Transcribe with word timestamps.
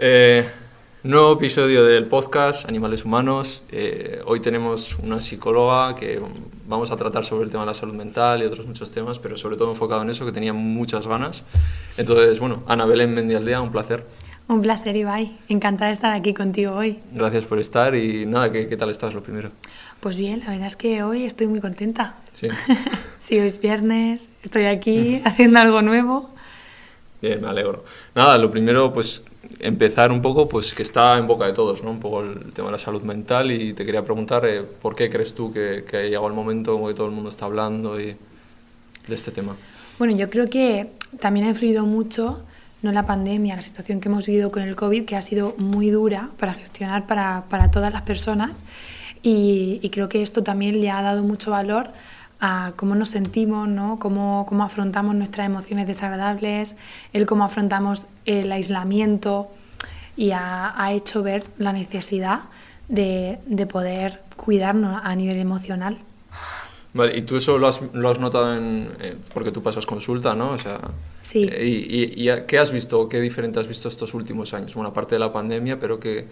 Eh, 0.00 0.48
nuevo 1.02 1.32
episodio 1.32 1.84
del 1.84 2.06
podcast 2.06 2.68
Animales 2.68 3.04
Humanos. 3.04 3.62
Eh, 3.72 4.20
hoy 4.26 4.40
tenemos 4.40 4.96
una 5.00 5.20
psicóloga 5.20 5.94
que 5.96 6.20
vamos 6.66 6.90
a 6.92 6.96
tratar 6.96 7.24
sobre 7.24 7.44
el 7.44 7.50
tema 7.50 7.64
de 7.64 7.66
la 7.66 7.74
salud 7.74 7.94
mental 7.94 8.42
y 8.42 8.46
otros 8.46 8.66
muchos 8.66 8.90
temas, 8.92 9.18
pero 9.18 9.36
sobre 9.36 9.56
todo 9.56 9.70
enfocado 9.70 10.02
en 10.02 10.10
eso, 10.10 10.24
que 10.24 10.32
tenía 10.32 10.52
muchas 10.52 11.06
ganas. 11.06 11.42
Entonces, 11.96 12.38
bueno, 12.38 12.62
Ana 12.68 12.86
Belén 12.86 13.12
Mendialdea, 13.12 13.60
un 13.60 13.72
placer. 13.72 14.06
Un 14.46 14.62
placer, 14.62 14.96
Ibai. 14.96 15.36
Encantada 15.48 15.88
de 15.88 15.94
estar 15.94 16.12
aquí 16.12 16.32
contigo 16.32 16.74
hoy. 16.74 17.00
Gracias 17.12 17.44
por 17.44 17.58
estar 17.58 17.94
y 17.94 18.24
nada, 18.24 18.50
¿qué, 18.50 18.68
qué 18.68 18.76
tal 18.76 18.88
estás 18.90 19.14
lo 19.14 19.22
primero? 19.22 19.50
Pues 20.00 20.16
bien, 20.16 20.40
la 20.40 20.52
verdad 20.52 20.68
es 20.68 20.76
que 20.76 21.02
hoy 21.02 21.24
estoy 21.24 21.48
muy 21.48 21.60
contenta. 21.60 22.14
Sí. 22.40 22.46
sí, 23.18 23.38
hoy 23.38 23.46
es 23.46 23.60
viernes, 23.60 24.28
estoy 24.42 24.64
aquí 24.64 25.20
haciendo 25.24 25.58
algo 25.58 25.82
nuevo. 25.82 26.30
Bien, 27.20 27.40
me 27.40 27.48
alegro. 27.48 27.84
Nada, 28.14 28.38
lo 28.38 28.50
primero, 28.50 28.92
pues 28.92 29.22
empezar 29.58 30.12
un 30.12 30.22
poco, 30.22 30.48
pues 30.48 30.72
que 30.72 30.82
está 30.82 31.18
en 31.18 31.26
boca 31.26 31.46
de 31.46 31.52
todos, 31.52 31.82
¿no? 31.82 31.90
Un 31.90 32.00
poco 32.00 32.22
el 32.22 32.52
tema 32.52 32.68
de 32.68 32.72
la 32.72 32.78
salud 32.78 33.02
mental 33.02 33.50
y 33.50 33.72
te 33.72 33.84
quería 33.84 34.04
preguntar 34.04 34.44
eh, 34.46 34.62
por 34.62 34.94
qué 34.94 35.10
crees 35.10 35.34
tú 35.34 35.52
que, 35.52 35.84
que 35.88 35.96
ha 35.96 36.02
llegado 36.02 36.28
el 36.28 36.34
momento 36.34 36.74
como 36.74 36.88
que 36.88 36.94
todo 36.94 37.06
el 37.06 37.12
mundo 37.12 37.30
está 37.30 37.46
hablando 37.46 38.00
y 38.00 38.16
de 39.08 39.14
este 39.14 39.32
tema. 39.32 39.56
Bueno, 39.98 40.14
yo 40.14 40.30
creo 40.30 40.48
que 40.48 40.90
también 41.18 41.46
ha 41.46 41.48
influido 41.48 41.84
mucho 41.86 42.44
no 42.82 42.92
la 42.92 43.06
pandemia, 43.06 43.56
la 43.56 43.62
situación 43.62 44.00
que 44.00 44.08
hemos 44.08 44.26
vivido 44.26 44.52
con 44.52 44.62
el 44.62 44.76
COVID, 44.76 45.04
que 45.04 45.16
ha 45.16 45.22
sido 45.22 45.54
muy 45.58 45.90
dura 45.90 46.30
para 46.38 46.54
gestionar 46.54 47.06
para, 47.06 47.44
para 47.48 47.70
todas 47.70 47.92
las 47.92 48.02
personas. 48.02 48.62
Y, 49.20 49.80
y, 49.82 49.90
creo 49.90 50.08
que 50.08 50.22
esto 50.22 50.44
también 50.44 50.80
le 50.80 50.90
ha 50.90 51.02
dado 51.02 51.24
mucho 51.24 51.50
valor 51.50 51.90
a 52.40 52.72
cómo 52.76 52.94
nos 52.94 53.10
sentimos, 53.10 53.68
¿no? 53.68 53.98
cómo, 53.98 54.46
cómo 54.48 54.62
afrontamos 54.64 55.14
nuestras 55.14 55.46
emociones 55.46 55.86
desagradables, 55.86 56.76
el 57.12 57.26
cómo 57.26 57.44
afrontamos 57.44 58.06
el 58.26 58.50
aislamiento 58.52 59.48
y 60.16 60.30
ha, 60.32 60.80
ha 60.82 60.92
hecho 60.92 61.22
ver 61.22 61.44
la 61.58 61.72
necesidad 61.72 62.40
de, 62.88 63.38
de 63.46 63.66
poder 63.66 64.22
cuidarnos 64.36 65.00
a 65.02 65.14
nivel 65.14 65.38
emocional. 65.38 65.98
Vale, 66.94 67.18
y 67.18 67.22
tú 67.22 67.36
eso 67.36 67.58
lo 67.58 67.68
has, 67.68 67.80
lo 67.92 68.08
has 68.08 68.18
notado 68.18 68.56
en, 68.56 68.88
eh, 69.00 69.16
porque 69.34 69.52
tú 69.52 69.62
pasas 69.62 69.84
consulta, 69.84 70.34
¿no? 70.34 70.52
O 70.52 70.58
sea, 70.58 70.80
Sí. 71.20 71.46
eh, 71.52 71.66
y, 71.66 72.24
y, 72.24 72.30
y, 72.30 72.42
¿Qué 72.46 72.58
has 72.58 72.72
visto? 72.72 73.08
¿Qué 73.08 73.20
diferente 73.20 73.60
has 73.60 73.68
visto 73.68 73.88
estos 73.88 74.14
últimos 74.14 74.54
años? 74.54 74.74
Bueno, 74.74 74.88
aparte 74.90 75.14
de 75.14 75.18
la 75.18 75.32
pandemia, 75.32 75.78
pero 75.78 76.00
¿qué, 76.00 76.26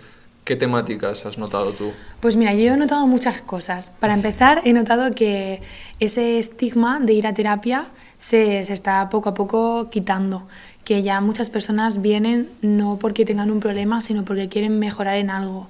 qué 0.46 0.54
temáticas 0.54 1.26
has 1.26 1.36
notado 1.38 1.72
tú? 1.72 1.90
Pues 2.20 2.36
mira, 2.36 2.54
yo 2.54 2.72
he 2.72 2.76
notado 2.76 3.06
muchas 3.06 3.42
cosas. 3.42 3.90
Para 3.98 4.14
empezar, 4.14 4.62
he 4.64 4.72
notado 4.72 5.12
que 5.12 5.60
ese 5.98 6.38
estigma 6.38 7.00
de 7.00 7.12
ir 7.14 7.26
a 7.26 7.34
terapia 7.34 7.88
se, 8.18 8.64
se 8.64 8.72
está 8.72 9.08
poco 9.10 9.28
a 9.28 9.34
poco 9.34 9.90
quitando. 9.90 10.46
Que 10.84 11.02
ya 11.02 11.20
muchas 11.20 11.50
personas 11.50 12.00
vienen 12.00 12.48
no 12.62 12.96
porque 12.96 13.24
tengan 13.24 13.50
un 13.50 13.58
problema, 13.58 14.00
sino 14.00 14.24
porque 14.24 14.48
quieren 14.48 14.78
mejorar 14.78 15.16
en 15.16 15.30
algo. 15.30 15.68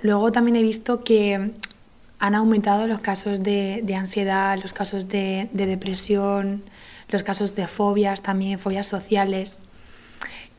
Luego 0.00 0.32
también 0.32 0.56
he 0.56 0.62
visto 0.62 1.04
que 1.04 1.50
han 2.18 2.34
aumentado 2.34 2.86
los 2.86 3.00
casos 3.00 3.42
de, 3.42 3.82
de 3.84 3.94
ansiedad, 3.96 4.58
los 4.62 4.72
casos 4.72 5.08
de, 5.08 5.50
de, 5.52 5.66
depresión, 5.66 6.62
los 7.10 7.22
casos 7.22 7.54
de 7.54 7.66
fobias 7.66 8.22
también, 8.22 8.58
fobias 8.58 8.86
sociales. 8.86 9.58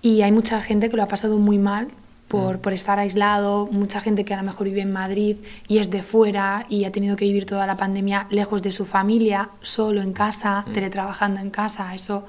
Y 0.04 0.22
hay 0.22 0.32
mucha 0.32 0.62
gente 0.62 0.90
que 0.90 0.96
lo 0.96 1.02
ha 1.02 1.08
pasado 1.08 1.40
muy 1.40 1.58
mal 1.58 1.88
por, 2.32 2.60
por, 2.60 2.74
estar 2.74 2.98
aislado, 2.98 3.68
mucha 3.72 4.00
gente 4.00 4.24
que 4.26 4.34
a 4.34 4.38
lo 4.38 4.44
mejor 4.44 4.68
vive 4.68 4.82
en 4.82 4.92
Madrid 4.92 5.36
y 5.68 5.80
es 5.80 5.90
de 5.90 6.02
fuera 6.02 6.66
y 6.70 6.86
ha 6.86 6.92
tenido 6.92 7.16
que 7.16 7.26
vivir 7.26 7.46
toda 7.46 7.68
la 7.68 7.76
pandemia 7.76 8.28
lejos 8.30 8.62
de 8.62 8.72
su 8.72 8.86
familia, 8.86 9.50
solo 9.62 10.02
en 10.02 10.14
casa, 10.14 10.64
mm. 10.66 10.74
teletrabajando 10.74 11.42
en 11.42 11.50
casa. 11.50 11.94
Eso 11.94 12.26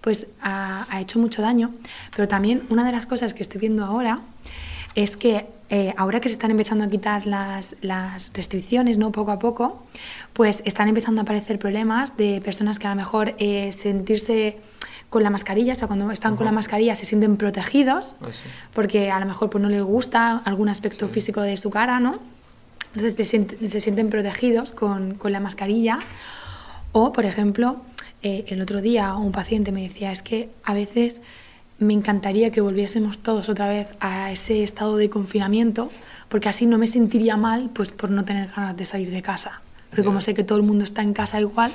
pues 0.00 0.26
ha, 0.42 0.86
ha 0.90 1.00
hecho 1.00 1.18
mucho 1.18 1.42
daño. 1.42 1.70
Pero 2.14 2.28
también 2.28 2.64
una 2.68 2.84
de 2.84 2.92
las 2.92 3.06
cosas 3.06 3.34
que 3.34 3.42
estoy 3.42 3.60
viendo 3.60 3.84
ahora 3.84 4.20
es 4.94 5.16
que 5.16 5.46
eh, 5.68 5.92
ahora 5.96 6.20
que 6.20 6.28
se 6.28 6.34
están 6.34 6.52
empezando 6.52 6.84
a 6.84 6.88
quitar 6.88 7.26
las, 7.26 7.74
las, 7.80 8.30
restricciones, 8.32 8.98
¿no? 8.98 9.10
poco 9.10 9.32
a 9.32 9.38
poco, 9.38 9.82
pues 10.32 10.62
están 10.64 10.86
empezando 10.88 11.20
a 11.20 11.22
aparecer 11.22 11.58
problemas 11.58 12.16
de 12.16 12.40
personas 12.40 12.78
que 12.78 12.86
a 12.86 12.90
lo 12.90 12.96
mejor 12.96 13.34
eh, 13.38 13.72
sentirse 13.72 14.58
con 15.10 15.22
la 15.22 15.30
mascarilla, 15.30 15.72
o 15.72 15.76
sea, 15.76 15.86
cuando 15.88 16.10
están 16.10 16.32
uh 16.32 16.34
-huh. 16.34 16.38
con 16.38 16.46
la 16.46 16.52
mascarilla 16.52 16.94
se 16.96 17.06
sienten 17.06 17.36
protegidos, 17.36 18.16
Ah, 18.20 18.26
sí. 18.32 18.42
porque 18.74 19.10
a 19.10 19.20
lo 19.20 19.26
mejor 19.26 19.50
pues, 19.50 19.62
no 19.62 19.68
les 19.68 19.82
gusta 19.82 20.38
algún 20.44 20.68
aspecto 20.68 21.06
Sí. 21.06 21.14
físico 21.14 21.40
de 21.42 21.56
su 21.56 21.70
cara, 21.70 22.00
¿no? 22.00 22.18
Entonces 22.94 23.14
se 23.14 23.24
sienten, 23.24 23.70
se 23.70 23.80
sienten 23.80 24.08
protegidos 24.10 24.72
con, 24.72 25.14
con 25.14 25.30
la 25.32 25.38
mascarilla. 25.40 25.98
O, 26.92 27.12
por 27.12 27.24
ejemplo, 27.26 27.76
eh, 28.22 28.44
el 28.48 28.60
otro 28.62 28.80
día 28.80 29.14
un 29.14 29.32
paciente 29.32 29.70
me 29.70 29.82
decía, 29.82 30.10
es 30.12 30.22
que 30.22 30.48
a 30.64 30.72
veces 30.74 31.20
me 31.78 31.92
encantaría 31.92 32.50
que 32.50 32.62
volviésemos 32.62 33.18
todos 33.18 33.48
otra 33.50 33.68
vez 33.68 33.86
a 34.00 34.32
ese 34.32 34.62
estado 34.62 34.96
de 34.96 35.10
confinamiento, 35.10 35.90
porque 36.30 36.48
así 36.48 36.64
no 36.64 36.78
me 36.78 36.86
sentiría 36.86 37.36
mal 37.36 37.68
pues 37.74 37.92
por 37.92 38.10
no 38.10 38.24
tener 38.24 38.48
ganas 38.56 38.76
de 38.76 38.86
salir 38.86 39.10
de 39.10 39.20
casa. 39.20 39.60
Pero 39.90 40.04
como 40.04 40.20
sé 40.22 40.32
que 40.34 40.42
todo 40.42 40.56
el 40.58 40.64
mundo 40.64 40.84
está 40.84 41.02
en 41.02 41.12
casa 41.12 41.38
igual, 41.38 41.70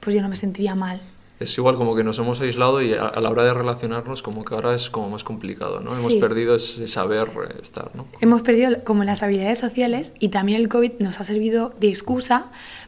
pues 0.00 0.14
yo 0.16 0.22
no 0.22 0.28
me 0.28 0.36
sentiría 0.36 0.74
mal. 0.74 1.00
Es 1.40 1.56
igual 1.56 1.76
como 1.76 1.94
que 1.94 2.02
nos 2.02 2.18
hemos 2.18 2.40
aislado 2.40 2.82
y 2.82 2.94
a, 2.94 3.06
a 3.06 3.20
la 3.20 3.30
hora 3.30 3.44
de 3.44 3.54
relacionarnos 3.54 4.22
como 4.22 4.44
que 4.44 4.54
ahora 4.54 4.74
es 4.74 4.90
como 4.90 5.08
más 5.08 5.22
complicado, 5.22 5.80
¿no? 5.80 5.90
Sí. 5.90 6.00
Hemos 6.00 6.14
perdido 6.16 6.56
ese 6.56 6.88
saber 6.88 7.28
eh, 7.48 7.58
estar, 7.62 7.90
¿no? 7.94 8.06
Hemos 8.20 8.42
perdido 8.42 8.82
como 8.84 9.04
las 9.04 9.22
habilidades 9.22 9.58
sociales 9.60 10.12
y 10.18 10.30
también 10.30 10.60
el 10.60 10.68
COVID 10.68 10.92
nos 10.98 11.20
ha 11.20 11.24
servido 11.24 11.72
de 11.78 11.88
excusa 11.88 12.46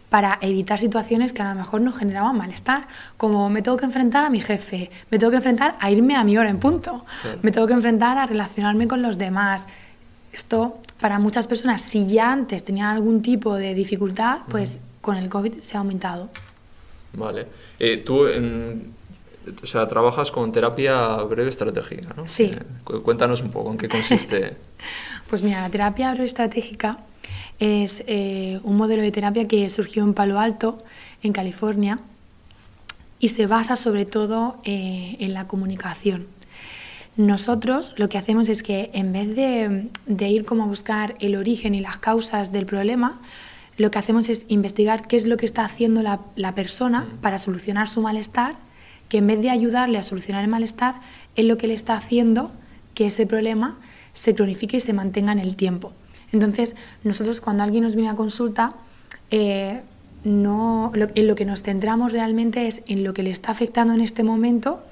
para 0.08 0.38
evitar 0.40 0.80
situaciones 0.80 1.32
que 1.32 1.42
a 1.42 1.50
lo 1.50 1.54
mejor 1.60 1.80
nos 1.82 1.96
generaban 1.96 2.36
malestar, 2.36 2.88
como 3.16 3.48
me 3.48 3.62
tengo 3.62 3.76
que 3.76 3.84
enfrentar 3.84 4.24
a 4.24 4.30
mi 4.30 4.40
jefe, 4.40 4.90
me 5.08 5.20
tengo 5.20 5.30
que 5.30 5.36
enfrentar 5.36 5.76
a 5.78 5.88
irme 5.92 6.16
a 6.16 6.24
mi 6.24 6.36
hora 6.36 6.50
en 6.50 6.58
punto, 6.58 7.04
Claro. 7.22 7.38
me 7.42 7.52
tengo 7.52 7.68
que 7.68 7.74
enfrentar 7.74 8.18
a 8.18 8.26
relacionarme 8.26 8.88
con 8.88 9.02
los 9.02 9.18
demás. 9.18 9.68
Esto 10.32 10.78
para 11.00 11.20
muchas 11.20 11.46
personas, 11.46 11.82
si 11.82 12.08
ya 12.08 12.32
antes 12.32 12.64
tenían 12.64 12.88
algún 12.88 13.22
tipo 13.22 13.54
de 13.54 13.72
dificultad, 13.74 14.38
pues 14.50 14.80
con 15.00 15.16
el 15.16 15.28
COVID 15.28 15.60
se 15.60 15.76
ha 15.76 15.80
aumentado. 15.80 16.28
Vale. 17.12 17.47
Eh, 17.78 17.98
tú, 17.98 18.26
en, 18.26 18.93
o 19.62 19.66
sea, 19.66 19.87
trabajas 19.87 20.31
con 20.31 20.53
terapia 20.53 21.16
breve 21.25 21.50
estratégica, 21.50 22.15
¿no? 22.16 22.26
Sí. 22.28 22.44
Eh, 22.44 22.59
cu- 22.84 23.03
cuéntanos 23.03 23.43
un 23.43 23.50
poco 23.50 23.71
en 23.72 23.78
qué 23.78 23.88
consiste. 23.88 24.56
Pues 25.28 25.44
mira, 25.44 25.60
la 25.60 25.71
terapia 25.71 26.12
estratégica 26.15 26.98
es 27.60 28.03
eh, 28.09 28.59
un 28.65 28.76
modelo 28.76 29.00
de 29.03 29.12
terapia 29.12 29.47
que 29.47 29.71
surgió 29.71 30.03
en 30.03 30.12
Palo 30.12 30.41
Alto, 30.41 30.78
en 31.22 31.32
California, 31.32 32.00
y 33.21 33.28
se 33.28 33.47
basa 33.47 33.77
sobre 33.77 34.06
todo 34.06 34.56
eh, 34.65 35.16
en 35.21 35.32
la 35.32 35.47
comunicación. 35.47 36.27
Nosotros 37.16 37.92
lo 37.97 38.09
que 38.09 38.19
hacemos 38.19 38.48
es 38.48 38.62
que 38.65 38.91
en 38.92 39.12
vez 39.12 39.37
de, 39.37 39.88
de, 40.06 40.28
ir 40.28 40.44
como 40.44 40.65
a 40.65 40.66
buscar 40.66 41.15
el 41.21 41.37
origen 41.37 41.75
y 41.77 41.81
las 41.81 41.98
causas 41.98 42.50
del 42.50 42.66
problema, 42.66 43.21
lo 43.80 43.91
que 43.91 43.98
hacemos 43.98 44.28
es 44.28 44.44
investigar 44.48 45.08
qué 45.08 45.16
es 45.16 45.26
lo 45.26 45.38
que 45.38 45.46
está 45.46 45.64
haciendo 45.64 46.02
la, 46.02 46.20
la 46.36 46.54
persona 46.54 47.08
para 47.22 47.38
solucionar 47.38 47.88
su 47.88 48.02
malestar, 48.02 48.56
que 49.08 49.16
en 49.18 49.26
vez 49.26 49.41
de 49.41 49.48
ayudarle 49.48 49.96
a 49.96 50.02
solucionar 50.02 50.44
el 50.44 50.50
malestar, 50.50 50.96
es 51.34 51.46
lo 51.46 51.56
que 51.56 51.66
le 51.66 51.72
está 51.72 51.94
haciendo 51.94 52.52
que 52.92 53.06
ese 53.06 53.24
problema 53.24 53.78
se 54.12 54.34
cronifique 54.34 54.76
y 54.76 54.80
se 54.80 54.92
mantenga 54.92 55.32
en 55.32 55.38
el 55.38 55.56
tiempo. 55.56 55.94
Entonces, 56.30 56.76
nosotros 57.04 57.41
cuando 57.41 57.62
alguien 57.62 57.82
nos 57.82 57.94
viene 57.94 58.10
a 58.10 58.16
consulta, 58.16 58.74
eh, 59.30 59.80
no, 60.24 60.92
lo, 60.94 61.08
en 61.14 61.26
lo 61.26 61.34
que 61.34 61.47
nos 61.47 61.62
centramos 61.62 62.12
realmente 62.12 62.68
es 62.68 62.82
en 62.86 63.02
lo 63.02 63.14
que 63.14 63.22
le 63.22 63.30
está 63.30 63.50
afectando 63.50 63.94
en 63.94 64.02
este 64.02 64.24
momento 64.24 64.84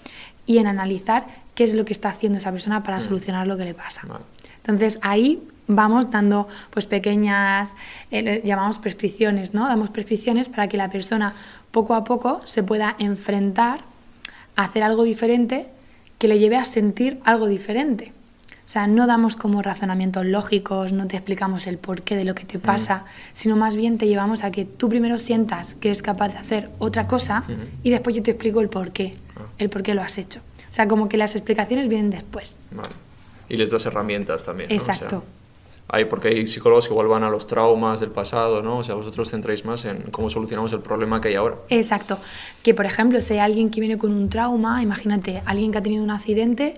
y 0.47 0.57
en 0.57 0.67
analizar 0.67 1.27
qué 1.55 1.65
es 1.65 1.75
lo 1.75 1.85
que 1.85 1.93
está 1.93 2.09
haciendo 2.09 2.39
esa 2.39 2.53
persona 2.53 2.83
para 2.83 3.03
solucionar 3.03 3.47
lo 3.47 3.59
que 3.59 3.65
le 3.65 3.75
pasa. 3.75 4.01
Vale. 4.09 4.25
Entonces 4.63 4.99
ahí 5.03 5.43
vamos 5.69 6.11
dando 6.11 6.49
pues 6.71 6.87
pequeñas, 6.87 7.75
eh, 8.11 8.43
llamamos 8.45 8.79
prescripciones, 8.79 9.55
¿no? 9.55 9.69
Damos 9.69 9.91
prescripciones 9.91 10.49
para 10.49 10.69
que 10.69 10.77
la 10.77 10.91
persona 10.91 11.35
poco 11.71 11.95
a 11.95 12.05
poco 12.05 12.41
se 12.45 12.63
pueda 12.63 12.97
enfrentar 12.99 13.81
a 14.57 14.65
hacer 14.65 14.83
algo 14.83 15.05
diferente 15.05 15.67
que 16.19 16.27
le 16.27 16.39
lleve 16.39 16.57
a 16.57 16.65
sentir 16.65 17.21
algo 17.25 17.47
diferente. 17.47 18.13
O 18.67 18.71
sea, 18.71 18.87
no 18.87 19.07
damos 19.07 19.35
como 19.37 19.63
razonamientos 19.63 20.27
lógicos, 20.27 20.93
no 20.93 21.07
te 21.07 21.17
explicamos 21.17 21.67
el 21.67 21.79
porqué 21.79 22.17
de 22.17 22.25
lo 22.25 22.35
que 22.35 22.45
te 22.45 22.59
pasa, 22.59 22.97
mm. 22.97 23.03
sino 23.33 23.57
más 23.57 23.77
bien 23.77 23.97
te 23.97 24.07
llevamos 24.07 24.45
a 24.45 24.51
que 24.51 24.67
tú 24.67 24.91
primero 24.91 25.19
sientas 25.19 25.75
que 25.77 25.89
eres 25.89 26.03
capaz 26.03 26.29
de 26.31 26.39
hacer 26.39 26.69
otra 26.79 27.07
cosa 27.07 27.45
-huh. 27.49 27.57
y 27.83 27.91
después 27.91 28.15
yo 28.15 28.23
te 28.23 28.33
explico 28.33 28.61
el 28.61 28.69
porqué, 28.69 29.15
Ah. 29.37 29.43
el 29.59 29.71
por 29.71 29.83
qué 29.83 29.95
lo 29.95 30.03
has 30.03 30.19
hecho. 30.19 30.41
O 30.71 30.75
sea, 30.75 30.87
como 30.87 31.09
que 31.09 31.17
las 31.17 31.35
explicaciones 31.35 31.89
vienen 31.89 32.11
después. 32.11 32.57
Vale. 32.71 32.93
Y 33.49 33.57
les 33.57 33.71
das 33.71 33.87
herramientas 33.87 34.45
también. 34.45 34.69
¿no? 34.69 34.75
Exacto. 34.75 35.07
O 35.07 35.21
sea, 35.21 35.38
hay, 35.89 36.05
porque 36.05 36.29
hay 36.29 36.47
psicólogos 36.47 36.87
que 36.87 36.93
igual 36.93 37.09
van 37.09 37.25
a 37.25 37.31
los 37.31 37.47
traumas 37.47 38.01
del 38.01 38.11
pasado, 38.11 38.63
¿no? 38.63 38.79
O 38.79 38.85
sea, 38.85 38.95
vosotros 38.95 39.31
centráis 39.31 39.65
más 39.65 39.87
en 39.87 40.03
cómo 40.11 40.29
solucionamos 40.29 40.73
el 40.75 40.81
problema 40.81 41.21
que 41.21 41.29
hay 41.29 41.35
ahora. 41.35 41.57
Exacto. 41.71 42.19
Que, 42.63 42.75
por 42.75 42.85
ejemplo, 42.85 43.23
si 43.23 43.35
hay 43.35 43.41
alguien 43.41 43.71
que 43.71 43.81
viene 43.81 43.97
con 43.97 44.13
un 44.13 44.29
trauma, 44.29 44.83
imagínate, 44.83 45.43
alguien 45.47 45.73
que 45.73 45.79
ha 45.79 45.83
tenido 45.83 46.05
un 46.05 46.11
accidente 46.11 46.77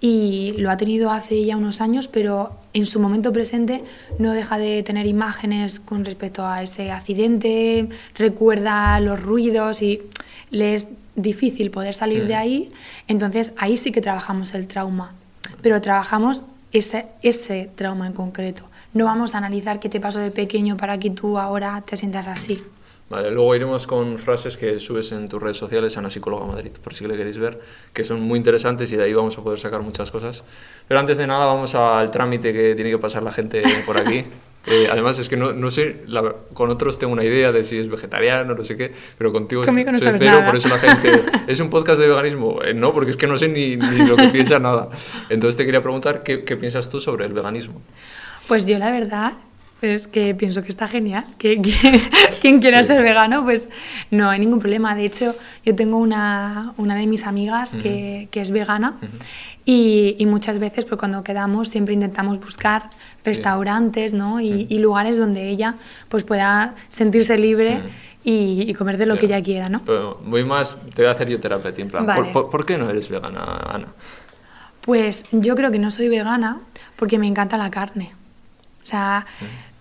y 0.00 0.54
lo 0.58 0.70
ha 0.70 0.76
tenido 0.76 1.10
hace 1.10 1.44
ya 1.44 1.56
unos 1.56 1.80
años, 1.80 2.06
pero 2.06 2.52
en 2.72 2.86
su 2.86 3.00
momento 3.00 3.32
presente 3.32 3.82
no 4.18 4.32
deja 4.32 4.58
de 4.58 4.82
tener 4.82 5.06
imágenes 5.06 5.80
con 5.80 6.04
respecto 6.04 6.46
a 6.46 6.62
ese 6.62 6.90
accidente, 6.92 7.88
recuerda 8.14 8.98
los 9.00 9.20
ruidos 9.20 9.82
y 9.82 10.02
le 10.50 10.74
es 10.74 10.88
difícil 11.14 11.70
poder 11.70 11.94
salir 11.94 12.26
de 12.26 12.34
ahí, 12.34 12.68
entonces 13.06 13.52
ahí 13.56 13.76
sí 13.76 13.92
que 13.92 14.00
trabajamos 14.00 14.54
el 14.54 14.66
trauma, 14.66 15.14
pero 15.62 15.80
trabajamos 15.80 16.42
ese, 16.72 17.06
ese 17.22 17.70
trauma 17.74 18.06
en 18.06 18.12
concreto. 18.12 18.64
No 18.94 19.04
vamos 19.04 19.34
a 19.34 19.38
analizar 19.38 19.80
qué 19.80 19.88
te 19.88 20.00
pasó 20.00 20.18
de 20.18 20.30
pequeño 20.30 20.76
para 20.76 20.98
que 20.98 21.10
tú 21.10 21.38
ahora 21.38 21.82
te 21.86 21.96
sientas 21.96 22.28
así. 22.28 22.62
Vale, 23.08 23.30
luego 23.30 23.54
iremos 23.54 23.86
con 23.86 24.18
frases 24.18 24.56
que 24.56 24.80
subes 24.80 25.12
en 25.12 25.28
tus 25.28 25.40
redes 25.40 25.58
sociales 25.58 25.96
a 25.96 26.00
una 26.00 26.08
psicóloga 26.08 26.46
Madrid, 26.46 26.72
por 26.82 26.94
si 26.94 27.06
le 27.06 27.14
queréis 27.14 27.36
ver, 27.36 27.60
que 27.92 28.04
son 28.04 28.22
muy 28.22 28.38
interesantes 28.38 28.90
y 28.90 28.96
de 28.96 29.04
ahí 29.04 29.12
vamos 29.12 29.36
a 29.36 29.42
poder 29.42 29.60
sacar 29.60 29.82
muchas 29.82 30.10
cosas. 30.10 30.42
Pero 30.88 30.98
antes 30.98 31.18
de 31.18 31.26
nada 31.26 31.44
vamos 31.44 31.74
al 31.74 32.10
trámite 32.10 32.54
que 32.54 32.74
tiene 32.74 32.90
que 32.90 32.98
pasar 32.98 33.22
la 33.22 33.32
gente 33.32 33.62
por 33.84 33.98
aquí. 33.98 34.24
Eh, 34.66 34.88
además 34.90 35.18
es 35.18 35.28
que 35.28 35.36
no, 35.36 35.52
no 35.52 35.70
sé, 35.70 36.02
con 36.54 36.70
otros 36.70 36.98
tengo 36.98 37.12
una 37.12 37.24
idea 37.24 37.50
de 37.50 37.64
si 37.64 37.78
es 37.78 37.88
vegetariano, 37.88 38.54
no 38.54 38.64
sé 38.64 38.76
qué, 38.76 38.92
pero 39.18 39.32
contigo 39.32 39.64
Conmigo 39.64 39.90
no 39.90 39.98
soy 39.98 40.06
sabes 40.06 40.20
cero, 40.20 40.32
nada. 40.32 40.46
por 40.46 40.56
eso 40.56 40.68
la 40.68 40.78
gente... 40.78 41.20
¿Es 41.48 41.58
un 41.60 41.68
podcast 41.68 42.00
de 42.00 42.06
veganismo? 42.06 42.62
Eh, 42.62 42.72
no, 42.72 42.92
porque 42.92 43.10
es 43.10 43.16
que 43.16 43.26
no 43.26 43.36
sé 43.38 43.48
ni, 43.48 43.76
ni 43.76 44.06
lo 44.06 44.16
que 44.16 44.28
piensa 44.28 44.58
nada. 44.60 44.88
Entonces 45.28 45.56
te 45.56 45.64
quería 45.64 45.82
preguntar, 45.82 46.22
¿qué, 46.22 46.44
¿qué 46.44 46.56
piensas 46.56 46.88
tú 46.88 47.00
sobre 47.00 47.26
el 47.26 47.32
veganismo? 47.32 47.82
Pues 48.46 48.66
yo 48.66 48.78
la 48.78 48.90
verdad 48.92 49.32
es 49.82 50.06
que 50.06 50.34
pienso 50.34 50.62
que 50.62 50.68
está 50.70 50.88
genial. 50.88 51.24
Que, 51.38 51.60
que- 51.62 52.00
quien 52.40 52.60
quiera 52.60 52.82
Sí. 52.82 52.88
ser 52.88 53.02
vegano, 53.02 53.42
pues 53.44 53.68
no 54.10 54.28
hay 54.30 54.40
ningún 54.40 54.58
problema. 54.58 54.94
De 54.94 55.04
hecho, 55.04 55.34
yo 55.64 55.74
tengo 55.74 55.96
una, 55.98 56.72
una 56.76 56.94
de 56.94 57.06
mis 57.06 57.26
amigas 57.26 57.74
que, 57.74 58.28
que 58.30 58.40
es 58.40 58.50
vegana 58.50 58.94
y, 59.64 60.16
y 60.18 60.26
muchas 60.26 60.58
veces 60.58 60.84
pues, 60.84 60.98
cuando 60.98 61.22
quedamos 61.22 61.68
siempre 61.68 61.94
intentamos 61.94 62.40
buscar 62.40 62.90
restaurantes 63.24 64.12
¿no? 64.12 64.40
y, 64.40 64.66
y 64.68 64.78
lugares 64.78 65.18
donde 65.18 65.48
ella 65.48 65.74
pues, 66.08 66.24
pueda 66.24 66.74
sentirse 66.88 67.36
libre 67.38 67.80
y, 68.24 68.64
y 68.68 68.74
comer 68.74 68.98
de 68.98 69.06
lo 69.06 69.16
que 69.18 69.26
Ya. 69.28 69.36
ella 69.36 69.44
quiera. 69.44 69.68
¿no? 69.68 69.82
Pero 69.84 70.20
voy 70.24 70.44
más, 70.44 70.76
te 70.94 71.02
voy 71.02 71.08
a 71.08 71.12
hacer 71.12 71.28
yo 71.28 71.38
terapia, 71.40 71.70
a 71.70 71.74
ti, 71.74 71.82
en 71.82 71.88
plan, 71.90 72.06
Vale. 72.06 72.24
¿por, 72.24 72.32
por, 72.32 72.50
por 72.50 72.66
qué 72.66 72.76
no 72.78 72.88
eres 72.90 73.08
vegana, 73.08 73.40
Ana? 73.72 73.86
Pues 74.80 75.26
yo 75.30 75.54
creo 75.54 75.70
que 75.70 75.78
no 75.78 75.90
soy 75.90 76.08
vegana 76.08 76.58
porque 76.96 77.18
me 77.18 77.26
encanta 77.28 77.56
la 77.56 77.70
carne. 77.70 78.12
O 78.84 78.86
sea, 78.86 79.26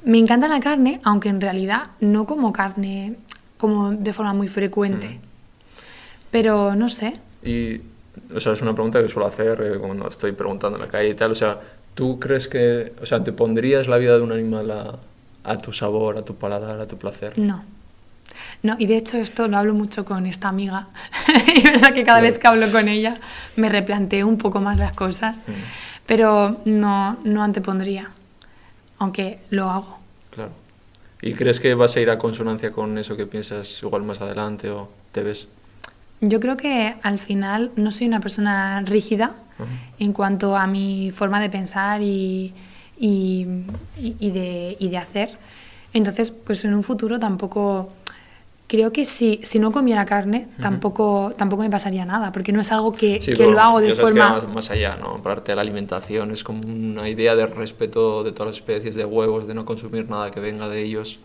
me 0.03 0.18
encanta 0.18 0.48
la 0.48 0.59
carne, 0.59 1.00
aunque 1.03 1.30
en 1.30 1.42
realidad 1.42 1.83
no 2.00 2.25
como 2.25 2.51
carne 2.51 3.15
como 3.57 3.92
de 3.92 4.13
forma 4.13 4.33
muy 4.33 4.48
frecuente. 4.48 5.19
Pero 6.31 6.75
no 6.75 6.89
sé. 6.89 7.19
Y, 7.44 7.81
o 8.33 8.39
sea, 8.39 8.53
es 8.53 8.62
una 8.62 8.74
pregunta 8.74 9.01
que 9.01 9.09
suelo 9.09 9.27
hacer 9.27 9.62
eh, 9.62 9.77
cuando 9.77 10.07
estoy 10.07 10.31
preguntando 10.31 10.77
en 10.77 10.83
la 10.83 10.89
calle 10.89 11.09
y 11.09 11.13
tal. 11.13 11.31
O 11.31 11.36
sea, 11.36 11.59
¿tú 11.94 12.19
crees 12.19 12.48
que, 12.48 12.94
o 13.01 13.06
sea, 13.06 13.24
te 13.24 13.31
pondrías 13.31 13.88
la 13.88 13.98
vida 13.98 14.15
de 14.15 14.21
un 14.21 14.31
animal 14.31 14.71
a, 14.71 15.00
a 15.44 15.57
tu 15.57 15.74
sabor, 15.74 16.18
a 16.18 16.25
tu 16.25 16.36
paladar, 16.36 16.80
a 16.80 16.88
tu 16.88 16.97
placer? 16.97 17.38
No. 17.38 17.63
No, 18.63 18.75
y 18.80 18.86
de 18.86 18.97
hecho 18.97 19.18
esto 19.18 19.47
lo 19.47 19.57
hablo 19.57 19.74
mucho 19.74 20.06
con 20.06 20.25
esta 20.25 20.47
amiga. 20.47 20.88
y 21.54 21.57
es 21.59 21.63
verdad 21.63 21.94
que 21.94 22.04
cada 22.04 22.21
vez 22.21 22.39
que 22.39 22.47
hablo 22.47 22.71
con 22.71 22.88
ella 22.88 23.15
me 23.57 23.69
replanteo 23.69 24.27
un 24.27 24.38
poco 24.38 24.62
más 24.62 24.80
las 24.80 24.95
cosas. 24.95 25.45
Pero 26.06 26.62
no, 26.65 27.18
no 27.24 27.44
antepondría. 27.44 28.09
Aunque 29.01 29.39
lo 29.50 29.68
hago. 29.68 29.98
Claro. 30.30 30.51
¿Y 31.24 31.33
crees 31.33 31.59
que 31.59 31.74
vas 31.74 31.95
a 31.95 32.01
ir 32.01 32.09
a 32.12 32.19
consonancia 32.19 32.69
con 32.69 32.98
eso 33.00 33.18
que 33.18 33.25
piensas 33.25 33.81
igual 33.81 34.03
más 34.03 34.21
adelante 34.21 34.69
o 34.69 34.89
te 35.12 35.24
ves? 35.24 35.48
Yo 36.21 36.39
creo 36.39 36.56
que 36.56 36.95
al 37.01 37.18
final 37.18 37.71
no 37.75 37.92
soy 37.92 38.06
una 38.07 38.19
persona 38.19 38.81
rígida 38.86 39.33
Ujú. 39.57 39.68
en 39.98 40.13
cuanto 40.13 40.56
a 40.56 40.68
mi 40.68 41.09
forma 41.09 41.42
de 41.42 41.50
pensar 41.50 42.03
y, 42.03 42.53
y- 43.00 43.48
y 43.98 44.30
de, 44.30 44.77
y 44.80 44.89
de 44.89 44.98
hacer. 45.00 45.36
Entonces, 45.94 46.30
pues 46.31 46.63
en 46.63 46.75
un 46.75 46.83
futuro 46.83 47.18
tampoco... 47.19 47.92
Creo 48.71 48.94
que 48.94 49.03
si, 49.03 49.41
si 49.44 49.59
no 49.59 49.73
comiera 49.73 50.06
carne, 50.06 50.47
tampoco, 50.62 51.33
tampoco 51.38 51.62
me 51.63 51.69
pasaría 51.69 52.06
nada, 52.06 52.31
porque 52.31 52.53
no 52.53 52.62
es 52.62 52.71
algo 52.71 52.94
que, 52.94 53.21
Sí, 53.21 53.33
que 53.33 53.45
lo 53.45 53.59
hago 53.59 53.81
de 53.81 53.89
que 53.89 53.95
forma... 53.95 54.29
más, 54.29 54.47
más 54.47 54.71
allá, 54.71 54.95
¿no? 54.95 55.21
Parte 55.21 55.51
de 55.51 55.57
la 55.57 55.62
alimentación 55.62 56.31
es 56.31 56.41
como 56.45 56.62
una 56.65 57.09
idea 57.09 57.35
de 57.35 57.47
respeto 57.47 58.23
de 58.23 58.31
todas 58.31 58.47
las 58.47 58.56
especies 58.56 58.95
de 58.95 59.03
huevos, 59.03 59.45
de 59.45 59.56
no 59.56 59.65
consumir 59.65 60.09
nada 60.09 60.31
que 60.31 60.39
venga 60.39 60.69
de 60.69 60.83
ellos. 60.83 61.19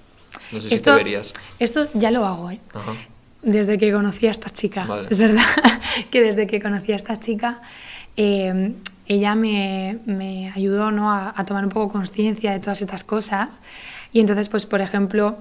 No 0.51 0.61
sé 0.61 0.71
si 0.71 0.75
Esto, 0.75 0.91
te 0.91 0.97
verías. 0.97 1.33
esto 1.61 1.87
ya 1.95 2.11
lo 2.11 2.27
hago, 2.27 2.51
¿eh? 2.51 2.59
Ajá. 2.75 2.95
Desde 3.43 3.79
que 3.79 3.93
conocí 3.93 4.27
a 4.27 4.33
esta 4.33 4.51
chica. 4.51 4.85
Vale. 4.85 5.07
Es 5.09 5.21
verdad 5.21 5.45
que 6.11 6.21
desde 6.23 6.49
que 6.49 6.61
conocí 6.61 6.91
a 6.91 6.97
esta 6.97 7.21
chica, 7.21 7.63
eh, 8.17 8.73
ella 9.07 9.37
me, 9.37 10.01
me 10.05 10.51
ayudó 10.51 10.91
¿no? 10.91 11.13
a, 11.13 11.33
a 11.37 11.45
tomar 11.45 11.63
un 11.63 11.71
poco 11.71 11.93
conciencia 11.93 12.51
de 12.51 12.59
todas 12.59 12.83
estas 12.83 13.05
cosas. 13.05 13.63
Y 14.13 14.19
entonces, 14.19 14.49
pues, 14.49 14.67
por 14.67 14.81
ejemplo, 14.81 15.37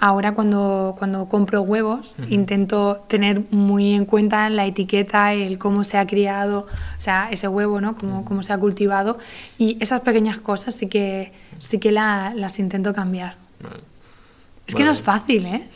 ahora 0.00 0.32
cuando, 0.34 0.94
cuando 0.98 1.28
compro 1.28 1.62
huevos, 1.62 2.14
intento 2.30 3.04
tener 3.08 3.42
muy 3.50 3.94
en 3.94 4.04
cuenta 4.04 4.48
la 4.50 4.66
etiqueta, 4.66 5.34
el 5.34 5.58
cómo 5.58 5.84
se 5.84 5.98
ha 5.98 6.06
criado, 6.06 6.60
o 6.96 7.00
sea, 7.00 7.28
ese 7.30 7.48
huevo, 7.48 7.80
¿no? 7.80 7.96
Cómo, 7.96 8.24
cómo 8.24 8.42
se 8.42 8.52
ha 8.52 8.58
cultivado. 8.58 9.18
Y 9.58 9.76
esas 9.80 10.00
pequeñas 10.02 10.38
cosas 10.38 10.74
sí 10.74 10.86
que, 10.88 11.32
sí 11.58 11.78
que 11.78 11.92
la- 11.92 12.32
las 12.34 12.58
intento 12.58 12.94
cambiar. 12.94 13.36
Vale. 13.60 13.80
Es 14.66 14.74
que 14.74 14.82
no 14.84 14.90
Vale. 14.90 14.98
es 14.98 15.02
fácil, 15.04 15.46
¿eh? 15.46 15.68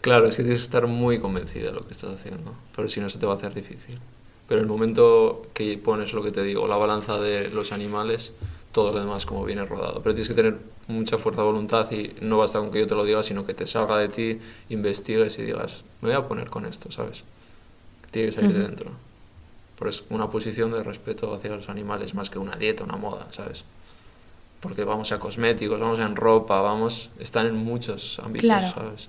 Claro, 0.00 0.26
es 0.28 0.36
que 0.36 0.42
tienes 0.42 0.60
que 0.60 0.64
estar 0.64 0.86
muy 0.86 1.18
convencida 1.18 1.66
de 1.66 1.72
lo 1.72 1.86
que 1.86 1.92
estás 1.92 2.10
haciendo, 2.14 2.54
pero 2.74 2.88
si 2.88 3.00
no 3.00 3.08
se 3.10 3.18
te 3.18 3.26
va 3.26 3.34
a 3.34 3.36
hacer 3.36 3.52
difícil. 3.54 3.98
Pero 4.48 4.60
el 4.60 4.66
momento 4.66 5.46
que 5.52 5.76
pones 5.76 6.12
lo 6.14 6.22
que 6.22 6.30
te 6.30 6.42
digo, 6.42 6.66
la 6.66 6.76
balanza 6.76 7.18
de 7.18 7.50
los 7.50 7.70
animales, 7.72 8.32
todo 8.72 8.92
lo 8.92 9.00
demás 9.00 9.26
como 9.26 9.44
viene 9.44 9.64
rodado. 9.64 10.02
Pero 10.02 10.14
tienes 10.14 10.28
que 10.28 10.34
tener 10.34 10.58
mucha 10.86 11.18
fuerza 11.18 11.42
de 11.42 11.46
voluntad 11.46 11.90
y 11.92 12.14
no 12.20 12.38
basta 12.38 12.58
con 12.58 12.70
que 12.70 12.80
yo 12.80 12.86
te 12.86 12.94
lo 12.94 13.04
diga, 13.04 13.22
sino 13.22 13.44
que 13.46 13.54
te 13.54 13.66
salga 13.66 13.96
de 13.98 14.08
ti, 14.08 14.38
investigues 14.68 15.38
y 15.38 15.42
digas, 15.42 15.84
me 16.00 16.08
voy 16.08 16.16
a 16.16 16.26
poner 16.28 16.50
con 16.50 16.66
esto, 16.66 16.90
¿sabes? 16.90 17.24
Tiene 18.10 18.28
que 18.28 18.34
salir 18.34 18.52
de 18.52 18.60
Ujú. 18.60 18.68
dentro. 18.68 18.90
Pero 19.78 19.90
es 19.90 20.02
una 20.10 20.30
posición 20.30 20.72
de 20.72 20.82
respeto 20.82 21.32
hacia 21.34 21.50
los 21.54 21.68
animales 21.68 22.14
más 22.14 22.30
que 22.30 22.38
una 22.38 22.56
dieta, 22.56 22.84
una 22.84 22.96
moda, 22.96 23.28
¿sabes? 23.32 23.64
Porque 24.60 24.84
vamos 24.84 25.12
a 25.12 25.18
cosméticos, 25.18 25.78
vamos 25.78 26.00
en 26.00 26.16
ropa, 26.16 26.60
vamos, 26.60 27.10
están 27.20 27.46
en 27.46 27.56
muchos 27.56 28.18
ámbitos, 28.18 28.48
Claro. 28.48 28.68
¿sabes? 28.74 29.08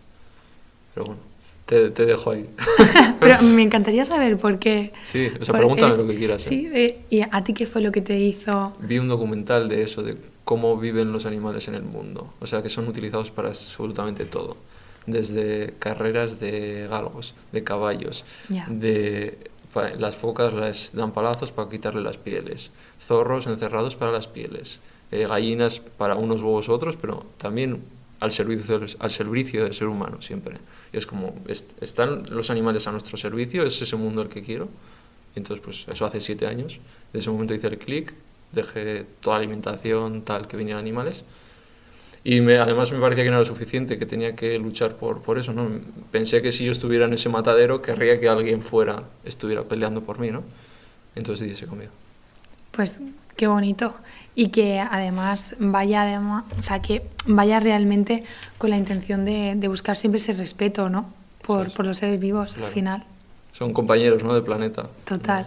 Pero 0.94 1.06
bueno, 1.08 1.22
te, 1.70 1.92
te 1.92 2.06
dejo 2.08 2.32
ahí. 2.32 2.50
Pero 3.20 3.42
me 3.44 3.62
encantaría 3.62 4.04
saber 4.04 4.38
por 4.38 4.58
qué. 4.58 4.92
Sí, 5.04 5.28
o 5.40 5.46
sea, 5.46 5.54
pregúntame 5.54 5.98
lo 5.98 6.08
que 6.08 6.18
quieras. 6.18 6.44
¿eh? 6.48 6.50
Sí, 6.50 6.70
eh, 6.74 7.02
¿y 7.12 7.22
a 7.22 7.44
ti 7.44 7.54
qué 7.54 7.68
fue 7.68 7.82
lo 7.82 7.92
que 7.92 8.02
te 8.02 8.18
hizo? 8.20 8.74
Vi 8.80 8.98
un 8.98 9.08
documental 9.08 9.70
de 9.70 9.84
eso, 9.84 10.02
de 10.02 10.18
cómo 10.44 10.78
viven 10.78 11.12
los 11.12 11.28
animales 11.28 11.68
en 11.68 11.76
el 11.76 11.84
mundo. 11.84 12.34
O 12.40 12.48
sea, 12.48 12.64
que 12.64 12.70
son 12.70 12.88
utilizados 12.88 13.30
para 13.30 13.50
absolutamente 13.50 14.26
todo. 14.26 14.58
Desde 15.06 15.76
carreras 15.78 16.40
de 16.40 16.88
galgos, 16.90 17.36
de 17.52 17.64
caballos, 17.64 18.26
de 18.68 19.38
las 19.98 20.16
focas 20.16 20.52
les 20.54 20.94
dan 20.94 21.12
palazos 21.12 21.52
para 21.52 21.70
quitarle 21.70 22.02
las 22.02 22.18
pieles, 22.18 22.72
zorros 23.00 23.46
encerrados 23.46 23.96
para 23.96 24.12
las 24.12 24.28
pieles, 24.28 24.80
eh, 25.12 25.28
gallinas 25.28 25.80
para 25.80 26.16
unos 26.16 26.42
huevos 26.42 26.68
u 26.68 26.74
otros, 26.74 26.96
pero 27.00 27.26
también 27.38 27.82
al 28.20 28.32
servicio, 28.32 28.80
del, 28.80 28.96
al 29.00 29.12
servicio 29.12 29.64
del 29.64 29.74
ser 29.74 29.88
humano 29.88 30.22
siempre. 30.22 30.58
Y 30.94 30.98
es 30.98 31.06
como, 31.06 31.36
est- 31.48 31.82
están 31.82 32.24
los 32.30 32.50
animales 32.50 32.88
a 32.88 32.92
nuestro 32.92 33.18
servicio, 33.18 33.64
es 33.64 33.82
ese 33.82 33.96
mundo 33.96 34.22
el 34.22 34.30
que 34.30 34.42
quiero. 34.44 34.70
Y 35.36 35.40
entonces, 35.40 35.64
pues 35.64 35.86
eso 35.88 36.06
hace 36.06 36.22
siete 36.22 36.48
años. 36.48 36.80
De 37.14 37.20
ese 37.20 37.30
momento 37.30 37.54
hice 37.54 37.68
el 37.68 37.78
clic, 37.78 38.14
dejé 38.52 39.06
toda 39.22 39.38
alimentación 39.38 40.24
tal 40.24 40.48
que 40.48 40.58
vinieran 40.58 40.82
animales. 40.82 41.24
Y 42.24 42.40
además 42.52 42.92
me 42.92 43.00
parecía 43.00 43.24
que 43.24 43.30
no 43.30 43.38
era 43.38 43.46
suficiente, 43.46 43.98
que 43.98 44.06
tenía 44.06 44.36
que 44.36 44.58
luchar 44.60 44.98
por, 44.98 45.22
por 45.22 45.40
eso, 45.40 45.54
¿no? 45.54 45.70
Pensé 46.12 46.42
que 46.42 46.52
si 46.52 46.66
yo 46.66 46.72
estuviera 46.72 47.06
en 47.06 47.14
ese 47.14 47.30
matadero, 47.30 47.82
querría 47.82 48.20
que 48.20 48.28
alguien 48.28 48.62
fuera, 48.62 49.04
estuviera 49.24 49.64
peleando 49.64 50.04
por 50.04 50.20
mí, 50.20 50.30
¿no? 50.30 50.44
Entonces 51.16 51.52
ese 51.52 51.68
cambio. 51.68 51.90
Pues 52.72 53.00
qué 53.36 53.48
bonito. 53.48 53.96
Y 54.40 54.50
que 54.52 54.80
además 54.80 55.56
vaya, 55.60 56.04
adema- 56.04 56.46
o 56.58 56.62
sea, 56.62 56.82
que 56.82 57.02
vaya 57.26 57.60
realmente 57.60 58.24
con 58.58 58.70
la 58.70 58.78
intención 58.78 59.26
de, 59.26 59.54
de 59.58 59.68
buscar 59.68 59.98
siempre 59.98 60.18
ese 60.22 60.32
respeto, 60.32 60.90
¿no? 60.90 61.12
Por, 61.46 61.66
Pues, 61.66 61.74
por 61.76 61.86
los 61.86 61.98
seres 61.98 62.22
vivos 62.22 62.54
claro. 62.54 62.68
al 62.68 62.74
final. 62.74 63.04
Son 63.52 63.74
compañeros, 63.74 64.24
¿no? 64.24 64.34
De 64.34 64.42
planeta. 64.42 64.86
Total. 65.04 65.46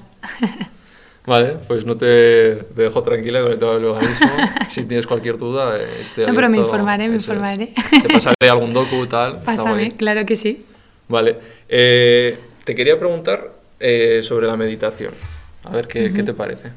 Vale, 1.24 1.56
pues 1.68 1.86
no 1.86 1.96
te, 1.96 2.56
te 2.74 2.82
dejo 2.82 3.02
tranquila 3.02 3.40
con 3.42 3.52
el 3.52 3.58
tema 3.58 3.72
del 3.74 3.84
veganismo. 3.84 4.28
si 4.70 4.84
tienes 4.84 5.06
cualquier 5.06 5.38
duda, 5.38 5.78
estoy 5.80 6.26
No, 6.26 6.34
pero 6.34 6.50
me 6.50 6.58
informaré, 6.58 7.08
me 7.08 7.16
es. 7.16 7.22
informaré. 7.26 7.68
Te 8.02 8.08
pasaré 8.12 8.50
algún 8.50 8.74
docu, 8.74 9.06
tal. 9.06 9.40
Pásame, 9.42 9.92
claro 9.96 10.26
que 10.26 10.36
sí. 10.36 10.66
Vale. 11.08 11.36
Eh, 11.66 12.38
te 12.64 12.74
quería 12.74 12.98
preguntar 12.98 13.52
eh, 13.80 14.20
sobre 14.22 14.46
la 14.48 14.56
meditación. 14.58 15.14
A 15.64 15.70
ver 15.70 15.86
qué, 15.88 16.12
qué 16.12 16.22
te 16.24 16.34
parece. 16.34 16.72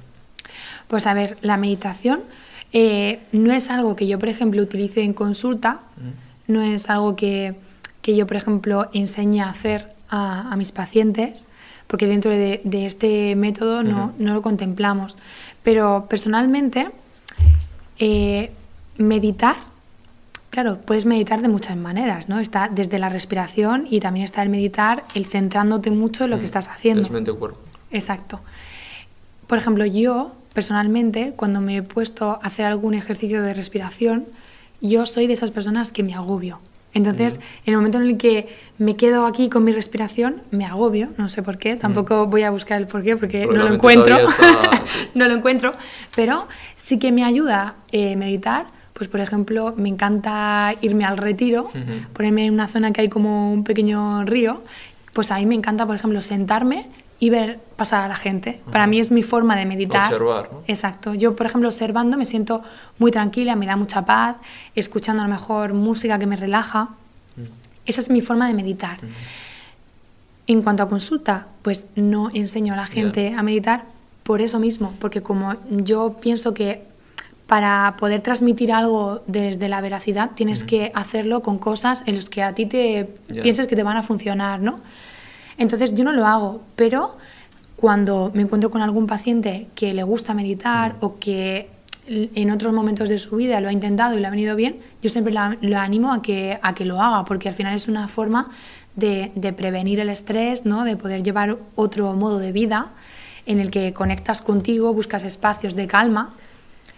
Pues 0.87 1.07
a 1.07 1.13
ver, 1.13 1.37
la 1.41 1.57
meditación 1.57 2.21
eh, 2.73 3.19
no 3.31 3.53
es 3.53 3.69
algo 3.69 3.95
que 3.95 4.07
yo, 4.07 4.19
por 4.19 4.29
ejemplo, 4.29 4.61
utilice 4.61 5.01
en 5.03 5.13
consulta, 5.13 5.79
no 6.47 6.61
es 6.61 6.89
algo 6.89 7.15
que, 7.15 7.55
que 8.01 8.15
yo, 8.15 8.27
por 8.27 8.37
ejemplo, 8.37 8.89
enseñe 8.93 9.41
a 9.41 9.49
hacer 9.49 9.93
a, 10.09 10.51
a 10.51 10.55
mis 10.55 10.71
pacientes, 10.71 11.45
porque 11.87 12.07
dentro 12.07 12.31
de, 12.31 12.61
de 12.63 12.85
este 12.85 13.35
método 13.35 13.83
no, 13.83 14.13
no 14.17 14.33
lo 14.33 14.41
contemplamos. 14.41 15.17
Pero 15.63 16.05
personalmente, 16.09 16.89
eh, 17.99 18.51
meditar 18.97 19.55
Claro, 20.51 20.77
puedes 20.77 21.05
meditar 21.05 21.41
de 21.41 21.49
muchas 21.49 21.75
maneras, 21.75 22.29
¿no? 22.29 22.39
Está 22.39 22.69
desde 22.71 22.97
la 22.97 23.09
respiración 23.09 23.87
y 23.89 23.99
también 23.99 24.23
está 24.23 24.41
el 24.41 24.47
meditar, 24.47 25.03
el 25.13 25.25
centrándote 25.25 25.91
mucho 25.91 26.23
en 26.23 26.29
lo 26.29 26.37
que 26.37 26.43
Mm. 26.43 26.45
estás 26.45 26.67
haciendo. 26.69 27.01
Es 27.01 27.11
mente-cuerpo. 27.11 27.59
Exacto. 27.91 28.39
Por 29.47 29.57
ejemplo, 29.57 29.85
yo 29.85 30.31
personalmente, 30.55 31.33
cuando 31.35 31.61
me 31.61 31.77
he 31.77 31.83
puesto 31.83 32.31
a 32.31 32.47
hacer 32.47 32.65
algún 32.65 32.95
ejercicio 32.95 33.43
de 33.43 33.53
respiración, 33.53 34.25
yo 34.81 35.05
soy 35.05 35.27
de 35.27 35.33
esas 35.33 35.51
personas 35.51 35.91
que 35.91 36.01
me 36.01 36.15
agobio. 36.15 36.59
Entonces, 36.93 37.41
en 37.65 37.73
el 37.73 37.75
momento 37.77 37.97
en 37.99 38.05
el 38.05 38.17
que 38.17 38.47
me 38.77 38.95
quedo 38.95 39.25
aquí 39.25 39.49
con 39.49 39.65
mi 39.65 39.73
respiración, 39.73 40.41
me 40.51 40.65
agobio, 40.65 41.09
no 41.17 41.27
sé 41.27 41.43
por 41.43 41.57
qué, 41.57 41.75
tampoco 41.75 42.25
voy 42.27 42.43
a 42.43 42.51
buscar 42.51 42.79
el 42.81 42.87
por 42.87 43.03
qué 43.03 43.17
porque 43.17 43.45
no 43.45 43.51
lo 43.51 43.73
encuentro, 43.75 44.15
está- 44.29 44.81
no 45.13 45.27
lo 45.27 45.33
encuentro, 45.33 45.73
pero 46.15 46.47
sí 46.77 46.97
que 46.97 47.11
me 47.11 47.23
ayuda 47.25 47.75
eh, 47.91 48.15
meditar. 48.15 48.67
Pues, 48.93 49.09
por 49.09 49.19
ejemplo, 49.19 49.73
me 49.75 49.89
encanta 49.89 50.73
irme 50.79 51.03
al 51.03 51.17
retiro, 51.17 51.69
ponerme 52.13 52.45
en 52.45 52.53
una 52.53 52.69
zona 52.69 52.93
que 52.93 53.01
hay 53.01 53.09
como 53.09 53.51
un 53.51 53.65
pequeño 53.65 54.23
río, 54.23 54.63
pues 55.11 55.31
ahí 55.31 55.45
me 55.45 55.53
encanta, 55.55 55.85
por 55.85 55.97
ejemplo, 55.97 56.21
sentarme 56.21 56.87
y 57.19 57.29
ver 57.29 57.59
pasar 57.77 58.03
a 58.03 58.07
la 58.07 58.15
gente. 58.15 58.61
Para 58.71 58.87
mí 58.87 58.99
es 58.99 59.09
mi 59.11 59.23
forma 59.23 59.55
de 59.55 59.65
meditar. 59.65 60.03
Observar, 60.05 60.49
¿no? 60.51 60.63
Exacto. 60.67 61.13
Yo, 61.13 61.35
por 61.35 61.45
ejemplo, 61.45 61.69
observando 61.69 62.17
me 62.17 62.25
siento 62.25 62.61
muy 62.99 63.11
tranquila, 63.11 63.55
me 63.55 63.65
da 63.65 63.75
mucha 63.77 64.05
paz, 64.05 64.35
escuchando 64.75 65.23
a 65.23 65.25
lo 65.27 65.31
mejor 65.31 65.73
música 65.73 66.19
que 66.19 66.27
me 66.27 66.35
relaja. 66.35 66.89
Esa 67.85 68.01
es 68.01 68.09
mi 68.09 68.21
forma 68.21 68.47
de 68.47 68.53
meditar. 68.53 68.97
En 70.47 70.61
cuanto 70.61 70.83
a 70.83 70.89
consulta, 70.89 71.47
pues 71.61 71.87
no 71.95 72.29
enseño 72.33 72.73
a 72.73 72.75
la 72.75 72.85
gente 72.85 73.33
a 73.35 73.41
meditar 73.43 73.85
por 74.23 74.41
eso 74.41 74.59
mismo, 74.59 74.93
porque 74.99 75.21
como 75.21 75.55
yo 75.69 76.17
pienso 76.19 76.53
que 76.53 76.83
para 77.47 77.95
poder 77.97 78.21
transmitir 78.21 78.71
algo 78.73 79.21
desde 79.27 79.69
la 79.69 79.79
veracidad 79.81 80.31
tienes 80.35 80.63
que 80.63 80.91
hacerlo 80.95 81.41
con 81.43 81.59
cosas 81.59 82.03
en 82.07 82.15
las 82.15 82.29
que 82.29 82.41
a 82.41 82.53
ti 82.53 82.65
te 82.65 83.09
Ya. 83.29 83.43
pienses 83.43 83.67
que 83.67 83.75
te 83.75 83.83
van 83.83 83.97
a 83.97 84.01
funcionar, 84.01 84.59
¿no? 84.59 84.79
Entonces 85.57 85.93
yo 85.93 86.03
no 86.03 86.11
lo 86.11 86.25
hago, 86.25 86.61
pero 86.75 87.15
cuando 87.75 88.31
me 88.33 88.41
encuentro 88.43 88.71
con 88.71 88.81
algún 88.81 89.07
paciente 89.07 89.67
que 89.75 89.93
le 89.93 90.03
gusta 90.03 90.33
meditar 90.33 90.95
o 91.01 91.17
que 91.19 91.69
en 92.07 92.51
otros 92.51 92.71
momentos 92.73 93.09
de 93.09 93.17
su 93.17 93.35
vida 93.35 93.59
lo 93.61 93.69
ha 93.69 93.71
intentado 93.73 94.15
y 94.15 94.19
le 94.19 94.27
ha 94.27 94.29
venido 94.29 94.55
bien, 94.55 94.77
yo 95.01 95.09
siempre 95.09 95.33
la- 95.33 95.57
lo 95.61 95.77
animo 95.79 96.13
a 96.13 96.21
que, 96.21 96.59
a 96.61 96.75
que 96.75 96.85
lo 96.85 97.01
haga, 97.01 97.25
porque 97.25 97.49
al 97.49 97.55
final 97.55 97.75
es 97.75 97.87
una 97.87 98.07
forma 98.07 98.49
de, 98.95 99.31
de 99.35 99.53
prevenir 99.53 99.99
el 99.99 100.09
estrés, 100.09 100.65
¿no? 100.65 100.83
de 100.83 100.95
poder 100.97 101.23
llevar 101.23 101.57
otro 101.75 102.13
modo 102.13 102.37
de 102.39 102.51
vida 102.51 102.89
en 103.45 103.59
el 103.59 103.71
que 103.71 103.91
conectas 103.93 104.41
contigo, 104.41 104.93
buscas 104.93 105.23
espacios 105.23 105.75
de 105.75 105.87
calma. 105.87 106.29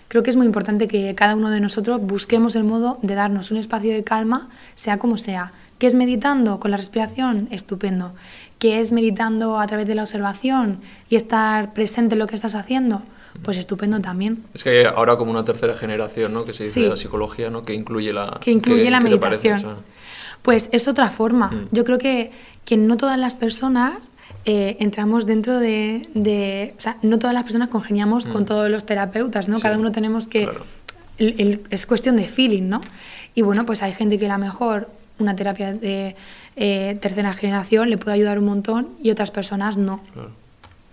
Creo 0.10 0.24
que 0.24 0.30
es 0.30 0.36
muy 0.38 0.46
importante 0.46 0.88
que 0.88 1.16
cada 1.16 1.36
uno 1.36 1.50
de 1.50 1.60
nosotros 1.60 2.00
busquemos 2.02 2.56
el 2.56 2.64
modo 2.64 2.98
de 3.02 3.16
darnos 3.16 3.52
un 3.52 3.58
espacio 3.58 3.94
de 3.94 4.04
calma, 4.04 4.48
sea 4.76 5.00
como 5.00 5.18
sea. 5.18 5.52
¿Qué 5.80 5.88
es 5.88 5.96
meditando 5.96 6.60
con 6.60 6.72
la 6.72 6.78
respiración? 6.78 7.48
Estupendo. 7.52 8.14
¿Qué 8.60 8.80
es 8.80 8.92
meditando 8.92 9.60
a 9.60 9.68
través 9.68 9.88
de 9.88 9.96
la 9.96 10.02
observación 10.02 10.80
y 11.10 11.16
estar 11.16 11.74
presente 11.74 12.16
en 12.16 12.20
lo 12.20 12.28
que 12.28 12.36
estás 12.36 12.56
haciendo? 12.56 13.02
Pues 13.44 13.58
estupendo 13.58 14.00
también. 14.02 14.44
Es 14.56 14.64
que 14.64 14.70
hay 14.80 14.86
ahora 14.86 15.16
como 15.16 15.30
una 15.30 15.46
tercera 15.46 15.76
generación, 15.76 16.34
¿no? 16.34 16.44
Que 16.44 16.54
se 16.54 16.64
dice 16.64 16.74
Sí. 16.76 16.82
de 16.82 16.90
la 16.90 16.98
psicología, 16.98 17.50
¿no? 17.52 17.64
Que 17.64 17.74
incluye 17.76 18.12
la... 18.12 18.40
Que 18.42 18.52
incluye 18.52 18.84
¿qué- 18.84 18.90
la 18.92 19.00
parece? 19.00 19.20
meditación. 19.50 19.56
O 19.74 19.76
sea, 19.76 19.84
Pues 20.42 20.70
es 20.72 20.88
otra 20.88 21.10
forma. 21.12 21.48
Mm. 21.52 21.68
Yo 21.72 21.84
creo 21.84 21.98
que, 22.00 22.32
que 22.66 22.78
no 22.78 22.98
todas 22.98 23.20
las 23.20 23.36
personas 23.36 24.14
eh, 24.46 24.78
entramos 24.80 25.26
dentro 25.28 25.60
de, 25.60 26.10
de- 26.16 26.74
O 26.80 26.82
sea, 26.82 26.98
no 27.04 27.20
todas 27.20 27.34
las 27.36 27.44
personas 27.44 27.68
congeniamos 27.68 28.26
con 28.26 28.46
todos 28.46 28.70
los 28.72 28.86
terapeutas, 28.86 29.50
¿no? 29.50 29.56
Mm. 29.56 29.60
Sí, 29.60 29.64
Cada 29.64 29.78
uno 29.78 29.92
tenemos 29.92 30.28
que... 30.28 30.44
claro. 30.46 30.66
el- 31.20 31.36
el- 31.40 31.62
es 31.70 31.86
cuestión 31.86 32.16
de 32.16 32.24
feeling, 32.28 32.64
¿no? 32.70 32.82
Y 33.36 33.42
bueno, 33.44 33.66
pues 33.68 33.84
hay 33.84 33.92
gente 33.94 34.18
que 34.18 34.26
a 34.28 34.34
lo 34.34 34.40
mejor 34.44 34.90
una 35.20 35.36
terapia 35.36 35.74
de 35.74 36.16
eh, 36.58 36.98
tercera 37.00 37.32
generación 37.34 37.90
le 37.90 37.98
puede 37.98 38.16
ayudar 38.16 38.40
un 38.40 38.46
montón 38.46 38.90
y 39.02 39.12
otras 39.12 39.32
personas 39.32 39.78
no. 39.78 40.02
claro. 40.14 40.32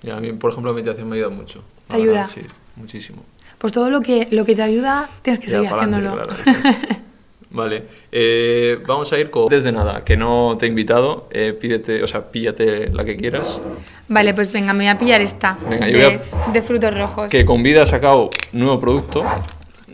Y 0.03 0.11
a 0.11 0.17
mí, 0.21 0.33
por 0.33 0.51
ejemplo, 0.51 0.71
la 0.71 0.77
meditación 0.77 1.09
me 1.09 1.17
ayuda 1.17 1.31
mucho. 1.31 1.63
¿Te 1.89 1.97
verdad, 1.97 2.25
ayuda? 2.25 2.27
Sí, 2.27 2.41
muchísimo. 2.77 3.23
Pues 3.57 3.73
todo 3.73 3.89
lo 3.89 4.03
que, 4.03 4.29
lo 4.31 4.45
que 4.45 4.55
te 4.55 4.61
ayuda 4.63 5.09
tienes 5.23 5.41
que 5.43 5.51
Ya, 5.51 5.59
seguir 5.61 5.73
haciéndolo. 5.73 6.13
claro, 6.13 6.31
es. 6.33 6.89
Vale, 7.51 7.85
eh, 8.13 8.79
vamos 8.87 9.13
a 9.13 9.19
ir 9.19 9.31
con... 9.31 9.49
Desde 9.49 9.71
nada, 9.73 10.03
que 10.05 10.17
no 10.17 10.57
te 10.59 10.67
he 10.67 10.69
invitado, 10.69 11.29
eh, 11.31 11.57
pídete, 11.59 12.03
o 12.03 12.07
sea, 12.09 12.29
píllate 12.31 12.91
la 12.91 13.05
que 13.05 13.17
quieras. 13.17 13.61
Vale, 14.09 14.35
pues 14.35 14.53
venga, 14.53 14.73
me 14.73 14.81
voy 14.85 14.89
a 14.89 14.99
pillar 14.99 15.21
esta 15.21 15.57
Venga, 15.71 15.89
yo 15.89 16.21
de 16.53 16.63
frutos 16.63 16.93
rojos. 16.93 17.29
Que 17.31 17.45
con 17.45 17.63
vida 17.63 17.83
ha 17.83 17.87
sacado 17.87 18.29
nuevo 18.53 18.81
producto, 18.81 19.25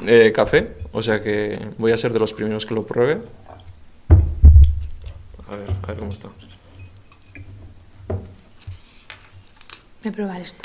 eh, 0.07 0.33
café, 0.35 0.69
o 0.93 1.03
sea 1.03 1.23
que 1.23 1.59
voy 1.77 1.93
a 1.93 1.99
ser 1.99 2.13
de 2.15 2.19
los 2.19 2.33
primeros 2.33 2.65
que 2.65 2.75
lo 2.75 2.83
pruebe. 2.85 3.19
A 5.51 5.57
ver, 5.57 5.71
a 5.83 5.87
ver 5.89 5.97
cómo 5.99 6.13
está. 6.13 6.29
Voy 10.03 10.09
a 10.09 10.13
probar 10.13 10.41
esto. 10.41 10.63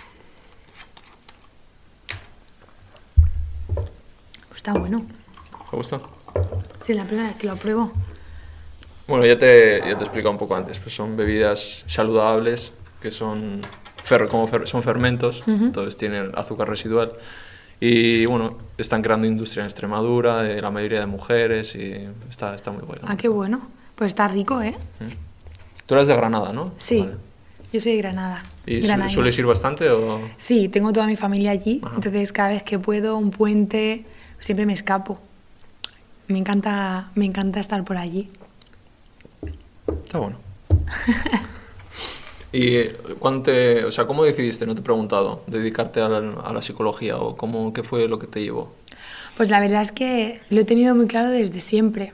Está 4.56 4.74
bueno. 4.74 5.06
¿Te 5.70 5.78
gusta? 5.78 6.00
Sí, 6.84 6.94
la 6.94 7.04
primera 7.06 7.28
vez 7.30 7.38
que 7.38 7.48
lo 7.48 7.56
pruebo. 7.56 7.92
Bueno, 9.08 9.26
ya 9.26 9.38
te, 9.38 9.80
ya 9.80 9.96
te 9.96 10.02
he 10.02 10.04
explicado 10.04 10.32
un 10.32 10.38
poco 10.38 10.56
antes, 10.56 10.80
pues 10.80 10.96
son 10.96 11.16
bebidas 11.16 11.84
saludables 11.86 12.72
que 13.02 13.12
son, 13.12 13.62
fer- 14.08 14.28
como 14.28 14.48
fer- 14.48 14.66
son 14.66 14.82
fermentos, 14.82 15.44
entonces 15.46 15.96
tienen 15.98 16.32
azúcar 16.36 16.68
residual. 16.70 17.14
Y 17.80 18.26
bueno, 18.26 18.50
están 18.78 19.02
creando 19.04 19.28
industria 19.28 19.62
en 19.62 19.68
Extremadura, 19.68 20.42
de 20.42 20.60
la 20.62 20.72
mayoría 20.72 21.00
de 21.02 21.06
mujeres, 21.06 21.76
y 21.76 22.08
está, 22.30 22.56
está 22.56 22.72
muy 22.72 22.82
bueno. 22.84 23.04
Ah, 23.08 23.16
qué 23.18 23.28
bueno. 23.28 23.68
Pues 23.96 24.10
está 24.12 24.28
rico, 24.28 24.62
¿eh? 24.62 24.76
Tú 25.86 25.96
eres 25.96 26.08
de 26.08 26.16
Granada, 26.16 26.52
¿no? 26.52 26.74
Sí. 26.78 27.00
Vale. 27.00 27.14
Yo 27.72 27.80
soy 27.80 27.94
de 27.94 27.98
Granada. 28.00 28.44
¿Y 28.66 28.80
granaína. 28.80 29.10
sueles 29.10 29.38
ir 29.38 29.46
bastante 29.46 29.90
o...? 29.90 30.20
Sí, 30.38 30.70
tengo 30.70 30.92
toda 30.94 31.08
mi 31.08 31.16
familia 31.16 31.52
allí, 31.52 31.82
Ajá. 31.84 31.96
entonces 31.96 32.32
cada 32.32 32.50
vez 32.50 32.64
que 32.64 32.80
puedo, 32.80 33.18
un 33.18 33.32
puente, 33.32 34.06
siempre 34.40 34.66
me 34.66 34.74
escapo. 34.74 35.20
Me 36.28 36.40
encanta, 36.40 37.12
me 37.16 37.26
encanta 37.26 37.60
estar 37.60 37.84
por 37.84 37.98
allí. 37.98 38.30
Está 40.06 40.20
bueno. 40.20 40.38
¿Y 42.52 42.86
cuándo 43.20 43.44
te, 43.44 43.84
o 43.84 43.92
sea, 43.92 44.08
cómo 44.08 44.24
decidiste, 44.24 44.66
no 44.66 44.74
te 44.74 44.80
he 44.80 44.84
preguntado, 44.84 45.44
dedicarte 45.46 46.00
a 46.02 46.08
la, 46.08 46.40
a 46.42 46.54
la 46.54 46.62
psicología 46.62 47.18
o 47.18 47.36
cómo, 47.36 47.74
qué 47.74 47.84
fue 47.84 48.08
lo 48.08 48.18
que 48.18 48.28
te 48.28 48.42
llevó? 48.42 48.74
Pues 49.36 49.50
la 49.50 49.60
verdad 49.60 49.82
es 49.82 49.92
que 49.92 50.40
lo 50.50 50.62
he 50.62 50.66
tenido 50.66 50.96
muy 50.96 51.08
claro 51.08 51.30
desde 51.30 51.60
siempre. 51.60 52.14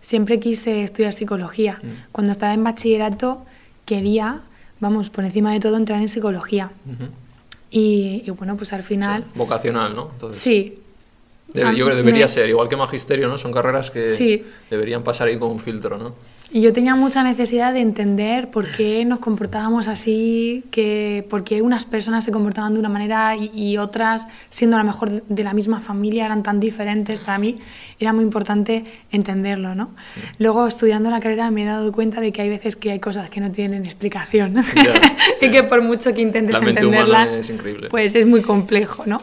Siempre 0.00 0.40
quise 0.40 0.82
estudiar 0.82 1.12
psicología. 1.12 1.78
Mm. 1.82 1.86
Cuando 2.12 2.32
estaba 2.32 2.54
en 2.54 2.64
bachillerato 2.64 3.44
quería, 3.84 4.40
vamos, 4.80 5.10
por 5.10 5.24
encima 5.24 5.52
de 5.52 5.60
todo, 5.60 5.76
entrar 5.76 6.00
en 6.00 6.08
psicología. 6.08 6.70
Ujú. 6.86 7.10
Y, 7.70 8.22
y 8.26 8.30
bueno, 8.30 8.56
pues 8.56 8.72
al 8.72 8.82
final, 8.82 9.24
Vocacional, 9.34 9.94
¿no? 9.94 10.10
Entonces, 10.12 10.42
sí. 10.42 10.78
debe- 11.52 11.66
Ah, 11.68 11.72
yo 11.72 11.84
creo 11.84 11.90
que 11.90 12.02
debería 12.02 12.24
me- 12.24 12.28
ser, 12.28 12.48
igual 12.48 12.68
que 12.68 12.76
magisterio, 12.76 13.28
¿no? 13.28 13.38
Son 13.38 13.52
carreras 13.52 13.90
que 13.90 14.06
Sí. 14.06 14.44
deberían 14.70 15.02
pasar 15.04 15.28
ahí 15.28 15.38
con 15.38 15.50
un 15.50 15.60
filtro, 15.60 15.98
¿no? 15.98 16.14
Y 16.52 16.62
yo 16.62 16.72
tenía 16.72 16.96
mucha 16.96 17.22
necesidad 17.22 17.72
de 17.72 17.80
entender 17.80 18.50
por 18.50 18.66
qué 18.72 19.04
nos 19.04 19.20
comportábamos 19.20 19.86
así, 19.86 20.64
que, 20.72 21.24
por 21.30 21.44
qué 21.44 21.62
unas 21.62 21.84
personas 21.84 22.24
se 22.24 22.32
comportaban 22.32 22.74
de 22.74 22.80
una 22.80 22.88
manera 22.88 23.36
y, 23.36 23.52
y 23.54 23.76
otras, 23.78 24.26
siendo 24.48 24.76
a 24.76 24.80
lo 24.80 24.84
mejor 24.84 25.22
de- 25.22 25.44
la 25.44 25.52
misma 25.54 25.78
familia, 25.78 26.26
eran 26.26 26.42
tan 26.42 26.58
diferentes. 26.58 27.20
Para 27.20 27.38
mí 27.38 27.58
era 28.00 28.12
muy 28.12 28.24
importante 28.24 28.84
entenderlo, 29.12 29.76
¿no? 29.76 29.90
Luego, 30.38 30.66
estudiando 30.66 31.08
la 31.10 31.20
carrera, 31.20 31.52
me 31.52 31.62
he 31.62 31.66
dado 31.66 31.92
cuenta 31.92 32.20
de 32.20 32.32
que 32.32 32.42
hay 32.42 32.48
veces 32.48 32.74
que 32.74 32.90
hay 32.90 32.98
cosas 32.98 33.30
que 33.30 33.40
no 33.40 33.52
tienen 33.52 33.84
explicación 33.84 34.60
sí. 34.64 34.78
y 35.46 35.50
que 35.52 35.62
por 35.62 35.82
mucho 35.82 36.12
que 36.12 36.20
intentes 36.20 36.54
La 36.54 36.60
mente 36.62 36.80
entenderlas, 36.80 37.34
es 37.36 37.52
pues 37.90 38.16
es 38.16 38.26
muy 38.26 38.42
complejo, 38.42 39.04
¿no? 39.06 39.22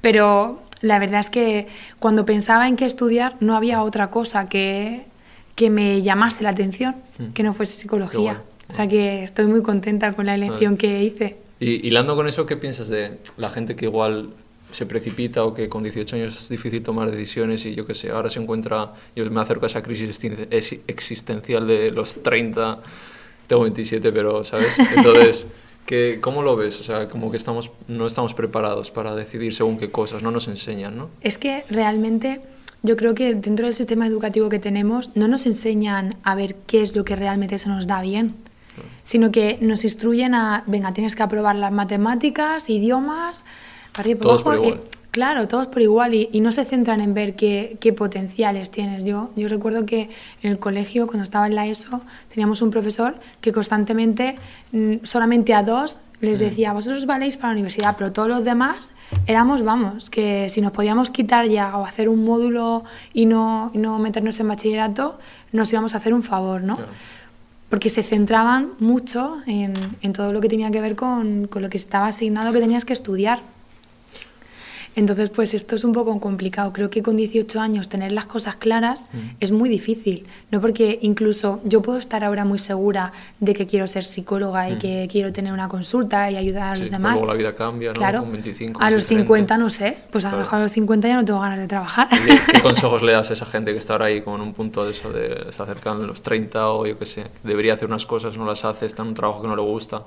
Pero 0.00 0.62
la 0.80 0.98
verdad 0.98 1.20
es 1.20 1.28
que 1.28 1.66
cuando 1.98 2.24
pensaba 2.24 2.66
en 2.66 2.76
qué 2.76 2.86
estudiar, 2.86 3.34
no 3.40 3.56
había 3.56 3.82
otra 3.82 4.08
cosa 4.10 4.48
que, 4.48 5.04
que 5.54 5.70
me 5.70 6.02
llamase 6.02 6.42
la 6.42 6.50
atención, 6.50 6.96
Mm. 7.18 7.32
que 7.32 7.42
no 7.42 7.52
fuese 7.54 7.76
psicología. 7.76 8.18
guay. 8.20 8.36
O 8.70 8.74
sea 8.74 8.88
que 8.88 9.22
estoy 9.22 9.46
muy 9.46 9.62
contenta 9.62 10.12
con 10.12 10.24
la 10.26 10.34
elección 10.34 10.76
que 10.78 11.02
hice. 11.04 11.36
Y 11.60 11.86
hilando 11.86 12.16
con 12.16 12.26
eso, 12.26 12.46
¿qué 12.46 12.56
piensas 12.56 12.88
de 12.88 13.18
la 13.36 13.50
gente 13.50 13.76
que 13.76 13.84
igual 13.84 14.30
se 14.70 14.86
precipita 14.86 15.44
o 15.44 15.52
que 15.52 15.68
con 15.68 15.82
18 15.82 16.16
años 16.16 16.34
es 16.36 16.48
difícil 16.48 16.82
tomar 16.82 17.10
decisiones 17.10 17.66
y 17.66 17.74
yo 17.74 17.84
qué 17.84 17.94
sé, 17.94 18.10
ahora 18.10 18.30
se 18.30 18.40
encuentra, 18.40 18.94
yo 19.14 19.30
me 19.30 19.40
acerco 19.42 19.66
a 19.66 19.68
esa 19.68 19.82
crisis 19.82 20.08
existencial 20.86 21.66
de 21.66 21.90
los 21.90 22.22
30, 22.22 22.78
tengo 23.46 23.62
27, 23.62 24.10
pero, 24.12 24.44
¿sabes? 24.44 24.68
Entonces, 24.96 25.46
¿qué, 25.86 26.18
¿cómo 26.20 26.42
lo 26.42 26.56
ves? 26.56 26.80
O 26.80 26.84
sea, 26.84 27.08
como 27.08 27.30
que 27.30 27.36
estamos, 27.36 27.70
no 27.88 28.06
estamos 28.06 28.32
preparados 28.34 28.90
para 28.90 29.14
decidir 29.14 29.54
según 29.54 29.78
qué 29.78 29.90
cosas, 29.90 30.22
no 30.22 30.30
nos 30.30 30.48
enseñan, 30.48 30.96
¿no? 30.96 31.10
Es 31.20 31.36
que 31.38 31.64
realmente 31.68 32.40
yo 32.82 32.96
creo 32.96 33.14
que 33.14 33.34
dentro 33.34 33.66
del 33.66 33.74
sistema 33.74 34.06
educativo 34.06 34.48
que 34.48 34.58
tenemos 34.58 35.10
no 35.14 35.28
nos 35.28 35.46
enseñan 35.46 36.16
a 36.24 36.34
ver 36.34 36.54
qué 36.66 36.82
es 36.82 36.96
lo 36.96 37.04
que 37.04 37.16
realmente 37.16 37.58
se 37.58 37.68
nos 37.68 37.86
da 37.86 38.00
bien, 38.02 38.34
sino 39.04 39.30
que 39.30 39.58
nos 39.60 39.84
instruyen 39.84 40.34
a, 40.34 40.64
venga, 40.66 40.92
tienes 40.92 41.14
que 41.14 41.22
aprobar 41.22 41.56
las 41.56 41.72
matemáticas, 41.72 42.68
idiomas, 42.70 43.44
arriba 43.94 44.20
Todos 44.20 44.42
por 44.42 44.54
igual. 44.56 44.80
y- 44.84 45.02
Claro, 45.12 45.46
todos 45.46 45.66
por 45.66 45.82
igual 45.82 46.14
y, 46.14 46.30
y 46.32 46.40
no 46.40 46.52
se 46.52 46.64
centran 46.64 47.02
en 47.02 47.12
ver 47.12 47.36
qué, 47.36 47.76
qué, 47.80 47.92
potenciales 47.92 48.70
tienes. 48.70 49.04
Yo, 49.04 49.28
yo 49.36 49.46
recuerdo 49.46 49.84
que 49.84 50.08
en 50.42 50.50
el 50.52 50.58
colegio, 50.58 51.06
cuando 51.06 51.22
estaba 51.24 51.46
en 51.46 51.54
la 51.54 51.66
ESO, 51.66 52.00
teníamos 52.32 52.62
un 52.62 52.70
profesor 52.70 53.16
que 53.42 53.52
constantemente, 53.52 54.38
mm, 54.72 54.94
solamente 55.02 55.52
a 55.52 55.62
dos, 55.64 55.98
les 56.22 56.38
decía, 56.38 56.72
vosotros 56.72 57.04
valéis 57.04 57.36
para 57.36 57.48
la 57.48 57.54
universidad, 57.54 57.96
pero 57.98 58.12
todos 58.12 58.28
los 58.28 58.44
demás 58.44 58.92
éramos, 59.26 59.62
vamos, 59.62 60.08
que 60.08 60.48
si 60.50 60.60
nos 60.60 60.70
podíamos 60.70 61.10
quitar 61.10 61.48
ya 61.48 61.76
o 61.76 61.84
hacer 61.84 62.08
un 62.08 62.24
módulo 62.24 62.84
y 63.12 63.26
no, 63.26 63.72
y 63.74 63.78
no 63.78 63.98
meternos 63.98 64.38
en 64.38 64.48
bachillerato, 64.48 65.18
nos 65.50 65.72
íbamos 65.72 65.94
a 65.94 65.98
hacer 65.98 66.14
un 66.14 66.22
favor, 66.22 66.62
¿no? 66.62 66.76
Claro. 66.76 66.92
Porque 67.68 67.88
se 67.88 68.04
centraban 68.04 68.70
mucho 68.78 69.38
en, 69.46 69.74
en, 70.00 70.12
todo 70.12 70.32
lo 70.32 70.40
que 70.40 70.48
tenía 70.48 70.70
que 70.70 70.80
ver 70.80 70.94
con, 70.94 71.48
con 71.48 71.60
lo 71.60 71.68
que 71.68 71.78
estaba 71.78 72.06
asignado 72.06 72.52
que 72.52 72.60
tenías 72.60 72.84
que 72.84 72.92
estudiar. 72.92 73.40
Entonces, 74.94 75.30
pues 75.30 75.54
esto 75.54 75.74
es 75.74 75.84
un 75.84 75.92
poco 75.92 76.18
complicado. 76.20 76.72
Creo 76.72 76.90
que 76.90 77.02
con 77.02 77.16
18 77.16 77.60
años 77.60 77.88
tener 77.88 78.12
las 78.12 78.26
cosas 78.26 78.56
claras 78.56 79.08
mm. 79.12 79.18
es 79.40 79.50
muy 79.50 79.68
difícil, 79.68 80.26
¿no? 80.50 80.60
Porque 80.60 80.98
incluso 81.02 81.60
yo 81.64 81.80
puedo 81.80 81.98
estar 81.98 82.22
ahora 82.24 82.44
muy 82.44 82.58
segura 82.58 83.12
de 83.40 83.54
que 83.54 83.66
quiero 83.66 83.86
ser 83.86 84.04
psicóloga 84.04 84.68
y 84.68 84.74
mm. 84.74 84.78
que 84.78 85.08
quiero 85.10 85.32
tener 85.32 85.52
una 85.52 85.68
consulta 85.68 86.30
y 86.30 86.36
ayudar 86.36 86.74
a 86.74 86.76
los 86.76 86.90
demás. 86.90 87.12
Luego 87.14 87.26
la 87.26 87.38
vida 87.38 87.54
cambia, 87.54 87.90
¿no? 87.90 87.94
Claro. 87.94 88.20
Con 88.20 88.32
25, 88.32 88.82
a 88.82 88.90
los 88.90 89.04
50 89.04 89.56
no 89.56 89.70
sé, 89.70 89.96
pues 90.10 90.24
a 90.24 90.30
lo 90.30 90.38
mejor 90.38 90.58
a 90.58 90.62
los 90.62 90.72
50 90.72 91.08
ya 91.08 91.14
no 91.14 91.24
tengo 91.24 91.40
ganas 91.40 91.58
de 91.58 91.68
trabajar. 91.68 92.08
¿Qué, 92.10 92.38
¿Qué, 92.52 92.60
consejos 92.62 93.02
le 93.02 93.12
das 93.12 93.30
a 93.30 93.32
esa 93.32 93.46
gente 93.46 93.72
que 93.72 93.78
está 93.78 93.94
ahora 93.94 94.06
ahí 94.06 94.20
como 94.20 94.36
en 94.36 94.42
un 94.42 94.52
punto 94.52 94.84
de 94.84 94.92
eso, 94.92 95.10
de 95.10 95.52
se 95.52 95.62
acercando 95.62 96.04
a 96.04 96.06
los 96.06 96.22
30 96.22 96.68
o 96.68 96.86
yo 96.86 96.98
qué 96.98 97.06
sé, 97.06 97.26
debería 97.42 97.74
hacer 97.74 97.88
unas 97.88 98.04
cosas, 98.04 98.36
no 98.36 98.44
las 98.44 98.64
hace, 98.64 98.86
está 98.86 99.02
en 99.02 99.08
un 99.08 99.14
trabajo 99.14 99.40
que 99.40 99.48
no 99.48 99.56
le 99.56 99.62
gusta? 99.62 100.02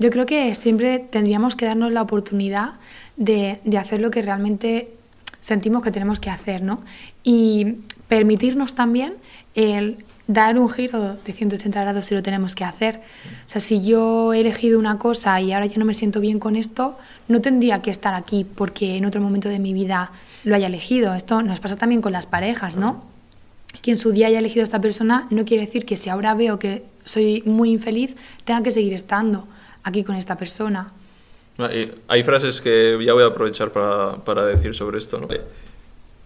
Yo 0.00 0.08
creo 0.08 0.24
que 0.24 0.54
siempre 0.54 0.98
tendríamos 0.98 1.56
que 1.56 1.66
darnos 1.66 1.92
la 1.92 2.00
oportunidad 2.00 2.72
de, 3.20 3.60
de, 3.64 3.78
hacer 3.78 4.00
lo 4.00 4.10
que 4.10 4.22
realmente 4.22 4.88
sentimos 5.40 5.84
que 5.84 5.92
tenemos 5.92 6.18
que 6.18 6.30
hacer, 6.30 6.62
¿no? 6.62 6.80
Y 7.22 7.76
permitirnos 8.08 8.74
también 8.74 9.14
el 9.54 9.98
dar 10.32 10.58
un 10.58 10.70
giro 10.70 11.16
de 11.24 11.32
180 11.32 11.80
grados 11.80 12.06
si 12.06 12.14
lo 12.14 12.22
tenemos 12.22 12.54
que 12.54 12.64
hacer. 12.64 13.00
O 13.46 13.48
sea, 13.48 13.60
si 13.60 13.82
yo 13.82 14.32
he 14.32 14.40
elegido 14.40 14.78
una 14.78 14.98
cosa 14.98 15.40
y 15.40 15.52
ahora 15.52 15.66
ya 15.66 15.76
no 15.76 15.84
me 15.84 15.94
siento 15.94 16.20
bien 16.20 16.38
con 16.38 16.56
esto, 16.56 16.98
no 17.28 17.40
tendría 17.40 17.82
que 17.82 17.90
estar 17.90 18.14
aquí 18.14 18.44
porque 18.44 18.96
en 18.96 19.04
otro 19.04 19.20
momento 19.20 19.48
de 19.48 19.58
mi 19.58 19.72
vida 19.72 20.12
lo 20.44 20.54
haya 20.54 20.68
elegido. 20.68 21.14
Esto 21.14 21.42
nos 21.42 21.58
pasa 21.60 21.76
también 21.76 22.00
con 22.00 22.12
las 22.12 22.26
parejas, 22.26 22.76
¿no? 22.76 23.02
Que 23.82 23.90
en 23.92 23.96
su 23.96 24.12
día 24.12 24.28
haya 24.28 24.38
elegido 24.38 24.62
a 24.62 24.64
esta 24.64 24.80
persona 24.80 25.26
no 25.30 25.44
quiere 25.44 25.66
decir 25.66 25.84
que 25.84 25.96
si 25.96 26.10
ahora 26.10 26.34
veo 26.34 26.58
que 26.58 26.84
soy 27.04 27.42
muy 27.44 27.70
infeliz, 27.70 28.14
tenga 28.44 28.62
que 28.62 28.70
seguir 28.70 28.92
estando 28.92 29.48
aquí 29.82 30.04
con 30.04 30.14
esta 30.14 30.36
persona. 30.36 30.92
Hay 32.08 32.22
frases 32.22 32.60
que 32.60 32.98
ya 33.04 33.12
voy 33.12 33.22
a 33.22 33.26
aprovechar 33.26 33.70
para, 33.70 34.16
para 34.16 34.46
decir 34.46 34.74
sobre 34.74 34.98
esto. 34.98 35.18
¿no? 35.18 35.28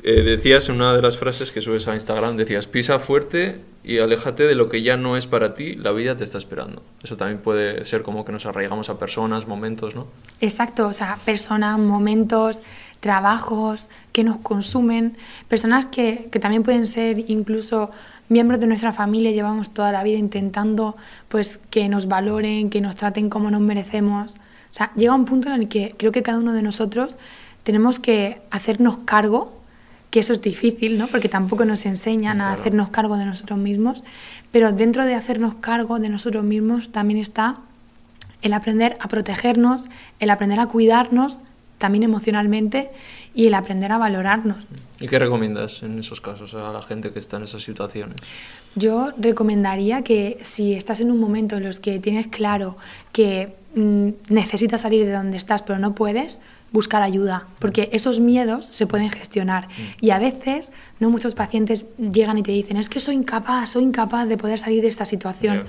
Eh, 0.07 0.21
decías 0.21 0.69
en 0.69 0.75
una 0.75 0.95
de 0.95 1.01
las 1.01 1.17
frases 1.17 1.51
que 1.51 1.63
subes 1.63 1.89
a 1.89 1.95
Instagram, 1.95 2.37
decías, 2.37 2.67
pisa 2.67 2.99
fuerte 2.99 3.63
y 3.83 4.01
aléjate 4.01 4.47
de 4.47 4.55
lo 4.55 4.69
que 4.69 4.83
ya 4.83 4.99
no 4.99 5.17
es 5.17 5.27
para 5.27 5.55
ti, 5.55 5.77
la 5.77 5.93
vida 5.93 6.15
te 6.15 6.25
está 6.25 6.37
esperando. 6.37 6.83
Eso 7.03 7.17
también 7.17 7.39
puede 7.39 7.87
ser 7.87 8.03
como 8.03 8.23
que 8.23 8.31
nos 8.31 8.45
arraigamos 8.45 8.91
a 8.91 8.99
personas, 8.99 9.49
momentos, 9.49 9.95
¿no? 9.95 10.07
Exacto, 10.43 10.89
o 10.89 10.93
sea, 10.93 11.17
personas, 11.25 11.79
momentos, 11.79 12.61
trabajos 13.01 13.89
que 14.13 14.25
nos 14.25 14.37
consumen, 14.37 15.17
personas 15.49 15.87
que, 15.87 16.29
que 16.31 16.39
también 16.39 16.65
pueden 16.65 16.87
ser 16.87 17.25
incluso 17.31 17.91
miembros 18.29 18.61
de 18.61 18.67
nuestra 18.67 18.93
familia, 18.93 19.31
llevamos 19.31 19.73
toda 19.73 19.91
la 19.91 20.03
vida 20.03 20.19
intentando 20.19 20.97
pues 21.31 21.61
que 21.71 21.89
nos 21.89 22.09
valoren, 22.09 22.69
que 22.69 22.83
nos 22.83 22.95
traten 22.95 23.31
como 23.31 23.51
nos 23.51 23.63
merecemos. 23.63 24.37
O 24.75 24.77
sea, 24.77 24.91
llega 24.97 25.15
un 25.15 25.25
punto 25.25 25.49
en 25.49 25.55
el 25.55 25.69
que 25.69 25.95
creo 25.97 26.11
que 26.11 26.25
cada 26.25 26.39
uno 26.39 26.53
de 26.53 26.61
nosotros 26.61 27.17
tenemos 27.63 28.01
que 28.01 28.41
hacernos 28.51 28.99
cargo, 29.05 29.57
que 30.11 30.19
eso 30.19 30.33
es 30.33 30.43
difícil, 30.43 30.99
¿no? 30.99 31.07
Porque 31.07 31.29
tampoco 31.29 31.65
nos 31.65 31.87
enseñan 31.87 32.41
a 32.41 32.53
hacernos 32.55 32.89
cargo 32.89 33.17
de 33.17 33.25
nosotros 33.25 33.57
mismos, 33.57 34.03
pero 34.51 34.73
dentro 34.73 35.05
de 35.05 35.15
hacernos 35.15 35.55
cargo 35.61 36.01
de 36.01 36.09
nosotros 36.09 36.43
mismos 36.43 36.91
también 36.91 37.21
está 37.21 37.59
el 38.43 38.53
aprender 38.53 38.97
a 38.99 39.07
protegernos, 39.07 39.89
el 40.19 40.29
aprender 40.29 40.59
a 40.59 40.67
cuidarnos 40.67 41.39
también 41.79 42.03
emocionalmente 42.03 42.91
y 43.35 43.47
el 43.47 43.55
aprender 43.55 43.91
a 43.93 43.99
valorarnos. 43.99 44.65
¿Y 45.01 45.09
qué 45.09 45.19
recomiendas 45.19 45.83
en 45.83 45.99
esos 45.99 46.21
casos 46.21 46.55
a 46.55 46.73
la 46.73 46.83
gente 46.83 47.11
que 47.11 47.19
está 47.19 47.37
en 47.37 47.45
esas 47.45 47.63
situaciones? 47.63 48.17
Yo 48.77 49.11
recomendaría 49.19 50.03
que 50.03 50.39
si 50.43 50.75
estás 50.75 51.01
en 51.01 51.11
un 51.11 51.19
momento 51.19 51.57
en 51.57 51.65
los 51.65 51.81
que 51.81 51.99
tienes 51.99 52.29
claro 52.29 52.77
que 53.13 53.55
Mm, 53.75 54.11
necesitas 54.29 54.83
salir 54.83 55.05
de 55.05 55.11
donde 55.11 55.37
estás 55.37 55.63
pero 55.63 55.81
no 55.81 55.97
puedes, 55.97 56.39
buscar 56.75 57.03
ayuda, 57.03 57.47
porque 57.61 57.89
esos 57.93 58.19
miedos 58.19 58.67
se 58.67 58.89
pueden 58.89 59.09
gestionar. 59.09 59.69
Y 60.01 60.11
a 60.11 60.19
veces, 60.19 60.73
no 60.99 61.09
muchos 61.09 61.37
pacientes 61.37 61.87
llegan 61.97 62.37
y 62.37 62.43
te 62.43 62.51
dicen, 62.51 62.77
es 62.79 62.89
que 62.89 62.99
soy 62.99 63.15
incapaz, 63.15 63.71
soy 63.71 63.85
incapaz 63.85 64.29
de 64.29 64.37
poder 64.37 64.59
salir 64.59 64.83
de 64.83 64.89
esta 64.89 65.05
situación. 65.05 65.63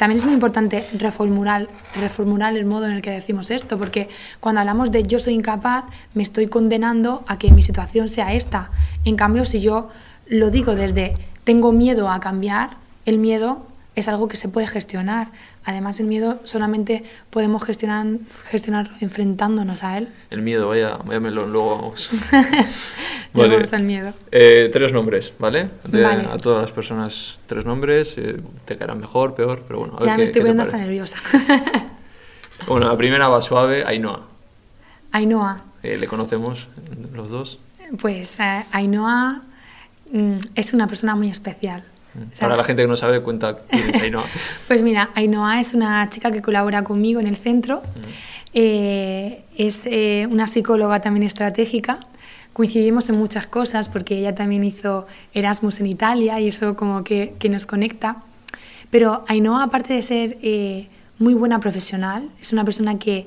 También 0.00 0.18
es 0.18 0.24
muy 0.24 0.34
importante 0.34 0.84
reformular, 0.98 1.68
reformular 1.94 2.56
el 2.56 2.64
modo 2.64 2.86
en 2.86 2.92
el 2.94 3.02
que 3.02 3.10
decimos 3.10 3.52
esto, 3.52 3.78
porque 3.78 4.08
cuando 4.40 4.60
hablamos 4.60 4.90
de 4.90 5.04
yo 5.04 5.20
soy 5.20 5.34
incapaz, 5.34 5.84
me 6.14 6.24
estoy 6.24 6.48
condenando 6.48 7.22
a 7.28 7.38
que 7.38 7.52
mi 7.52 7.62
situación 7.62 8.08
sea 8.08 8.34
esta. 8.34 8.72
En 9.04 9.14
cambio, 9.14 9.44
si 9.44 9.60
yo 9.60 9.90
lo 10.26 10.50
digo 10.50 10.74
desde 10.74 11.14
tengo 11.44 11.70
miedo 11.70 12.10
a 12.10 12.18
cambiar, 12.18 12.70
el 13.06 13.18
miedo 13.18 13.64
es 13.98 14.08
algo 14.08 14.28
que 14.28 14.36
se 14.36 14.48
puede 14.48 14.66
gestionar. 14.66 15.28
Además, 15.64 15.98
el 15.98 16.06
miedo 16.06 16.40
solamente 16.44 17.02
podemos 17.30 17.64
gestionar, 17.64 18.06
gestionarlo 18.44 18.94
enfrentándonos 19.00 19.82
a 19.82 19.98
él. 19.98 20.08
El 20.30 20.42
miedo, 20.42 20.68
vaya, 20.68 20.98
vaya 21.04 21.20
melón, 21.20 21.52
luego 21.52 21.76
vamos. 21.76 22.08
vale. 23.34 23.56
vamos 23.56 23.72
al 23.72 23.82
miedo. 23.82 24.14
Eh, 24.30 24.70
tres 24.72 24.92
nombres, 24.92 25.32
¿vale? 25.38 25.68
De, 25.84 26.02
vale? 26.02 26.28
A 26.30 26.38
todas 26.38 26.62
las 26.62 26.70
personas, 26.70 27.38
tres 27.46 27.64
nombres. 27.64 28.16
Eh, 28.18 28.40
te 28.64 28.76
caerán 28.76 29.00
mejor, 29.00 29.34
peor, 29.34 29.64
pero 29.66 29.80
bueno. 29.80 29.96
A 29.96 30.00
ver 30.00 30.06
ya 30.06 30.12
qué, 30.12 30.18
me 30.18 30.24
estoy 30.24 30.34
qué 30.34 30.40
poniendo 30.42 30.62
hasta 30.62 30.78
nerviosa. 30.78 31.18
bueno, 32.68 32.86
la 32.86 32.96
primera 32.96 33.28
va 33.28 33.42
suave, 33.42 33.84
Ainhoa. 33.84 34.26
Ainhoa. 35.10 35.56
Eh, 35.82 35.96
¿Le 35.96 36.06
conocemos 36.06 36.68
los 37.12 37.30
dos? 37.30 37.58
Pues 38.00 38.38
eh, 38.38 38.64
Ainhoa 38.72 39.42
mm, 40.12 40.36
es 40.54 40.72
una 40.72 40.86
persona 40.86 41.16
muy 41.16 41.30
especial. 41.30 41.82
Sea, 42.32 42.48
Para 42.48 42.56
la 42.56 42.64
gente 42.64 42.82
que 42.82 42.88
no 42.88 42.96
sabe, 42.96 43.20
cuenta 43.20 43.58
quién 43.70 43.94
es 43.94 44.02
Ainhoa. 44.02 44.24
pues 44.68 44.82
mira, 44.82 45.10
Ainhoa 45.14 45.60
es 45.60 45.74
una 45.74 46.08
chica 46.10 46.30
que 46.30 46.42
colabora 46.42 46.84
conmigo 46.84 47.20
en 47.20 47.26
el 47.26 47.36
centro. 47.36 47.82
Eh, 48.54 49.44
es 49.56 49.86
eh, 49.86 50.26
una 50.30 50.46
psicóloga 50.46 51.00
también 51.00 51.24
estratégica. 51.24 52.00
Coincidimos 52.52 53.08
en 53.08 53.18
muchas 53.18 53.46
cosas 53.46 53.88
porque 53.88 54.18
ella 54.18 54.34
también 54.34 54.64
hizo 54.64 55.06
Erasmus 55.32 55.80
en 55.80 55.86
Italia 55.86 56.40
y 56.40 56.48
eso 56.48 56.74
como 56.74 57.04
que, 57.04 57.34
que 57.38 57.48
nos 57.48 57.66
conecta. 57.66 58.16
Pero 58.90 59.24
Ainhoa, 59.28 59.64
aparte 59.64 59.94
de 59.94 60.02
ser 60.02 60.38
eh, 60.42 60.88
muy 61.18 61.34
buena 61.34 61.60
profesional, 61.60 62.30
es 62.40 62.52
una 62.52 62.64
persona 62.64 62.98
que, 62.98 63.26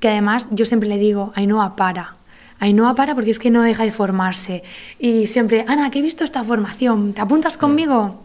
que 0.00 0.08
además 0.08 0.48
yo 0.50 0.64
siempre 0.64 0.88
le 0.88 0.98
digo, 0.98 1.32
Ainhoa, 1.36 1.76
para. 1.76 2.16
Ainhoa 2.58 2.94
para 2.94 3.14
porque 3.14 3.30
es 3.30 3.38
que 3.38 3.50
no 3.50 3.62
deja 3.62 3.84
de 3.84 3.92
formarse. 3.92 4.62
Y 4.98 5.26
siempre, 5.26 5.64
Ana, 5.68 5.90
que 5.90 5.98
he 5.98 6.02
visto 6.02 6.24
esta 6.24 6.42
formación, 6.44 7.12
¿te 7.12 7.20
apuntas 7.20 7.56
conmigo? 7.56 8.24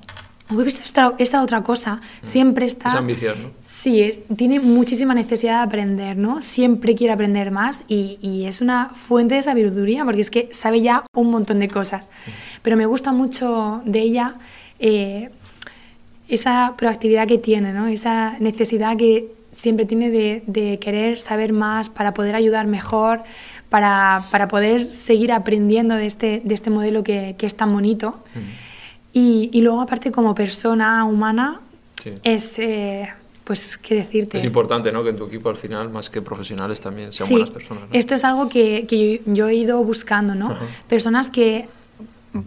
He 0.50 0.64
visto 0.64 0.84
esta, 0.86 1.14
esta 1.18 1.42
otra 1.42 1.62
cosa. 1.62 2.00
Siempre 2.22 2.66
está... 2.66 2.90
Es 2.90 2.96
ambición, 2.96 3.44
¿no? 3.44 3.52
Sí, 3.62 4.02
es, 4.02 4.22
tiene 4.36 4.60
muchísima 4.60 5.14
necesidad 5.14 5.58
de 5.58 5.64
aprender, 5.64 6.18
¿no? 6.18 6.42
Siempre 6.42 6.96
quiere 6.96 7.12
aprender 7.14 7.52
más 7.52 7.84
y, 7.88 8.18
y, 8.22 8.46
es 8.46 8.62
una 8.62 8.90
fuente 8.90 9.36
de 9.36 9.42
sabiduría 9.42 10.06
porque 10.06 10.22
es 10.22 10.32
que 10.32 10.50
sabe 10.54 10.82
ya 10.82 11.04
un 11.14 11.32
montón 11.32 11.60
de 11.60 11.68
cosas. 11.68 12.08
Pero 12.62 12.78
me 12.78 12.86
gusta 12.86 13.12
mucho 13.12 13.82
de 13.86 14.00
ella 14.00 14.36
eh, 14.80 15.32
esa 16.30 16.76
proactividad 16.78 17.28
que 17.28 17.38
tiene, 17.38 17.74
¿no? 17.74 17.88
Esa 17.88 18.38
necesidad 18.40 18.96
que 18.96 19.32
siempre 19.52 19.86
tiene 19.86 20.10
de, 20.12 20.44
de 20.48 20.80
querer 20.80 21.20
saber 21.20 21.52
más 21.52 21.90
para 21.90 22.14
poder 22.14 22.36
ayudar 22.36 22.68
mejor, 22.68 23.24
para, 23.70 24.24
para 24.32 24.48
poder 24.48 24.86
seguir 24.86 25.32
aprendiendo 25.34 25.96
de 25.96 26.06
este, 26.06 26.42
de 26.44 26.54
este 26.54 26.70
modelo 26.70 27.04
que, 27.04 27.36
que 27.38 27.46
es 27.46 27.56
tan 27.56 27.74
bonito. 27.74 28.20
Mm. 28.34 28.68
Y, 29.14 29.50
y, 29.54 29.62
luego, 29.62 29.82
aparte, 29.82 30.12
como 30.12 30.36
persona 30.36 31.06
humana, 31.06 31.60
sí. 32.02 32.14
es, 32.24 32.60
eh, 32.60 33.10
pues, 33.44 33.78
¿qué 33.78 33.96
decirte? 33.96 34.38
Es 34.38 34.44
importante, 34.44 34.92
¿no? 34.92 35.04
Que 35.04 35.10
en 35.12 35.16
tu 35.16 35.26
equipo, 35.26 35.50
al 35.50 35.56
final, 35.56 35.90
más 35.90 36.10
que 36.10 36.22
profesionales, 36.22 36.82
también 36.82 37.14
sean 37.14 37.28
sí, 37.28 37.34
buenas 37.36 37.50
personas. 37.50 37.84
¿no? 37.90 37.94
Esto 37.94 38.16
es 38.16 38.24
algo 38.24 38.50
que, 38.50 38.86
que 38.88 39.22
yo, 39.26 39.48
he 39.48 39.56
ido 39.56 39.82
buscando, 39.84 40.36
¿no? 40.36 40.50
-huh. 40.50 40.58
Personas 40.88 41.30
que, 41.30 41.68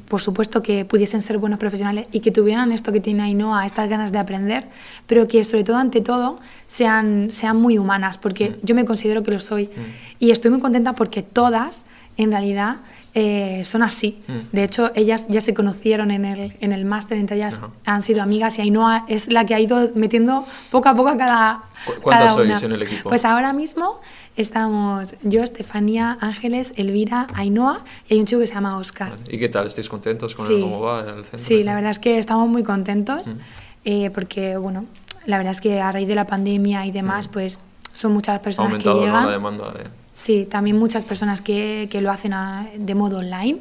por 0.08 0.20
supuesto, 0.20 0.62
que 0.62 0.84
pudiesen 0.84 1.22
ser 1.22 1.38
buenos 1.38 1.58
profesionales 1.58 2.06
y 2.12 2.20
que 2.20 2.30
tuvieran 2.30 2.72
esto 2.72 2.92
que 2.92 3.00
tiene 3.00 3.22
Ainhoa, 3.22 3.64
estas 3.66 3.88
ganas 3.88 4.12
de 4.12 4.18
aprender, 4.18 4.66
pero 5.06 5.26
que, 5.26 5.42
sobre 5.44 5.64
todo, 5.64 5.76
ante 5.76 6.00
todo, 6.00 6.38
sean, 6.66 7.30
sean 7.30 7.56
muy 7.56 7.78
humanas, 7.78 8.18
porque 8.18 8.50
mm. 8.50 8.54
yo 8.62 8.74
me 8.74 8.84
considero 8.84 9.22
que 9.22 9.30
lo 9.30 9.40
soy. 9.40 9.64
Mm. 9.64 10.24
Y 10.24 10.30
estoy 10.30 10.50
muy 10.50 10.60
contenta 10.60 10.94
porque 10.94 11.22
todas, 11.22 11.86
en 12.16 12.30
realidad, 12.30 12.76
eh, 13.14 13.62
son 13.64 13.82
así. 13.82 14.20
Mm. 14.28 14.32
De 14.52 14.64
hecho, 14.64 14.90
ellas 14.94 15.26
ya 15.28 15.40
se 15.40 15.52
conocieron 15.54 16.10
en 16.10 16.24
el, 16.24 16.56
en 16.60 16.72
el 16.72 16.84
máster, 16.84 17.18
entre 17.18 17.36
ellas 17.36 17.58
Ajá. 17.58 17.70
han 17.84 18.02
sido 18.02 18.22
amigas 18.22 18.58
y 18.58 18.62
Ainhoa 18.62 19.04
es 19.08 19.32
la 19.32 19.44
que 19.46 19.54
ha 19.54 19.60
ido 19.60 19.90
metiendo 19.94 20.44
poco 20.70 20.88
a 20.88 20.94
poco 20.94 21.08
a 21.10 21.16
cada. 21.16 21.62
¿Cu- 21.86 21.92
cuántas 22.02 22.32
cada 22.32 22.42
una. 22.42 22.52
sois 22.58 22.62
en 22.64 22.72
el 22.72 22.82
equipo? 22.82 23.08
Pues 23.08 23.24
ahora 23.24 23.52
mismo 23.52 24.00
estamos 24.36 25.14
yo, 25.22 25.42
Estefanía, 25.42 26.18
Ángeles, 26.20 26.72
Elvira, 26.76 27.26
Ainhoa 27.34 27.80
y 28.08 28.14
hay 28.14 28.20
un 28.20 28.26
chico 28.26 28.40
que 28.40 28.46
se 28.46 28.54
llama 28.54 28.76
Oscar. 28.78 29.10
Vale. 29.10 29.22
¿Y 29.28 29.38
qué 29.38 29.48
tal? 29.48 29.66
¿Estáis 29.66 29.88
contentos 29.88 30.34
con 30.34 30.46
Sí. 30.46 30.54
el 30.54 30.60
cómo 30.62 30.80
va 30.80 31.00
el 31.00 31.06
centro? 31.24 31.38
Sí, 31.38 31.62
la 31.62 31.74
verdad 31.74 31.90
es 31.90 31.98
que 31.98 32.18
estamos 32.18 32.48
muy 32.48 32.62
contentos 32.62 33.28
Mm. 33.28 33.38
eh, 33.86 34.10
porque, 34.10 34.56
bueno, 34.56 34.84
la 35.26 35.36
verdad 35.38 35.52
es 35.52 35.60
que 35.60 35.80
a 35.80 35.90
raíz 35.92 36.06
de 36.08 36.14
la 36.14 36.26
pandemia 36.26 36.86
y 36.86 36.90
demás, 36.92 37.28
pues 37.28 37.64
son 37.94 38.12
muchas 38.12 38.36
Ha 38.36 38.42
personas 38.42 38.68
que 38.82 38.88
aumentado 38.88 39.00
¿no? 39.00 39.06
llegan. 39.06 39.26
la 39.26 39.32
demanda 39.32 39.70
de... 39.72 39.84
Sí, 40.20 40.46
también 40.50 40.78
muchas 40.78 41.06
personas 41.06 41.40
que, 41.40 41.88
que 41.90 42.02
lo 42.02 42.10
hacen 42.10 42.34
a- 42.34 42.66
de 42.76 42.94
modo 42.94 43.18
online. 43.20 43.60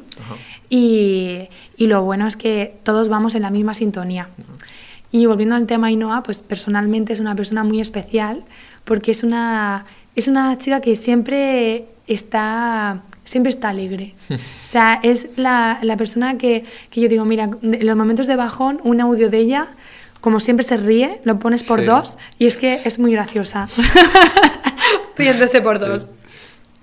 Y, 0.68 1.48
y 1.78 1.86
lo 1.86 2.02
bueno 2.02 2.26
es 2.26 2.36
que 2.36 2.74
todos 2.82 3.08
vamos 3.08 3.34
en 3.34 3.40
la 3.42 3.50
misma 3.50 3.72
sintonía. 3.72 4.28
Y 5.10 5.24
volviendo 5.24 5.54
al 5.54 5.66
tema 5.66 5.86
Ainhoa, 5.86 6.22
pues 6.22 6.42
personalmente 6.42 7.14
es 7.14 7.20
una 7.20 7.34
persona 7.34 7.64
muy 7.64 7.80
especial 7.80 8.44
porque 8.84 9.10
es 9.12 9.22
una, 9.22 9.86
es 10.14 10.28
una 10.28 10.58
chica 10.58 10.80
que 10.82 10.96
siempre 10.96 11.86
está, 12.06 13.00
siempre 13.24 13.50
está 13.50 13.70
alegre. 13.70 14.14
O 14.68 14.70
sea, 14.70 15.00
es 15.02 15.28
la, 15.36 15.78
la 15.82 15.96
persona 15.96 16.36
que, 16.36 16.64
que 16.90 17.00
yo 17.00 17.08
digo, 17.08 17.24
mira, 17.24 17.44
en 17.62 17.86
los 17.86 17.96
momentos 17.96 18.26
de 18.28 18.36
bajón, 18.36 18.80
un 18.84 19.00
audio 19.00 19.30
de 19.30 19.38
ella, 19.38 19.68
como 20.20 20.38
siempre 20.40 20.64
se 20.64 20.76
ríe, 20.76 21.20
lo 21.24 21.38
pones 21.38 21.62
por 21.64 21.80
Sí. 21.80 21.86
dos 21.86 22.18
y 22.38 22.46
es 22.46 22.56
que 22.58 22.80
es 22.84 22.98
muy 22.98 23.12
graciosa. 23.12 23.66
Riéndose 25.16 25.60
por 25.62 25.78
dos. 25.80 26.06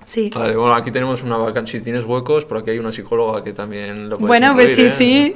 Sí. 0.08 0.30
Vale, 0.34 0.56
bueno, 0.56 0.74
aquí 0.74 0.90
tenemos 0.90 1.22
una 1.22 1.36
vacante. 1.36 1.70
Si 1.70 1.82
tienes 1.82 2.06
huecos, 2.06 2.46
por 2.46 2.60
aquí 2.60 2.70
hay 2.70 2.80
una 2.80 2.94
psicóloga 2.94 3.44
que 3.44 3.52
también 3.52 4.08
lo 4.08 4.18
puedes 4.18 4.30
Bueno, 4.30 4.54
pues 4.54 4.74
sí, 4.74 4.84
¿eh? 4.84 4.90
sí. 4.90 5.36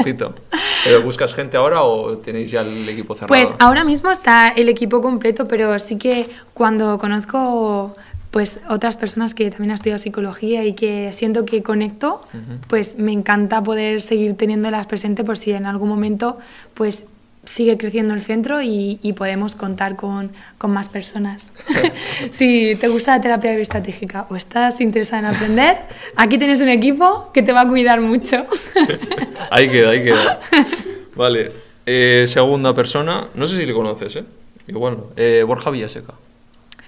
Ojito. 0.00 0.34
¿Pero 0.82 1.02
buscas 1.02 1.34
gente 1.34 1.58
ahora 1.58 1.82
o 1.82 2.16
tenéis 2.16 2.50
ya 2.50 2.62
el 2.62 2.88
equipo 2.88 3.14
cerrado? 3.14 3.28
Pues 3.28 3.54
ahora 3.58 3.84
mismo 3.84 4.10
está 4.10 4.48
el 4.48 4.70
equipo 4.70 5.02
completo, 5.02 5.46
pero 5.46 5.78
sí 5.78 5.98
que 5.98 6.26
cuando 6.54 6.98
conozco 6.98 7.94
pues 8.30 8.60
otras 8.70 8.96
personas 8.96 9.34
que 9.34 9.50
también 9.50 9.72
han 9.72 9.74
estudiado 9.74 9.98
psicología 9.98 10.64
y 10.64 10.72
que 10.72 11.12
siento 11.12 11.44
que 11.44 11.62
conecto, 11.62 12.22
pues 12.66 12.98
me 12.98 13.12
encanta 13.12 13.62
poder 13.62 14.00
seguir 14.00 14.38
teniéndolas 14.38 14.86
presente 14.86 15.22
por 15.22 15.36
si 15.36 15.52
en 15.52 15.66
algún 15.66 15.90
momento 15.90 16.38
pues 16.72 17.04
sigue 17.48 17.78
creciendo 17.78 18.12
el 18.12 18.20
centro 18.20 18.60
y, 18.60 18.98
y 19.02 19.14
podemos 19.14 19.56
contar 19.56 19.96
con, 19.96 20.32
con 20.58 20.70
más 20.70 20.88
personas. 20.90 21.46
si 22.30 22.76
te 22.76 22.88
gusta 22.88 23.16
la 23.16 23.20
terapia 23.22 23.52
bioestratégica 23.52 24.26
o 24.28 24.36
estás 24.36 24.80
interesada 24.82 25.20
en 25.30 25.34
aprender, 25.34 25.76
aquí 26.14 26.36
tienes 26.36 26.60
un 26.60 26.68
equipo 26.68 27.30
que 27.32 27.42
te 27.42 27.52
va 27.52 27.62
a 27.62 27.68
cuidar 27.68 28.00
mucho. 28.00 28.46
Ahí 29.50 29.68
queda, 29.70 29.90
ahí 29.90 30.04
queda. 30.04 30.40
Vale, 31.14 31.52
eh, 31.86 32.24
segunda 32.28 32.74
persona, 32.74 33.28
no 33.34 33.46
sé 33.46 33.56
si 33.56 33.64
le 33.64 33.72
conoces, 33.72 34.16
¿eh? 34.16 34.24
Igual 34.66 34.98
no. 34.98 35.06
Eh, 35.16 35.42
Borja 35.46 35.70
Villaseca. 35.70 36.12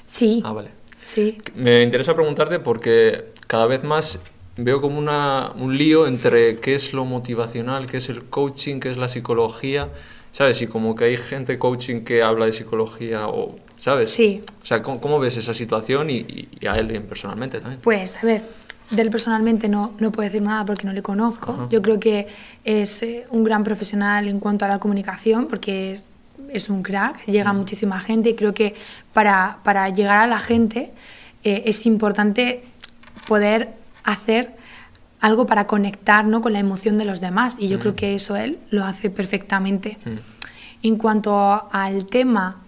sí, 0.04 0.42
Ah, 0.44 0.52
vale. 0.52 0.68
sí. 1.04 1.38
Me 1.54 1.82
interesa 1.82 2.14
preguntarte 2.14 2.58
porque 2.58 3.32
cada 3.46 3.64
vez 3.66 3.82
más 3.82 4.18
veo 4.58 4.82
como 4.82 4.98
una, 4.98 5.52
un 5.56 5.78
lío 5.78 6.06
entre 6.06 6.56
qué 6.56 6.74
es 6.74 6.92
lo 6.92 7.06
motivacional, 7.06 7.86
qué 7.86 7.96
es 7.96 8.10
el 8.10 8.24
coaching, 8.24 8.78
qué 8.80 8.90
es 8.90 8.98
la 8.98 9.08
psicología, 9.08 9.88
¿sabes? 10.32 10.60
Y 10.62 10.66
como 10.66 10.94
que 10.94 11.04
hay 11.04 11.16
gente 11.16 11.58
coaching 11.58 12.02
que 12.02 12.22
habla 12.22 12.46
de 12.46 12.52
psicología 12.52 13.28
o, 13.28 13.56
¿sabes? 13.76 14.10
Sí. 14.10 14.42
O 14.62 14.66
sea, 14.66 14.82
¿cómo, 14.82 15.00
cómo 15.00 15.18
ves 15.18 15.36
esa 15.36 15.54
situación 15.54 16.10
y, 16.10 16.18
y- 16.18 16.48
y 16.60 16.66
a 16.66 16.76
él 16.78 17.02
personalmente 17.02 17.60
también? 17.60 17.80
Pues, 17.82 18.16
a 18.22 18.26
ver, 18.26 18.42
de 18.90 19.02
él 19.02 19.10
personalmente 19.10 19.68
no, 19.68 19.92
no 19.98 20.10
puedo 20.12 20.28
decir 20.28 20.42
nada 20.42 20.64
porque 20.64 20.84
no 20.86 20.92
le 20.92 21.02
conozco. 21.02 21.52
Ajá. 21.52 21.66
Yo 21.70 21.80
creo 21.82 22.00
que 22.00 22.26
es 22.64 23.02
eh, 23.02 23.24
un 23.30 23.44
gran 23.44 23.62
profesional 23.64 24.26
en 24.28 24.40
cuanto 24.40 24.64
a 24.64 24.68
la 24.68 24.78
comunicación 24.78 25.46
porque 25.46 25.92
es, 25.92 26.06
es 26.48 26.68
un 26.68 26.82
crack, 26.82 27.24
llega 27.26 27.50
a 27.50 27.52
muchísima 27.52 28.00
gente 28.00 28.30
y 28.30 28.34
creo 28.34 28.52
que 28.54 28.74
para, 29.12 29.58
para 29.62 29.88
llegar 29.90 30.18
a 30.18 30.26
la 30.26 30.38
gente 30.40 30.90
eh, 31.44 31.62
es 31.66 31.86
importante 31.86 32.62
poder 33.26 33.68
hacer 34.04 34.50
algo 35.20 35.46
para 35.46 35.66
conectar 35.66 36.26
¿no? 36.26 36.40
con 36.40 36.52
la 36.52 36.58
emoción 36.58 36.96
de 36.98 37.04
los 37.04 37.20
demás 37.20 37.56
y 37.58 37.68
yo 37.68 37.78
creo 37.78 37.94
que 37.94 38.14
eso 38.14 38.36
él 38.36 38.58
lo 38.70 38.84
hace 38.84 39.10
perfectamente. 39.10 39.98
Mm. 40.04 40.18
En 40.82 40.96
cuanto 40.96 41.68
al 41.70 42.06
tema 42.06 42.62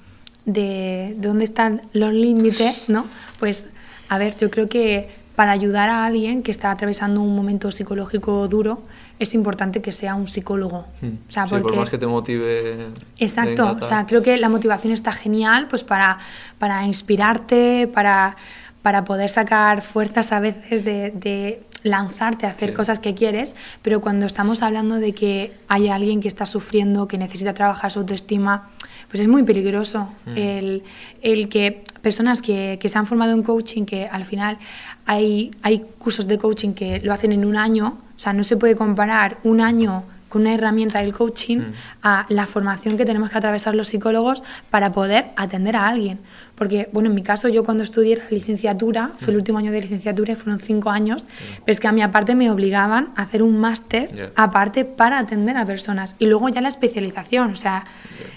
de, 0.44 1.14
de 1.16 1.28
dónde 1.28 1.44
están 1.44 1.82
los 1.92 2.12
límites, 2.12 2.88
¿no? 2.88 3.06
Pues, 3.38 3.70
a 4.08 4.18
ver, 4.18 4.36
yo 4.36 4.50
creo 4.50 4.68
que 4.68 5.08
para 5.34 5.52
ayudar 5.52 5.88
a 5.88 6.04
alguien 6.04 6.42
que 6.42 6.50
está 6.50 6.70
atravesando 6.70 7.22
un 7.22 7.34
momento 7.34 7.70
psicológico 7.70 8.46
duro, 8.48 8.82
es 9.18 9.34
importante 9.34 9.80
que 9.80 9.92
sea 9.92 10.14
un 10.14 10.26
psicólogo. 10.26 10.86
Mm. 11.00 11.06
O 11.28 11.32
sea, 11.32 11.44
sí, 11.44 11.50
por 11.50 11.62
porque- 11.62 11.76
más 11.78 11.90
que 11.90 11.98
te 11.98 12.06
motive. 12.06 12.88
Exacto, 13.18 13.78
o 13.80 13.84
sea, 13.84 14.06
creo 14.06 14.22
que 14.22 14.36
la 14.36 14.48
motivación 14.48 14.92
está 14.92 15.12
genial 15.12 15.68
pues 15.68 15.84
para, 15.84 16.18
para 16.58 16.84
inspirarte, 16.84 17.88
para, 17.92 18.36
para 18.82 19.04
poder 19.04 19.28
sacar 19.28 19.80
fuerzas 19.82 20.32
a 20.32 20.40
veces 20.40 20.84
de, 20.84 21.10
de 21.14 21.62
lanzarte 21.84 22.46
a 22.46 22.50
hacer 22.50 22.70
Sí. 22.70 22.74
cosas 22.76 22.98
que 23.00 23.14
quieres, 23.14 23.54
pero 23.82 24.00
cuando 24.00 24.26
estamos 24.26 24.62
hablando 24.62 24.96
de 24.96 25.12
que 25.12 25.52
hay 25.68 25.88
alguien 25.88 26.20
que 26.20 26.28
está 26.28 26.46
sufriendo, 26.46 27.08
que 27.08 27.18
necesita 27.18 27.54
trabajar 27.54 27.90
su 27.90 28.00
autoestima, 28.00 28.70
pues 29.08 29.20
es 29.20 29.28
muy 29.28 29.42
peligroso 29.42 30.08
Mm. 30.26 30.36
el, 30.36 30.82
el 31.22 31.48
que 31.48 31.82
personas 32.00 32.40
que, 32.42 32.78
que 32.80 32.88
se 32.88 32.98
han 32.98 33.06
formado 33.06 33.32
en 33.32 33.42
coaching, 33.42 33.84
que 33.84 34.06
al 34.06 34.24
final 34.24 34.58
hay, 35.06 35.50
hay 35.62 35.84
cursos 35.98 36.26
de 36.26 36.38
coaching 36.38 36.72
que 36.72 37.00
lo 37.00 37.12
hacen 37.12 37.32
en 37.32 37.44
un 37.44 37.56
año, 37.56 37.98
o 38.16 38.18
sea, 38.18 38.32
no 38.32 38.42
se 38.44 38.56
puede 38.56 38.74
comparar 38.76 39.38
un 39.44 39.60
año 39.60 40.02
con 40.32 40.42
una 40.42 40.54
herramienta 40.54 41.00
del 41.02 41.12
coaching 41.12 41.58
Mm. 41.58 41.72
a 42.02 42.24
la 42.30 42.46
formación 42.46 42.96
que 42.96 43.04
tenemos 43.04 43.28
que 43.28 43.36
atravesar 43.36 43.74
los 43.74 43.88
psicólogos 43.88 44.42
para 44.70 44.90
poder 44.90 45.26
atender 45.36 45.76
a 45.76 45.86
alguien. 45.88 46.20
Porque, 46.54 46.88
bueno, 46.92 47.10
en 47.10 47.14
mi 47.14 47.22
caso, 47.22 47.48
yo 47.50 47.64
cuando 47.64 47.84
estudié 47.84 48.16
la 48.16 48.24
licenciatura, 48.30 49.10
fue 49.18 49.26
Mm. 49.26 49.30
el 49.30 49.36
último 49.36 49.58
año 49.58 49.72
de 49.72 49.82
licenciatura 49.82 50.32
y 50.32 50.36
fueron 50.36 50.58
cinco 50.58 50.88
años, 50.88 51.26
pero 51.64 51.72
es 51.74 51.80
que 51.80 51.88
a 51.88 51.92
mí 51.92 52.00
aparte 52.00 52.34
me 52.34 52.50
obligaban 52.50 53.10
a 53.14 53.22
hacer 53.24 53.42
un 53.42 53.58
máster 53.58 54.32
aparte 54.34 54.86
para 54.86 55.18
atender 55.18 55.58
a 55.58 55.66
personas. 55.66 56.16
Y 56.18 56.24
luego 56.26 56.48
ya 56.48 56.62
la 56.62 56.68
especialización, 56.68 57.52
o 57.52 57.56
sea, 57.56 57.84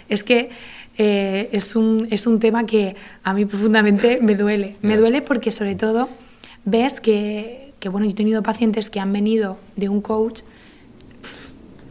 es 0.10 0.24
que 0.26 0.50
eh, 0.98 1.50
es, 1.54 1.76
un, 1.78 2.08
es 2.12 2.28
un 2.28 2.40
tema 2.40 2.66
que 2.66 2.96
a 3.24 3.34
mí 3.34 3.46
profundamente 3.46 4.20
me 4.22 4.36
duele. 4.36 4.76
Me 4.82 4.98
duele 4.98 5.22
porque 5.22 5.50
sobre 5.52 5.76
todo 5.76 6.10
ves 6.66 7.00
que, 7.00 7.74
que, 7.80 7.88
bueno, 7.90 8.06
yo 8.06 8.12
he 8.12 8.16
tenido 8.16 8.44
pacientes 8.44 8.90
que 8.90 9.00
han 9.00 9.14
venido 9.14 9.58
de 9.78 9.88
un 9.88 10.02
coach 10.02 10.42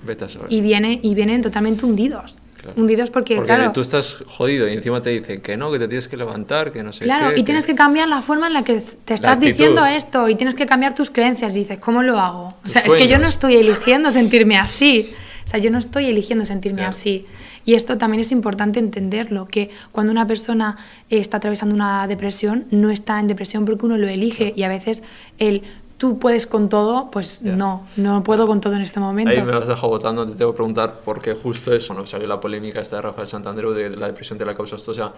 Vete 0.05 0.25
a 0.25 0.29
saber. 0.29 0.53
y, 0.53 0.61
viene, 0.61 1.01
y 1.03 1.15
vienen 1.15 1.43
totalmente 1.43 1.85
hundidos. 1.87 2.37
Claro. 2.61 2.81
Hundidos 2.81 3.11
porque, 3.11 3.43
claro, 3.43 3.73
tú 3.73 3.83
estás 3.83 4.17
jodido 4.27 4.67
y 4.67 4.73
encima 4.73 5.03
te 5.03 5.11
dicen 5.11 5.43
que 5.43 5.55
no, 5.55 5.71
que 5.71 5.79
te 5.79 5.87
tienes 5.87 6.09
que 6.09 6.17
levantar, 6.17 6.73
que 6.73 6.83
no 6.83 6.93
sé 6.93 7.05
claro 7.05 7.35
qué. 7.35 7.41
y 7.41 7.43
tienes 7.43 7.67
que 7.67 7.75
cambiar 7.75 8.09
la 8.09 8.23
forma 8.23 8.47
en 8.47 8.55
la 8.55 8.65
que 8.65 8.81
te 9.05 9.13
estás 9.13 9.39
diciendo 9.39 9.85
esto 9.85 10.31
y 10.31 10.35
tienes 10.35 10.55
que 10.55 10.65
cambiar 10.65 10.95
tus 10.95 11.11
creencias 11.11 11.55
y 11.55 11.59
dices, 11.59 11.79
¿cómo 11.79 12.03
lo 12.03 12.19
hago? 12.19 12.55
O 12.65 12.67
sea, 12.69 12.81
es 12.81 12.95
que 12.95 13.07
yo 13.07 13.19
no 13.19 13.29
estoy 13.29 13.57
eligiendo 13.57 14.11
sentirme 14.11 14.57
así. 14.57 15.13
O 15.47 15.51
sea, 15.51 15.61
yo 15.61 15.71
no 15.71 15.77
estoy 15.77 16.07
eligiendo 16.07 16.47
sentirme 16.47 16.79
Claro. 16.79 16.89
así. 16.91 17.27
Y 17.67 17.75
esto 17.75 17.99
también 17.99 18.23
es 18.23 18.33
importante 18.33 18.79
entenderlo, 18.79 19.47
que 19.47 19.69
cuando 19.93 20.11
una 20.11 20.27
persona 20.27 20.77
eh, 21.11 21.19
está 21.19 21.37
atravesando 21.37 21.75
una 21.75 22.07
depresión, 22.07 22.65
no 22.71 22.91
está 22.91 23.21
en 23.21 23.27
depresión 23.27 23.67
porque 23.67 23.85
uno 23.85 23.99
lo 23.99 24.09
elige 24.09 24.55
y 24.57 24.63
a 24.63 24.69
veces 24.69 25.03
el 25.39 25.63
tú 25.97 26.19
puedes 26.19 26.47
con 26.47 26.69
todo, 26.69 27.11
pues 27.11 27.41
Ya. 27.41 27.55
no, 27.55 27.87
no 27.97 28.23
puedo 28.23 28.47
con 28.47 28.61
todo 28.61 28.75
en 28.75 28.83
este 28.83 29.01
momento. 29.01 29.31
Ahí 29.31 29.43
me 29.43 29.53
has 29.57 29.67
dejado 29.67 29.89
votando, 29.89 30.27
te 30.27 30.35
tengo 30.35 30.53
que 30.53 30.57
preguntar 30.57 31.01
porque 31.05 31.35
justo 31.35 31.73
eso, 31.73 31.95
¿no? 31.95 32.05
Salió 32.07 32.27
la 32.27 32.41
polémica 32.41 32.81
esta 32.81 32.97
de 32.97 33.03
Rafael 33.03 33.29
Santander 33.29 33.67
de 33.69 33.91
la 33.97 34.07
depresión 34.09 34.39
te 34.39 34.45
la 34.45 34.55
causas 34.55 34.83
tú. 34.83 34.91
O 34.91 34.95
sea, 34.95 35.13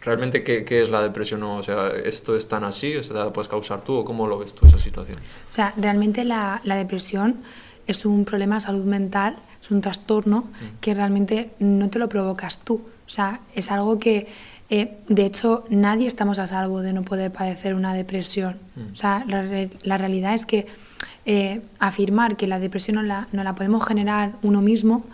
¿realmente 0.00 0.42
qué, 0.42 0.64
qué 0.64 0.82
es 0.82 0.90
la 0.90 1.02
depresión? 1.02 1.42
O 1.42 1.62
sea, 1.62 1.88
¿esto 1.88 2.34
es 2.34 2.48
tan 2.48 2.64
así? 2.64 2.96
O 2.96 3.02
sea, 3.02 3.12
¿te 3.14 3.18
la 3.24 3.32
puedes 3.32 3.48
causar 3.48 3.82
tú 3.82 3.94
o 3.96 4.04
cómo 4.04 4.26
lo 4.26 4.38
ves 4.38 4.54
tú 4.54 4.66
esa 4.66 4.78
situación? 4.78 5.18
O 5.18 5.52
sea, 5.52 5.74
realmente 5.76 6.24
la, 6.24 6.60
la 6.64 6.76
depresión 6.76 7.36
es 7.86 8.04
un 8.06 8.24
problema 8.24 8.54
de 8.56 8.60
salud 8.62 8.84
mental, 8.84 9.36
es 9.60 9.70
un 9.70 9.80
trastorno 9.80 10.44
que 10.80 10.94
realmente 10.94 11.50
no 11.58 11.90
te 11.90 11.98
lo 11.98 12.08
provocas 12.08 12.58
tú. 12.60 12.80
O 13.06 13.10
sea, 13.10 13.40
es 13.54 13.70
algo 13.70 13.98
que, 13.98 14.28
eh, 14.74 14.96
de 15.08 15.24
hecho, 15.26 15.64
nadie 15.68 16.06
estamos 16.08 16.38
a 16.38 16.46
salvo 16.46 16.80
de 16.80 16.92
no 16.94 17.02
poder 17.02 17.30
padecer 17.30 17.74
una 17.74 17.92
depresión. 17.94 18.56
O 18.92 18.96
sea, 18.96 19.22
la, 19.28 19.42
re- 19.42 19.68
la 19.82 19.98
realidad 19.98 20.32
es 20.32 20.46
que 20.46 20.66
eh, 21.26 21.60
afirmar 21.78 22.36
que 22.36 22.46
la 22.46 22.58
depresión 22.58 22.94
no 22.96 23.02
la, 23.02 23.28
no 23.32 23.44
la 23.44 23.54
podemos 23.54 23.86
generar 23.86 24.32
uno 24.42 24.60
mismo 24.62 25.04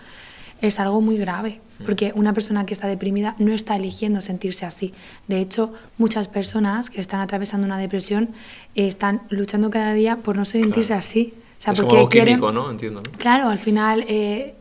es 0.60 0.78
algo 0.80 1.00
muy 1.00 1.16
grave, 1.18 1.60
porque 1.86 2.12
una 2.14 2.32
persona 2.32 2.66
que 2.66 2.74
está 2.74 2.86
deprimida 2.88 3.34
no 3.38 3.52
está 3.52 3.76
eligiendo 3.76 4.20
sentirse 4.20 4.64
así. 4.66 4.92
De 5.28 5.40
hecho, 5.40 5.72
muchas 5.98 6.26
personas 6.28 6.88
que 6.90 7.00
están 7.00 7.20
atravesando 7.20 7.64
una 7.66 7.78
depresión 7.78 8.30
eh, 8.74 8.86
están 8.88 9.22
luchando 9.30 9.70
cada 9.70 9.92
día 9.92 10.16
por 10.16 10.36
no 10.36 10.44
sentirse 10.44 10.88
Claro. 10.88 10.98
así. 11.00 11.34
O 11.58 11.60
sea, 11.60 11.72
es 11.72 11.80
como 11.80 11.88
porque 11.88 11.98
algo 11.98 12.08
quieren, 12.10 12.34
químico, 12.36 12.52
¿no? 12.52 12.70
Entiendo. 12.70 13.00
¿no? 13.02 13.18
Claro, 13.18 13.48
al 13.48 13.58
final 13.58 14.04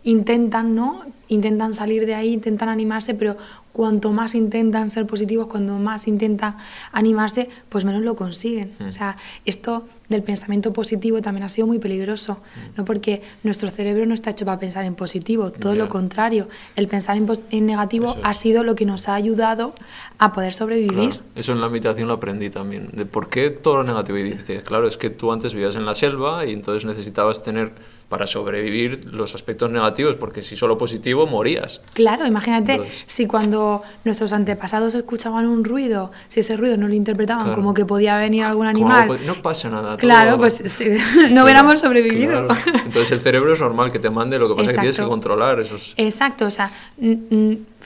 intentan, 0.03 0.73
¿no? 0.75 1.01
Intentan 1.29 1.75
salir 1.75 2.05
de 2.05 2.15
ahí, 2.15 2.33
intentan 2.33 2.69
animarse, 2.69 3.13
pero 3.13 3.37
cuanto 3.77 4.11
más 4.11 4.35
intentan 4.35 4.89
ser 4.89 5.05
positivos, 5.05 5.47
cuanto 5.47 5.73
más 5.73 6.07
intentan 6.07 6.57
animarse, 6.91 7.47
pues 7.69 7.85
menos 7.85 8.01
lo 8.01 8.15
consiguen. 8.15 8.71
Mm. 8.79 8.87
O 8.87 8.91
sea, 8.91 9.15
esto 9.45 9.87
del 10.09 10.23
pensamiento 10.23 10.71
positivo 10.73 11.21
también 11.21 11.43
ha 11.43 11.49
sido 11.49 11.67
muy 11.67 11.79
peligroso, 11.79 12.33
Mm. 12.33 12.77
¿no? 12.77 12.85
Porque 12.85 13.21
nuestro 13.43 13.69
cerebro 13.69 14.05
no 14.05 14.13
está 14.13 14.31
hecho 14.31 14.45
para 14.45 14.59
pensar 14.59 14.83
en 14.85 14.95
positivo, 14.95 15.51
todo 15.51 15.75
lo 15.75 15.89
contrario. 15.89 16.47
El 16.75 16.87
pensar 16.87 17.17
en, 17.17 17.65
negativo 17.65 18.11
es. 18.11 18.17
ha 18.23 18.33
sido 18.33 18.63
lo 18.63 18.73
que 18.75 18.85
nos 18.85 19.07
ha 19.07 19.13
ayudado 19.15 19.73
a 20.17 20.33
poder 20.33 20.53
sobrevivir. 20.53 21.09
Claro, 21.11 21.23
eso 21.35 21.51
en 21.51 21.61
la 21.61 21.69
meditación 21.69 22.07
lo 22.07 22.15
aprendí 22.15 22.49
también. 22.49 22.87
De 22.91 23.05
por 23.05 23.29
qué 23.29 23.51
todo 23.51 23.77
lo 23.77 23.83
negativo. 23.83 24.17
Y 24.17 24.23
dices, 24.23 24.63
claro, 24.63 24.87
es 24.87 24.97
que 24.97 25.09
tú 25.11 25.31
antes 25.31 25.53
vivías 25.53 25.75
en 25.75 25.85
la 25.85 25.93
selva 25.93 26.45
y 26.45 26.53
entonces 26.53 26.83
necesitabas 26.85 27.43
tener 27.43 27.73
para 28.09 28.25
sobrevivir 28.25 29.05
los 29.11 29.35
aspectos 29.35 29.69
negativos, 29.69 30.15
porque 30.15 30.41
si 30.41 30.55
solo 30.55 30.77
positivo 30.77 31.27
morías. 31.27 31.81
Claro, 31.93 32.25
imagínate 32.25 32.73
Entonces- 32.73 33.03
si 33.05 33.27
cuando 33.27 33.81
nuestros 34.05 34.31
antepasados 34.31 34.95
escuchaban 34.95 35.45
un 35.45 35.65
ruido, 35.65 36.11
si 36.29 36.39
ese 36.39 36.55
ruido 36.55 36.77
no 36.77 36.87
lo 36.87 36.93
interpretaban 36.93 37.43
Claro. 37.43 37.55
como 37.57 37.73
que 37.73 37.83
podía 37.85 38.17
venir 38.17 38.45
algún 38.45 38.65
Como 38.67 38.69
animal, 38.89 39.07
pues, 39.07 39.21
no 39.25 39.35
pasa 39.41 39.69
nada. 39.69 39.97
claro, 39.97 40.37
pues 40.37 40.53
sí, 40.65 40.85
no 41.15 41.27
Claro, 41.27 41.43
hubiéramos 41.43 41.79
sobrevivido. 41.79 42.47
claro. 42.47 42.61
Entonces 42.85 43.11
el 43.11 43.19
cerebro 43.19 43.51
es 43.53 43.59
normal 43.59 43.91
que 43.91 43.99
te 43.99 44.09
mande, 44.09 44.39
lo 44.39 44.47
que 44.47 44.55
pasa 44.55 44.69
es 44.71 44.75
que 44.77 44.81
tienes 44.81 44.97
que 44.99 45.05
controlar 45.05 45.59
esos... 45.59 45.93
Exacto, 45.97 46.45
o 46.45 46.51
sea, 46.51 46.71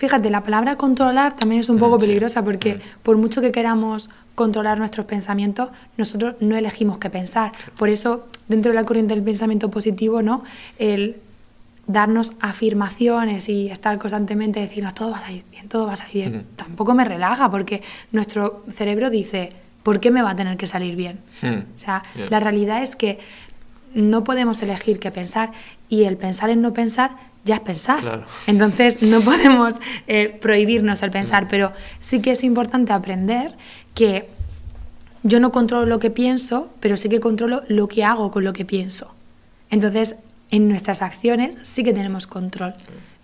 fíjate, 0.01 0.31
la 0.31 0.41
palabra 0.41 0.77
controlar 0.77 1.35
también 1.35 1.61
es 1.61 1.69
un 1.69 1.77
poco 1.77 1.99
peligrosa 1.99 2.43
porque 2.43 2.79
por 3.03 3.17
mucho 3.17 3.39
que 3.39 3.51
queramos 3.51 4.09
controlar 4.33 4.79
nuestros 4.79 5.05
pensamientos, 5.05 5.69
nosotros 5.95 6.37
no 6.39 6.57
elegimos 6.57 6.97
qué 6.97 7.11
pensar. 7.11 7.51
Por 7.77 7.87
eso, 7.89 8.25
dentro 8.47 8.71
de 8.71 8.77
la 8.77 8.83
corriente 8.83 9.13
del 9.13 9.23
pensamiento 9.23 9.69
positivo, 9.69 10.23
¿no? 10.23 10.43
El 10.79 11.17
darnos 11.85 12.33
afirmaciones 12.39 13.47
y 13.47 13.69
estar 13.69 13.99
constantemente 13.99 14.59
decirnos 14.59 14.95
todo 14.95 15.11
va 15.11 15.17
a 15.17 15.21
salir 15.21 15.43
bien, 15.51 15.69
todo 15.69 15.85
va 15.85 15.93
a 15.93 15.97
salir 15.97 16.13
bien, 16.31 16.45
tampoco 16.55 16.95
me 16.95 17.05
relaja 17.05 17.51
porque 17.51 17.83
nuestro 18.11 18.63
cerebro 18.71 19.11
dice, 19.11 19.51
¿por 19.83 19.99
qué 19.99 20.09
me 20.09 20.23
va 20.23 20.31
a 20.31 20.35
tener 20.35 20.57
que 20.57 20.65
salir 20.65 20.95
bien? 20.95 21.19
Hmm, 21.43 21.59
O 21.75 21.79
sea, 21.79 22.01
la 22.31 22.39
realidad 22.39 22.81
es 22.81 22.95
que 22.95 23.19
no 23.93 24.23
podemos 24.23 24.63
elegir 24.63 24.97
qué 24.97 25.11
pensar 25.11 25.51
y 25.89 26.05
el 26.05 26.17
pensar 26.17 26.49
en 26.49 26.63
no 26.63 26.73
pensar 26.73 27.11
ya 27.43 27.55
es 27.55 27.61
pensar. 27.61 27.99
Claro. 27.99 28.23
Entonces 28.47 29.01
no 29.01 29.21
podemos 29.21 29.79
eh, 30.07 30.37
prohibirnos 30.41 31.01
el 31.03 31.11
pensar, 31.11 31.47
pero 31.49 31.71
sí 31.99 32.21
que 32.21 32.31
es 32.31 32.43
importante 32.43 32.93
aprender 32.93 33.53
que 33.93 34.27
yo 35.23 35.39
no 35.39 35.51
controlo 35.51 35.85
lo 35.85 35.99
que 35.99 36.09
pienso, 36.09 36.69
pero 36.79 36.97
sí 36.97 37.09
que 37.09 37.19
controlo 37.19 37.61
lo 37.67 37.87
que 37.87 38.03
hago 38.03 38.31
con 38.31 38.43
lo 38.43 38.53
que 38.53 38.65
pienso. 38.65 39.13
Entonces, 39.69 40.15
en 40.49 40.67
nuestras 40.67 41.01
acciones 41.01 41.55
sí 41.61 41.83
que 41.83 41.93
tenemos 41.93 42.27
control, 42.27 42.73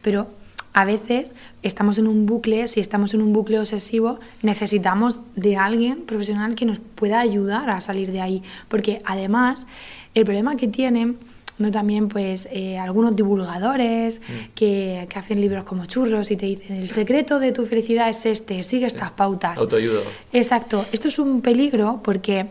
pero 0.01 0.27
a 0.73 0.85
veces 0.85 1.33
estamos 1.63 1.97
en 1.97 2.07
un 2.07 2.27
bucle, 2.27 2.67
si 2.67 2.79
estamos 2.79 3.15
en 3.15 3.21
un 3.23 3.33
bucle 3.33 3.59
obsesivo, 3.59 4.19
necesitamos 4.43 5.19
de 5.35 5.57
alguien 5.57 6.03
profesional 6.03 6.53
que 6.53 6.65
nos 6.65 6.77
pueda 6.77 7.19
ayudar 7.19 7.69
a 7.71 7.81
salir 7.81 8.11
de 8.11 8.21
ahí, 8.21 8.43
porque 8.67 9.01
además 9.03 9.65
el 10.13 10.23
problema 10.23 10.55
que 10.55 10.67
tienen 10.67 11.17
no 11.59 11.71
también 11.71 12.07
pues 12.07 12.47
eh, 12.51 12.77
algunos 12.77 13.15
divulgadores 13.15 14.21
que, 14.55 15.07
que 15.09 15.19
hacen 15.19 15.41
libros 15.41 15.63
como 15.63 15.85
churros 15.85 16.31
y 16.31 16.37
te 16.37 16.45
dicen 16.45 16.77
el 16.77 16.87
secreto 16.87 17.39
de 17.39 17.51
tu 17.51 17.65
felicidad 17.65 18.09
es 18.09 18.25
este, 18.25 18.63
sigue 18.63 18.85
estas 18.85 19.11
pautas. 19.11 19.57
Autoayuda. 19.57 20.01
Exacto, 20.33 20.85
esto 20.91 21.07
es 21.07 21.19
un 21.19 21.41
peligro 21.41 22.01
porque, 22.03 22.47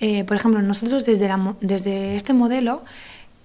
eh, 0.00 0.24
por 0.24 0.36
ejemplo, 0.36 0.60
nosotros 0.62 1.04
desde, 1.04 1.28
la 1.28 1.54
desde 1.60 2.14
este 2.14 2.32
modelo, 2.32 2.82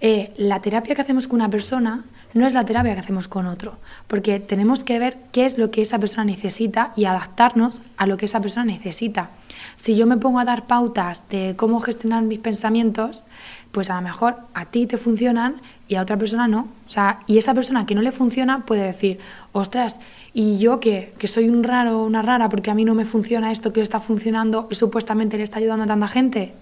eh, 0.00 0.32
la 0.36 0.60
terapia 0.60 0.94
que 0.94 1.02
hacemos 1.02 1.28
con 1.28 1.36
una 1.36 1.50
persona 1.50 2.04
no 2.34 2.46
es 2.46 2.54
la 2.54 2.64
terapia 2.64 2.94
que 2.94 3.00
hacemos 3.00 3.28
con 3.28 3.46
otro, 3.46 3.74
porque 4.06 4.40
tenemos 4.40 4.84
que 4.84 4.98
ver 4.98 5.16
qué 5.32 5.46
es 5.46 5.58
lo 5.58 5.70
que 5.70 5.82
esa 5.82 5.98
persona 5.98 6.24
necesita 6.24 6.92
y 6.96 7.04
adaptarnos 7.04 7.82
a 7.96 8.06
lo 8.06 8.16
que 8.16 8.26
esa 8.26 8.40
persona 8.40 8.64
necesita. 8.64 9.30
Si 9.76 9.96
yo 9.96 10.06
me 10.06 10.16
pongo 10.16 10.38
a 10.38 10.44
dar 10.44 10.66
pautas 10.66 11.24
de 11.30 11.54
cómo 11.56 11.80
gestionar 11.80 12.22
mis 12.22 12.38
pensamientos, 12.38 13.24
pues 13.72 13.90
a 13.90 13.96
lo 13.96 14.02
mejor 14.02 14.36
a 14.54 14.66
ti 14.66 14.86
te 14.86 14.96
funcionan 14.96 15.60
y 15.88 15.94
a 15.94 16.02
otra 16.02 16.16
persona 16.16 16.48
no. 16.48 16.68
O 16.86 16.90
sea, 16.90 17.20
y 17.26 17.38
esa 17.38 17.54
persona 17.54 17.86
que 17.86 17.94
no 17.94 18.02
le 18.02 18.12
funciona 18.12 18.64
puede 18.66 18.82
decir, 18.82 19.18
ostras, 19.52 20.00
y 20.34 20.58
yo 20.58 20.80
que, 20.80 21.12
que 21.18 21.28
soy 21.28 21.48
un 21.48 21.62
raro, 21.62 22.02
una 22.02 22.22
rara, 22.22 22.48
porque 22.48 22.70
a 22.70 22.74
mí 22.74 22.84
no 22.84 22.94
me 22.94 23.04
funciona 23.04 23.52
esto 23.52 23.72
que 23.72 23.80
está 23.80 24.00
funcionando 24.00 24.68
y 24.70 24.74
supuestamente 24.74 25.36
le 25.36 25.44
está 25.44 25.58
ayudando 25.58 25.84
a 25.84 25.88
tanta 25.88 26.08
gente. 26.08 26.52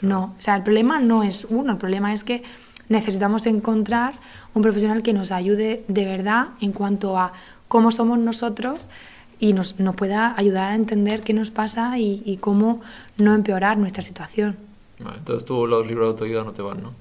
No, 0.00 0.36
o 0.38 0.42
sea, 0.42 0.54
el 0.54 0.62
problema 0.62 1.00
no 1.00 1.24
es 1.24 1.44
uno, 1.44 1.72
el 1.72 1.78
problema 1.78 2.14
es 2.14 2.22
que 2.22 2.44
necesitamos 2.88 3.46
encontrar 3.46 4.14
un 4.54 4.62
profesional 4.62 5.02
que 5.02 5.12
nos 5.12 5.30
ayude 5.32 5.84
de 5.88 6.04
verdad 6.04 6.48
en 6.60 6.72
cuanto 6.72 7.18
a 7.18 7.32
cómo 7.68 7.90
somos 7.90 8.18
nosotros 8.18 8.88
y 9.40 9.52
nos, 9.52 9.78
nos 9.78 9.94
pueda 9.94 10.34
ayudar 10.36 10.72
a 10.72 10.74
entender 10.74 11.20
qué 11.22 11.32
nos 11.34 11.50
pasa 11.50 11.98
y, 11.98 12.22
y 12.24 12.38
cómo 12.38 12.80
no 13.18 13.34
empeorar 13.34 13.78
nuestra 13.78 14.02
situación. 14.02 14.56
Vale, 15.00 15.18
entonces 15.18 15.44
tú 15.46 15.64
los 15.66 15.86
libros 15.86 16.06
de 16.08 16.10
autoayuda 16.10 16.42
no 16.42 16.50
te 16.52 16.60
van, 16.62 16.82
¿no? 16.82 16.92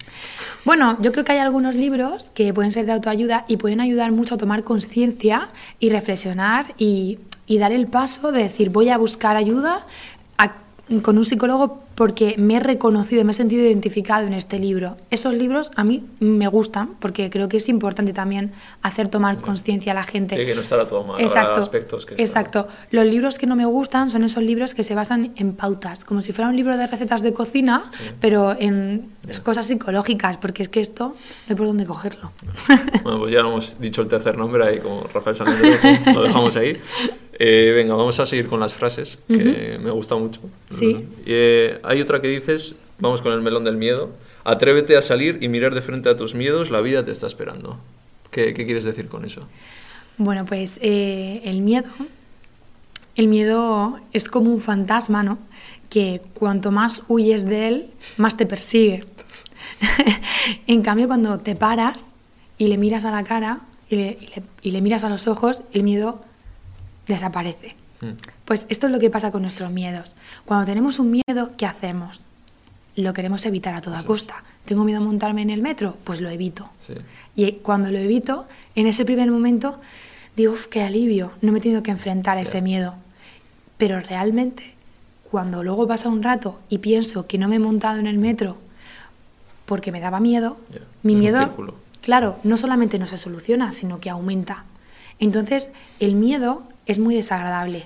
Bueno, 0.65 0.97
yo 1.01 1.11
creo 1.11 1.25
que 1.25 1.31
hay 1.31 1.39
algunos 1.39 1.73
libros 1.73 2.29
que 2.35 2.53
pueden 2.53 2.71
ser 2.71 2.85
de 2.85 2.91
autoayuda 2.91 3.45
y 3.47 3.57
pueden 3.57 3.81
ayudar 3.81 4.11
mucho 4.11 4.35
a 4.35 4.37
tomar 4.37 4.61
conciencia 4.63 5.49
y 5.79 5.89
reflexionar 5.89 6.75
y, 6.77 7.17
y 7.47 7.57
dar 7.57 7.71
el 7.71 7.87
paso 7.87 8.31
de 8.31 8.43
decir 8.43 8.69
voy 8.69 8.89
a 8.89 8.99
buscar 8.99 9.35
ayuda 9.35 9.87
a- 10.37 10.51
con 11.01 11.17
un 11.17 11.25
psicólogo 11.25 11.81
porque 11.97 12.35
me 12.37 12.57
he 12.57 12.59
reconocido, 12.59 13.25
me 13.25 13.31
he 13.31 13.33
sentido 13.33 13.63
identificado 13.65 14.27
en 14.27 14.33
este 14.33 14.59
libro. 14.59 14.95
Esos 15.09 15.33
libros 15.33 15.71
a 15.75 15.83
mí 15.83 16.03
me 16.19 16.47
gustan 16.47 16.89
porque 16.99 17.31
creo 17.31 17.49
que 17.49 17.57
es 17.57 17.67
importante 17.69 18.13
también 18.13 18.51
hacer 18.83 19.07
tomar 19.07 19.37
conciencia 19.41 19.93
a 19.93 19.95
la 19.95 20.03
gente. 20.03 20.37
Sí, 20.37 20.45
que 20.45 20.53
no 20.53 20.61
estará 20.61 20.85
todo 20.87 21.03
mal. 21.03 21.19
Exacto, 21.19 21.59
aspectos 21.59 22.05
que 22.05 22.13
están- 22.13 22.23
exacto. 22.43 22.67
Los 22.91 23.03
libros 23.07 23.39
que 23.39 23.47
no 23.47 23.55
me 23.55 23.65
gustan 23.65 24.11
son 24.11 24.23
esos 24.23 24.43
libros 24.43 24.75
que 24.75 24.83
se 24.83 24.93
basan 24.93 25.31
en 25.37 25.53
pautas, 25.53 26.05
como 26.05 26.21
si 26.21 26.33
fuera 26.33 26.49
un 26.51 26.55
libro 26.55 26.77
de 26.77 26.85
recetas 26.85 27.23
de 27.23 27.33
cocina, 27.33 27.85
pero 28.21 28.55
en 28.59 29.07
Ya. 29.27 29.41
cosas 29.41 29.65
psicológicas, 29.65 30.37
porque 30.37 30.61
es 30.61 30.69
que 30.69 30.81
esto 30.81 31.07
no 31.07 31.15
hay 31.49 31.55
por 31.55 31.65
dónde 31.65 31.87
cogerlo. 31.87 32.31
Bueno, 33.01 33.19
pues 33.21 33.33
ya 33.33 33.39
hemos 33.39 33.81
dicho 33.81 34.03
el 34.03 34.07
tercer 34.07 34.37
nombre 34.37 34.63
ahí, 34.67 34.77
como 34.79 35.01
Rafael 35.11 35.35
Sánchez, 35.35 35.81
lo 36.15 36.21
dejamos 36.21 36.55
ahí. 36.57 36.77
Eh, 37.39 37.71
venga, 37.75 37.93
vamos 37.93 38.19
a 38.19 38.25
seguir 38.25 38.47
con 38.47 38.59
las 38.59 38.73
frases, 38.73 39.19
que 39.27 39.77
me 39.79 39.91
gusta 39.91 40.15
mucho. 40.15 40.41
Sí. 40.71 41.05
Eh, 41.25 41.77
hay 41.87 42.01
otra 42.01 42.21
que 42.21 42.27
dices, 42.27 42.75
vamos 42.99 43.21
con 43.21 43.31
el 43.31 43.41
melón 43.41 43.63
del 43.63 43.77
miedo. 43.77 44.09
Atrévete 44.43 44.97
a 44.97 45.01
salir 45.01 45.39
y 45.41 45.47
mirar 45.47 45.73
de 45.73 45.81
frente 45.81 46.09
a 46.09 46.15
tus 46.15 46.35
miedos, 46.35 46.69
la 46.69 46.81
vida 46.81 47.03
te 47.03 47.11
está 47.11 47.27
esperando. 47.27 47.79
¿Qué, 48.29 48.53
quieres 48.53 48.83
decir 48.83 49.07
con 49.07 49.25
eso? 49.25 49.47
Bueno, 50.17 50.45
pues 50.45 50.79
eh, 50.81 51.41
el 51.45 51.61
miedo, 51.61 51.87
el 53.15 53.27
miedo 53.27 53.99
es 54.13 54.29
como 54.29 54.53
un 54.53 54.61
fantasma, 54.61 55.23
¿no? 55.23 55.37
Que 55.89 56.21
cuanto 56.33 56.71
más 56.71 57.03
huyes 57.07 57.45
de 57.45 57.67
él, 57.67 57.89
más 58.17 58.35
te 58.35 58.45
persigue. 58.45 59.03
en 60.67 60.81
cambio, 60.81 61.07
cuando 61.07 61.39
te 61.39 61.55
paras 61.55 62.13
y 62.57 62.67
le 62.67 62.77
miras 62.77 63.05
a 63.05 63.11
la 63.11 63.23
cara 63.23 63.61
y 63.89 64.71
le 64.71 64.81
miras 64.81 65.03
a 65.05 65.09
los 65.09 65.27
ojos, 65.27 65.61
el 65.71 65.83
miedo 65.83 66.21
desaparece. 67.07 67.75
Mm. 68.01 68.11
Pues 68.45 68.65
esto 68.69 68.87
es 68.87 68.91
lo 68.91 68.99
que 68.99 69.09
pasa 69.09 69.31
con 69.31 69.41
nuestros 69.41 69.71
miedos. 69.71 70.15
Cuando 70.45 70.65
tenemos 70.65 70.99
un 70.99 71.11
miedo, 71.11 71.51
¿qué 71.57 71.65
hacemos? 71.65 72.23
Lo 72.95 73.13
queremos 73.13 73.45
evitar 73.45 73.75
a 73.75 73.81
toda 73.81 74.03
costa. 74.03 74.43
¿Tengo 74.65 74.83
miedo 74.83 74.99
a 74.99 75.03
montarme 75.03 75.41
en 75.41 75.49
el 75.49 75.61
metro? 75.61 75.97
Pues 76.03 76.21
lo 76.21 76.29
evito. 76.29 76.69
Sí. 76.85 76.93
Y 77.35 77.51
cuando 77.53 77.91
lo 77.91 77.97
evito, 77.97 78.47
en 78.75 78.87
ese 78.87 79.05
primer 79.05 79.29
momento, 79.29 79.79
digo, 80.35 80.53
"Uf, 80.53 80.67
qué 80.67 80.83
alivio, 80.83 81.31
no 81.41 81.51
me 81.51 81.59
he 81.59 81.61
tenido 81.61 81.83
que 81.83 81.91
enfrentar 81.91 82.37
a 82.37 82.41
ese 82.41 82.61
miedo. 82.61 82.95
Pero 83.77 83.99
realmente, 83.99 84.73
cuando 85.29 85.63
luego 85.63 85.87
pasa 85.87 86.09
un 86.09 86.23
rato 86.23 86.59
y 86.69 86.79
pienso 86.79 87.27
que 87.27 87.37
no 87.37 87.47
me 87.47 87.57
he 87.57 87.59
montado 87.59 87.99
en 87.99 88.07
el 88.07 88.17
metro 88.17 88.57
porque 89.65 89.91
me 89.91 89.99
daba 89.99 90.19
miedo, 90.19 90.57
mi 91.03 91.13
es 91.13 91.19
miedo, 91.19 91.75
claro, 92.01 92.37
no 92.43 92.57
solamente 92.57 92.97
no 92.97 93.05
se 93.05 93.17
soluciona, 93.17 93.71
sino 93.71 93.99
que 93.99 94.09
aumenta. 94.09 94.63
Entonces, 95.19 95.69
el 95.99 96.15
miedo 96.15 96.63
es 96.87 96.97
muy 96.99 97.13
desagradable, 97.15 97.85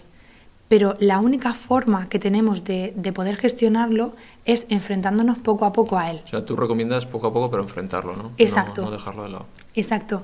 pero 0.68 0.96
la 1.00 1.20
única 1.20 1.54
forma 1.54 2.08
que 2.08 2.18
tenemos 2.18 2.64
de, 2.64 2.94
de 2.96 3.12
poder 3.12 3.36
gestionarlo 3.36 4.14
es 4.46 4.66
enfrentándonos 4.70 5.38
poco 5.40 5.66
a 5.66 5.74
poco 5.74 5.98
a 5.98 6.10
él. 6.12 6.22
O 6.26 6.30
sea, 6.30 6.46
tú 6.46 6.56
recomiendas 6.56 7.06
poco 7.06 7.28
a 7.28 7.34
poco, 7.34 7.52
pero 7.52 7.62
enfrentarlo, 7.64 8.16
¿no? 8.16 8.24
No- 8.24 8.32
Exacto. 8.38 8.84
No, 8.84 8.92
dejarlo 8.92 9.24
de 9.24 9.30
lado. 9.30 9.46
Exacto. 9.76 10.24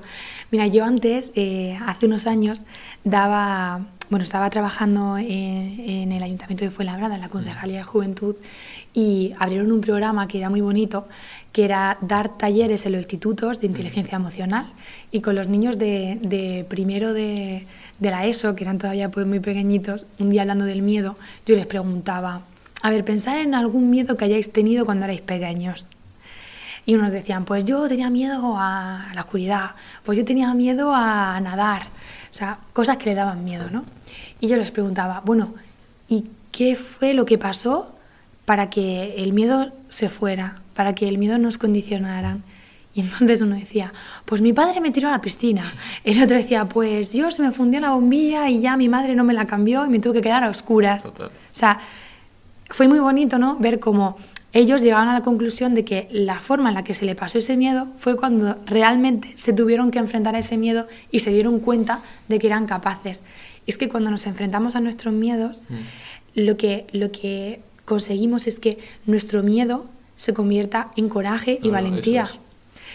Mira, 0.50 0.66
yo 0.66 0.84
antes, 0.84 1.32
eh, 1.34 1.78
hace 1.86 2.06
unos 2.06 2.26
años, 2.26 2.62
daba, 3.04 3.80
bueno, 4.10 4.24
estaba 4.24 4.48
trabajando 4.50 5.18
en, 5.18 5.80
en 5.80 6.12
el 6.12 6.22
Ayuntamiento 6.22 6.64
de 6.64 6.70
Fuenlabrada, 6.70 7.14
en 7.16 7.20
la 7.20 7.28
Concejalía 7.28 7.78
de 7.78 7.84
Juventud, 7.84 8.36
y 8.94 9.34
abrieron 9.38 9.70
un 9.72 9.80
programa 9.80 10.26
que 10.28 10.38
era 10.38 10.50
muy 10.50 10.60
bonito, 10.60 11.06
que 11.52 11.64
era 11.64 11.98
dar 12.00 12.36
talleres 12.38 12.84
en 12.86 12.92
los 12.92 13.02
institutos 13.02 13.60
de 13.60 13.66
inteligencia 13.66 14.16
emocional. 14.16 14.66
Y 15.10 15.20
con 15.20 15.34
los 15.34 15.48
niños 15.48 15.78
de, 15.78 16.18
de 16.22 16.64
primero 16.68 17.12
de, 17.12 17.66
de 17.98 18.10
la 18.10 18.26
ESO, 18.26 18.54
que 18.54 18.64
eran 18.64 18.78
todavía 18.78 19.10
pues 19.10 19.26
muy 19.26 19.40
pequeñitos, 19.40 20.06
un 20.18 20.30
día 20.30 20.42
hablando 20.42 20.64
del 20.64 20.82
miedo, 20.82 21.16
yo 21.46 21.56
les 21.56 21.66
preguntaba, 21.66 22.42
a 22.82 22.90
ver, 22.90 23.04
pensad 23.04 23.40
en 23.40 23.54
algún 23.54 23.90
miedo 23.90 24.16
que 24.16 24.24
hayáis 24.24 24.52
tenido 24.52 24.84
cuando 24.84 25.04
erais 25.04 25.20
pequeños. 25.20 25.86
Y 26.86 26.94
unos 26.94 27.12
decían, 27.12 27.44
pues 27.44 27.64
yo 27.64 27.86
tenía 27.88 28.08
miedo 28.08 28.54
a 28.56 29.10
la 29.14 29.20
oscuridad, 29.22 29.72
pues 30.04 30.16
yo 30.16 30.24
tenía 30.24 30.54
miedo 30.54 30.94
a 30.94 31.38
nadar, 31.40 31.82
o 32.32 32.34
sea, 32.34 32.58
cosas 32.72 32.96
que 32.96 33.10
le 33.10 33.14
daban 33.14 33.44
miedo, 33.44 33.68
¿no? 33.70 33.84
Y 34.40 34.48
yo 34.48 34.56
les 34.56 34.70
preguntaba, 34.70 35.20
bueno, 35.24 35.54
¿y 36.08 36.26
qué 36.52 36.76
fue 36.76 37.12
lo 37.12 37.26
que 37.26 37.36
pasó 37.36 37.94
para 38.44 38.70
que 38.70 39.16
el 39.18 39.32
miedo 39.32 39.72
se 39.88 40.08
fuera, 40.08 40.62
para 40.74 40.94
que 40.94 41.08
el 41.08 41.18
miedo 41.18 41.36
nos 41.36 41.58
condicionara? 41.58 42.38
Y 42.98 43.02
entonces 43.02 43.40
uno 43.42 43.54
decía, 43.54 43.92
pues 44.24 44.42
mi 44.42 44.52
padre 44.52 44.80
me 44.80 44.90
tiró 44.90 45.06
a 45.06 45.12
la 45.12 45.20
piscina. 45.20 45.62
El 46.02 46.20
otro 46.20 46.36
decía, 46.36 46.64
pues 46.64 47.12
yo 47.12 47.30
se 47.30 47.40
me 47.40 47.52
fundió 47.52 47.78
la 47.78 47.90
bombilla 47.92 48.50
y 48.50 48.58
ya 48.60 48.76
mi 48.76 48.88
madre 48.88 49.14
no 49.14 49.22
me 49.22 49.34
la 49.34 49.46
cambió 49.46 49.86
y 49.86 49.88
me 49.88 50.00
tuve 50.00 50.14
que 50.14 50.22
quedar 50.22 50.42
a 50.42 50.48
oscuras. 50.50 51.04
Total. 51.04 51.28
O 51.28 51.30
sea, 51.52 51.78
fue 52.68 52.88
muy 52.88 52.98
bonito, 52.98 53.38
¿no? 53.38 53.56
Ver 53.58 53.78
cómo 53.78 54.16
ellos 54.52 54.82
llegaban 54.82 55.06
a 55.08 55.12
la 55.12 55.20
conclusión 55.22 55.76
de 55.76 55.84
que 55.84 56.08
la 56.10 56.40
forma 56.40 56.70
en 56.70 56.74
la 56.74 56.82
que 56.82 56.92
se 56.92 57.04
le 57.04 57.14
pasó 57.14 57.38
ese 57.38 57.56
miedo 57.56 57.86
fue 57.98 58.16
cuando 58.16 58.56
realmente 58.66 59.32
se 59.36 59.52
tuvieron 59.52 59.92
que 59.92 60.00
enfrentar 60.00 60.34
a 60.34 60.40
ese 60.40 60.56
miedo 60.56 60.88
y 61.12 61.20
se 61.20 61.30
dieron 61.30 61.60
cuenta 61.60 62.00
de 62.28 62.40
que 62.40 62.48
eran 62.48 62.66
capaces. 62.66 63.22
Y 63.64 63.70
es 63.70 63.78
que 63.78 63.88
cuando 63.88 64.10
nos 64.10 64.26
enfrentamos 64.26 64.74
a 64.74 64.80
nuestros 64.80 65.14
miedos, 65.14 65.62
Mm. 65.68 65.74
lo, 66.40 66.56
que, 66.56 66.86
lo 66.92 67.12
que 67.12 67.60
conseguimos 67.84 68.48
es 68.48 68.58
que 68.58 68.78
nuestro 69.06 69.44
miedo 69.44 69.86
se 70.16 70.34
convierta 70.34 70.88
en 70.96 71.08
coraje 71.08 71.52
y 71.52 71.68
Claro, 71.68 71.72
valentía. 71.74 72.24
es. 72.24 72.40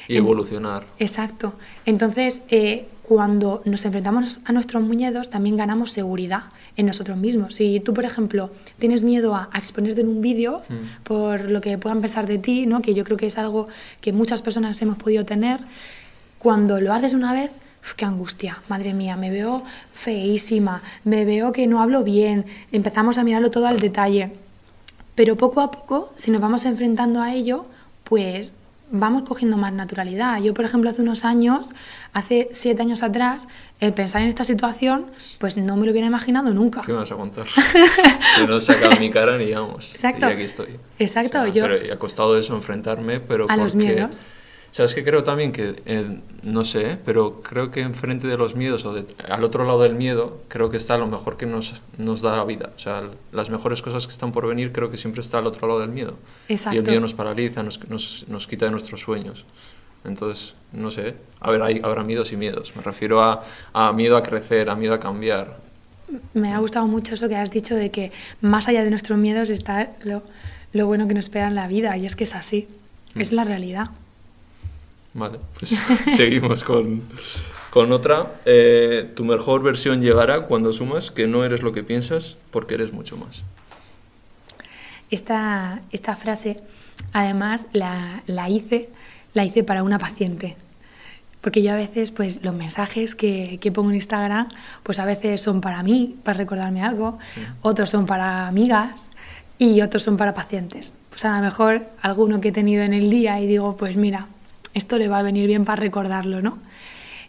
Y 0.07 0.17
evolucionar. 0.17 0.85
Exacto. 0.99 1.53
Entonces, 1.85 2.41
eh, 2.49 2.87
cuando 3.03 3.61
nos 3.65 3.83
enfrentamos 3.85 4.39
a 4.45 4.51
nuestros 4.51 4.83
miedos, 4.83 5.29
también 5.29 5.57
ganamos 5.57 5.91
seguridad 5.91 6.43
en 6.77 6.85
nosotros 6.85 7.17
mismos. 7.17 7.55
Si 7.55 7.79
tú, 7.79 7.93
por 7.93 8.05
ejemplo, 8.05 8.49
tienes 8.79 9.03
miedo 9.03 9.35
a, 9.35 9.49
a 9.51 9.59
exponerte 9.59 10.01
en 10.01 10.07
un 10.07 10.21
vídeo 10.21 10.61
Mm. 10.69 11.03
por 11.03 11.49
lo 11.49 11.61
que 11.61 11.77
puedan 11.77 12.01
pensar 12.01 12.27
de 12.27 12.37
ti, 12.37 12.65
¿no? 12.65 12.81
que 12.81 12.93
yo 12.93 13.03
creo 13.03 13.17
que 13.17 13.27
es 13.27 13.37
algo 13.37 13.67
que 14.01 14.13
muchas 14.13 14.41
personas 14.41 14.81
hemos 14.81 14.97
podido 14.97 15.25
tener, 15.25 15.59
cuando 16.39 16.79
lo 16.79 16.93
haces 16.93 17.13
una 17.13 17.33
vez, 17.33 17.51
qué 17.97 18.05
angustia, 18.05 18.59
madre 18.69 18.93
mía, 18.93 19.17
me 19.17 19.29
veo 19.29 19.63
feísima, 19.93 20.81
me 21.03 21.25
veo 21.25 21.51
que 21.51 21.67
no 21.67 21.81
hablo 21.81 22.03
bien, 22.03 22.45
empezamos 22.71 23.17
a 23.17 23.23
mirarlo 23.23 23.51
todo 23.51 23.67
al 23.67 23.79
detalle. 23.79 24.31
Pero 25.15 25.35
poco 25.35 25.61
a 25.61 25.69
poco, 25.71 26.11
si 26.15 26.31
nos 26.31 26.41
vamos 26.41 26.65
enfrentando 26.65 27.21
a 27.21 27.33
ello, 27.33 27.65
pues 28.03 28.53
vamos 28.95 29.23
cogiendo 29.23 29.57
más 29.57 29.73
naturalidad. 29.73 30.39
Yo, 30.39 30.53
por 30.53 30.63
ejemplo, 30.65 30.89
hace 30.89 31.01
unos 31.01 31.25
años, 31.25 31.73
hace 32.13 32.47
siete 32.51 32.83
años 32.83 33.01
atrás, 33.01 33.47
el 33.79 33.91
pensar 33.91 34.21
en 34.21 34.29
esta 34.29 34.43
situación, 34.43 35.07
pues 35.39 35.57
no 35.57 35.75
me 35.75 35.85
lo 35.85 35.91
hubiera 35.91 36.07
imaginado 36.07 36.53
nunca. 36.53 36.81
¿Qué 36.81 36.91
me 36.93 36.99
vas 36.99 37.11
a 37.11 37.15
contar? 37.15 37.45
que 38.37 38.47
no 38.47 38.57
he 38.57 38.61
sacado 38.61 38.97
mi 38.99 39.09
cara 39.09 39.37
ni 39.37 39.51
vamos. 39.51 39.91
Exacto. 39.95 40.29
Y 40.29 40.33
aquí 40.33 40.43
estoy. 40.43 40.79
Exacto, 40.99 41.45
yo- 41.47 41.63
Pero 41.67 41.93
ha 41.93 41.97
costado 41.97 42.37
eso 42.37 42.55
enfrentarme, 42.55 43.19
pero 43.19 43.47
A 43.49 43.57
los 43.57 43.73
porque- 43.73 43.87
miedos. 43.87 44.21
¿Sabes 44.73 44.95
qué? 44.95 45.03
Creo 45.03 45.23
también 45.23 45.51
que, 45.51 45.81
eh, 45.85 46.19
no 46.41 46.63
sé, 46.63 46.97
pero 47.05 47.41
creo 47.43 47.69
que 47.69 47.81
enfrente 47.81 48.25
de 48.27 48.37
los 48.37 48.55
miedos 48.55 48.83
o 48.85 48.93
de- 48.95 49.05
al 49.29 49.43
otro 49.43 49.65
lado 49.65 49.83
del 49.83 49.93
miedo, 49.93 50.41
creo 50.47 50.71
que 50.71 50.77
está 50.77 50.97
lo 50.97 51.05
mejor 51.05 51.37
que 51.37 51.45
nos, 51.45 51.75
nos 51.99 52.21
da 52.23 52.35
la 52.35 52.43
vida. 52.43 52.71
O 52.75 52.79
sea, 52.79 53.03
las 53.31 53.51
mejores 53.51 53.83
cosas 53.83 54.07
que 54.07 54.11
están 54.13 54.31
por 54.31 54.47
venir 54.47 54.71
creo 54.71 54.89
que 54.89 54.97
siempre 54.97 55.21
está 55.21 55.37
al 55.37 55.45
otro 55.45 55.67
lado 55.67 55.79
del 55.79 55.89
miedo. 55.91 56.15
Y 56.49 56.53
Exacto. 56.53 56.79
el 56.79 56.85
miedo 56.87 56.99
nos 57.01 57.13
paraliza, 57.13 57.61
nos, 57.61 57.87
nos, 57.87 58.25
nos 58.27 58.47
quita 58.47 58.65
de 58.65 58.71
nuestros 58.71 58.99
sueños. 59.01 59.45
Entonces, 60.05 60.55
no 60.71 60.89
sé. 60.89 61.13
A 61.39 61.51
ver, 61.51 61.61
hay, 61.61 61.79
habrá 61.83 62.03
miedos 62.03 62.31
y 62.33 62.35
miedos. 62.37 62.75
Me 62.75 62.81
refiero 62.81 63.21
a, 63.21 63.43
a 63.73 63.93
miedo 63.93 64.17
a 64.17 64.23
crecer, 64.23 64.71
a 64.71 64.75
miedo 64.75 64.95
a 64.95 64.99
cambiar. 64.99 65.59
Me 66.33 66.51
ha 66.51 66.57
gustado 66.57 66.87
mucho 66.87 67.13
eso 67.13 67.29
que 67.29 67.35
has 67.35 67.51
dicho 67.51 67.75
de 67.75 67.91
que 67.91 68.11
más 68.41 68.67
allá 68.67 68.83
de 68.83 68.89
nuestros 68.89 69.19
miedos 69.19 69.51
está 69.51 69.91
lo, 70.03 70.23
lo 70.73 70.87
bueno 70.87 71.07
que 71.07 71.13
nos 71.13 71.25
espera 71.25 71.47
en 71.47 71.53
la 71.55 71.67
vida, 71.67 71.95
y 71.95 72.05
es 72.07 72.15
que 72.15 72.23
es 72.25 72.33
así, 72.33 72.67
es 73.15 73.31
la 73.31 73.43
realidad. 73.43 73.91
Vale, 75.13 75.39
pues 75.57 75.77
seguimos 76.15 76.63
con, 76.63 77.01
con 77.69 77.91
otra. 77.91 78.33
Eh, 78.45 79.11
tu 79.15 79.25
mejor 79.25 79.61
versión 79.61 80.01
llegará 80.01 80.41
cuando 80.41 80.69
asumas 80.69 81.11
que 81.11 81.27
no 81.27 81.43
eres 81.43 81.61
lo 81.61 81.71
que 81.71 81.83
piensas 81.83 82.37
porque 82.51 82.75
eres 82.75 82.93
mucho 82.93 83.17
más. 83.17 83.41
Esta, 85.11 85.81
esta 85.91 86.15
frase, 86.15 86.57
además, 87.11 87.67
la, 87.73 88.23
la 88.25 88.49
hice, 88.49 88.89
la 89.33 89.45
hice 89.45 89.63
para 89.63 89.83
una 89.83 89.99
paciente. 89.99 90.55
Porque 91.41 91.61
yo 91.61 91.73
a 91.73 91.75
veces, 91.75 92.11
pues 92.11 92.41
los 92.41 92.55
mensajes 92.55 93.15
que, 93.15 93.59
que 93.61 93.71
pongo 93.71 93.89
en 93.89 93.95
Instagram, 93.95 94.47
pues 94.81 94.97
a 94.97 95.05
veces 95.05 95.41
son 95.41 95.61
para 95.61 95.83
mí, 95.83 96.15
para 96.23 96.37
recordarme 96.37 96.81
algo, 96.81 97.19
otros 97.61 97.89
son 97.89 98.05
para 98.05 98.47
amigas 98.47 99.09
y 99.59 99.81
otros 99.81 100.03
son 100.03 100.15
para 100.15 100.33
pacientes. 100.33 100.93
Pues 101.09 101.25
a 101.25 101.35
lo 101.35 101.43
mejor 101.43 101.83
alguno 102.01 102.39
que 102.39 102.47
he 102.47 102.51
tenido 102.53 102.81
en 102.83 102.93
el 102.93 103.09
día 103.09 103.39
y 103.41 103.45
digo, 103.45 103.75
pues 103.75 103.97
mira, 103.97 104.29
esto 104.73 104.97
le 104.97 105.07
va 105.07 105.19
a 105.19 105.23
venir 105.23 105.47
bien 105.47 105.65
para 105.65 105.77
recordarlo, 105.81 106.41
¿no? 106.41 106.57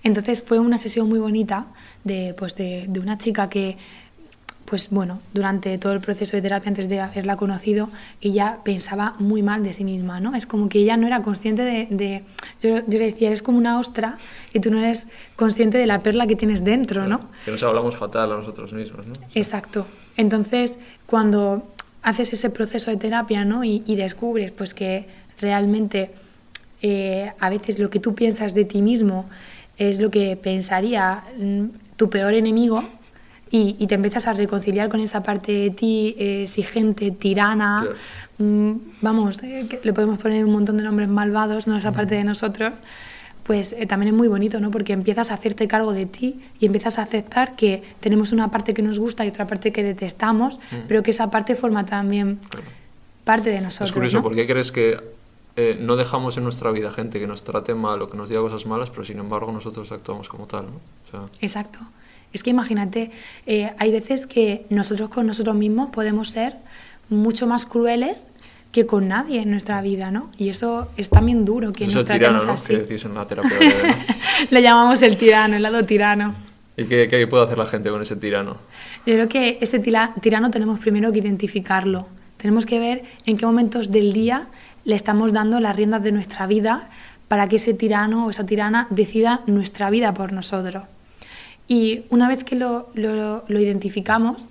Entonces 0.03 0.43
fue 0.43 0.59
una 0.59 0.79
sesión 0.79 1.09
muy 1.09 1.19
bonita 1.19 1.67
de, 2.05 2.35
pues 2.37 2.55
de, 2.57 2.85
de 2.89 3.01
una 3.01 3.17
chica 3.17 3.49
que, 3.49 3.77
pues 4.67 4.89
bueno, 4.91 5.21
durante 5.33 5.77
todo 5.79 5.93
el 5.93 6.01
proceso 6.01 6.37
de 6.37 6.43
terapia, 6.43 6.69
antes 6.69 6.89
de 6.89 7.01
haberla 7.01 7.37
conocido, 7.37 7.89
ella 8.21 8.59
pensaba 8.65 9.15
muy 9.19 9.43
mal 9.43 9.63
de 9.63 9.73
sí 9.73 9.85
misma, 9.85 10.21
¿no? 10.21 10.35
Es 10.35 10.47
como 10.47 10.69
que 10.69 10.79
ella 10.79 10.97
no 10.97 11.07
era 11.07 11.23
consciente 11.23 11.63
de... 11.63 11.87
de- 11.91 12.23
yo, 12.63 12.79
yo 12.87 12.99
le 12.99 13.07
decía, 13.13 13.29
eres 13.29 13.43
como 13.43 13.59
una 13.59 13.79
ostra 13.79 14.17
y 14.55 14.61
tú 14.61 14.71
no 14.71 14.79
eres 14.79 15.07
consciente 15.37 15.77
de 15.79 15.87
la 15.87 16.03
perla 16.03 16.27
que 16.27 16.37
tienes 16.37 16.65
dentro, 16.65 17.07
¿no? 17.07 17.29
Que 17.45 17.51
nos 17.51 17.63
hablamos 17.63 17.97
fatal 17.97 18.33
a 18.33 18.37
nosotros 18.37 18.73
mismos, 18.73 19.07
¿no? 19.07 19.13
Exacto. 19.35 19.87
Entonces, 20.17 20.79
cuando 21.07 21.67
haces 22.03 22.33
ese 22.35 22.49
proceso 22.51 22.91
de 22.91 22.97
terapia 22.99 23.45
¿no? 23.47 23.65
y, 23.65 23.83
y 23.87 23.97
descubres 23.97 24.51
pues, 24.53 24.73
que 24.75 25.07
realmente 25.41 26.11
eh, 26.83 27.33
a 27.39 27.49
veces 27.51 27.79
lo 27.79 27.91
que 27.91 28.01
tú 28.01 28.15
piensas 28.15 28.55
de 28.55 28.65
ti 28.65 28.83
mismo 28.83 29.27
es 29.79 29.99
lo 30.01 30.11
que 30.11 30.37
pensaría 30.37 31.25
mm, 31.39 31.65
tu 31.97 32.11
peor 32.11 32.35
enemigo 32.35 32.83
y, 33.51 33.77
y 33.79 33.87
te 33.87 33.95
empiezas 33.95 34.27
a 34.27 34.33
reconciliar 34.33 34.89
con 34.89 35.01
esa 35.01 35.23
parte 35.23 35.53
de 35.53 35.71
ti 35.71 36.15
eh, 36.19 36.43
exigente, 36.45 37.11
tirana, 37.13 37.81
Claro. 37.83 37.97
mm, 38.39 38.73
vamos, 39.01 39.43
eh, 39.43 39.67
que 39.69 39.81
le 39.83 39.93
podemos 39.93 40.19
poner 40.19 40.45
un 40.45 40.53
montón 40.53 40.77
de 40.77 40.83
nombres 40.85 41.09
malvados, 41.09 41.67
¿no? 41.67 41.77
esa 41.77 41.93
parte 41.93 42.15
de 42.17 42.25
nosotros, 42.25 42.79
pues 43.45 43.73
eh, 43.79 43.87
también 43.87 44.09
es 44.09 44.15
muy 44.17 44.27
bonito, 44.27 44.59
¿no? 44.59 44.71
Porque 44.71 44.95
empiezas 44.95 45.31
a 45.31 45.35
hacerte 45.35 45.69
cargo 45.69 45.93
de 45.93 46.07
ti 46.07 46.41
y 46.61 46.65
empiezas 46.67 46.99
a 46.99 47.03
aceptar 47.03 47.55
que 47.57 47.83
tenemos 48.01 48.33
una 48.33 48.51
parte 48.51 48.73
que 48.73 48.81
nos 48.83 48.99
gusta 48.99 49.25
y 49.25 49.29
otra 49.29 49.47
parte 49.47 49.71
que 49.71 49.83
detestamos, 49.83 50.59
pero 50.89 51.03
que 51.03 51.11
esa 51.11 51.31
parte 51.31 51.55
forma 51.55 51.85
también 51.85 52.39
Claro. 52.49 52.67
parte 53.25 53.51
de 53.51 53.61
nosotros. 53.61 53.91
Es 53.91 53.95
curioso, 53.95 54.17
¿no? 54.17 54.23
¿por 54.23 54.35
qué 54.35 54.47
crees 54.47 54.73
que 54.73 54.99
eh, 55.57 55.79
no 55.81 55.97
dejamos 55.97 56.37
en 56.37 56.45
nuestra 56.45 56.71
vida 56.73 56.91
gente 56.91 57.21
que 57.21 57.27
nos 57.27 57.43
trate 57.45 57.75
mal 57.75 58.03
o 58.03 58.11
que 58.11 58.17
nos 58.17 58.29
diga 58.29 58.41
cosas 58.41 58.67
malas, 58.67 58.91
pero 58.91 59.05
sin 59.05 59.19
embargo 59.19 59.53
nosotros 59.53 59.91
actuamos 59.93 60.29
como 60.29 60.47
tal, 60.47 60.67
¿no? 60.67 60.73
O 61.07 61.11
sea, 61.11 61.21
Exacto. 61.41 61.79
Es 62.33 62.43
que 62.43 62.51
imagínate, 62.51 63.13
eh, 63.47 63.73
hay 63.79 63.93
veces 63.93 64.27
que 64.27 64.67
nosotros 64.69 65.09
con 65.09 65.27
nosotros 65.27 65.55
mismos 65.55 65.91
podemos 65.91 66.31
ser 66.31 66.57
mucho 67.09 67.47
más 67.47 67.65
crueles 67.67 68.27
que 68.73 68.87
con 68.87 69.07
nadie 69.07 69.41
en 69.43 69.53
nuestra 69.53 69.81
vida, 69.83 70.11
¿no? 70.11 70.31
Y 70.37 70.49
eso 70.49 70.89
es 70.97 71.09
también 71.11 71.45
duro 71.45 71.71
que 71.73 71.85
es 71.85 71.95
nos 71.95 72.03
el 72.03 72.05
tirano, 72.19 72.39
tratemos 72.41 72.47
¿no? 72.47 72.53
así. 72.55 72.75
Decís 72.75 73.05
en 73.05 73.15
la 73.15 73.25
terapia 73.25 73.53
¿no? 73.57 73.95
Lo 74.51 74.59
llamamos 74.59 75.01
el 75.03 75.17
tirano, 75.17 75.55
el 75.55 75.63
lado 75.63 75.85
tirano. 75.85 76.35
¿Y 76.77 76.87
qué, 76.87 77.07
qué 77.07 77.25
puede 77.29 77.45
hacer 77.45 77.57
la 77.57 77.67
gente 77.67 77.89
con 77.91 78.03
ese 78.03 78.17
tirano? 78.17 78.57
Yo 79.07 79.15
creo 79.15 79.29
que 79.29 79.59
ese 79.61 79.79
tila- 79.81 80.13
tirano 80.21 80.51
tenemos 80.51 80.81
primero 80.81 81.13
que 81.13 81.21
identificarlo. 81.21 82.09
Tenemos 82.37 82.67
que 82.67 82.81
ver 82.81 83.05
en 83.27 83.37
qué 83.37 83.47
momentos 83.47 83.93
del 83.93 84.13
día 84.13 84.49
le 84.85 84.95
estamos 84.95 85.33
dando 85.33 85.61
las 85.61 85.75
riendas 85.77 86.03
de 86.03 86.13
nuestra 86.13 86.47
vida 86.47 86.89
para 87.29 87.49
que 87.49 87.57
ese 87.57 87.75
tirano 87.75 88.27
o 88.27 88.31
esa 88.31 88.45
tirana 88.45 88.87
decida 88.91 89.41
nuestra 89.47 89.91
vida 89.91 90.13
por 90.15 90.33
nosotros. 90.33 90.85
Y 91.69 92.03
una 92.11 92.29
vez 92.29 92.45
que 92.45 92.55
lo, 92.57 92.89
lo- 92.95 93.45
lo 93.49 93.61
identificamos, 93.61 94.49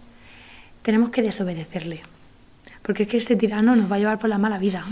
tenemos 0.82 1.10
que 1.12 1.22
desobedecerle. 1.22 2.02
Porque 2.82 3.04
es 3.04 3.10
que 3.10 3.18
ese 3.18 3.36
tirano 3.36 3.76
nos 3.76 3.90
va 3.90 3.96
a 3.96 4.00
llevar 4.00 4.20
por 4.20 4.30
la 4.30 4.38
mala 4.38 4.58
vida. 4.58 4.84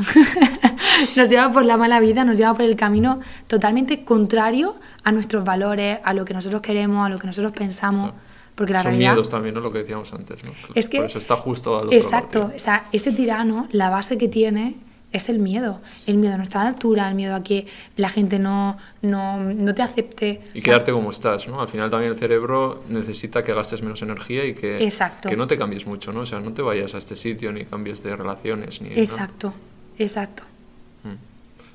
nos 1.18 1.30
lleva 1.30 1.52
por 1.52 1.66
la 1.66 1.78
mala 1.78 2.00
vida, 2.00 2.24
nos 2.24 2.38
lleva 2.38 2.54
por 2.54 2.64
el 2.64 2.76
camino 2.76 3.20
totalmente 3.48 4.04
contrario 4.06 4.76
a 5.04 5.12
nuestros 5.12 5.44
valores, 5.44 6.00
a 6.04 6.14
lo 6.14 6.24
que 6.24 6.34
nosotros 6.34 6.62
queremos, 6.62 7.06
a 7.06 7.10
lo 7.10 7.20
que 7.20 7.28
nosotros 7.28 7.52
pensamos. 7.54 8.14
Porque 8.56 8.74
la 8.74 8.80
Son 8.84 8.92
realidad... 8.92 9.12
miedos 9.14 9.30
también, 9.30 9.56
¿no? 9.56 9.62
Lo 9.62 9.72
que 9.72 9.80
decíamos 9.80 10.14
antes, 10.14 10.44
¿no? 10.46 10.52
Es 10.76 10.88
que- 10.88 10.98
Por 10.98 11.08
eso 11.08 11.18
está 11.20 11.36
justo 11.36 11.78
al 11.80 11.86
otro 11.88 11.98
Exacto, 11.98 12.40
lado, 12.40 12.54
o 12.56 12.60
sea, 12.60 12.86
ese 12.92 13.12
tirano, 13.12 13.68
la 13.72 13.90
base 13.90 14.18
que 14.18 14.28
tiene 14.28 14.76
es 15.12 15.30
el 15.30 15.40
miedo. 15.40 15.80
El 16.08 16.18
miedo 16.18 16.36
a 16.36 16.38
no 16.38 16.44
estar 16.44 16.62
a 16.62 16.64
la 16.66 16.70
altura, 16.72 17.08
el 17.10 17.16
miedo 17.16 17.36
a 17.36 17.44
que 17.44 17.68
la 17.98 18.10
gente 18.10 18.40
no, 18.40 18.78
no, 19.02 19.40
no 19.44 19.76
te 19.76 19.82
acepte. 19.82 20.42
Y 20.54 20.60
O 20.60 20.62
sea, 20.62 20.62
quedarte 20.62 20.92
como 20.92 21.10
estás, 21.12 21.48
¿no? 21.48 21.62
Al 21.62 21.68
final 21.68 21.90
también 21.90 22.12
el 22.12 22.18
cerebro 22.18 22.84
necesita 22.90 23.44
que 23.44 23.54
gastes 23.54 23.82
menos 23.82 24.02
energía 24.02 24.46
y 24.46 24.54
que, 24.54 24.84
Exacto. 24.84 25.30
que 25.30 25.36
no 25.36 25.48
te 25.48 25.58
cambies 25.58 25.86
mucho, 25.86 26.12
¿no? 26.14 26.22
O 26.22 26.26
sea, 26.26 26.40
no 26.40 26.54
te 26.54 26.62
vayas 26.62 26.94
a 26.96 26.98
este 26.98 27.16
sitio 27.16 27.52
ni 27.52 27.66
cambies 27.66 28.02
de 28.04 28.16
relaciones 28.16 28.82
ni. 28.82 28.90
Exacto, 28.94 29.54
exacto. 29.98 30.44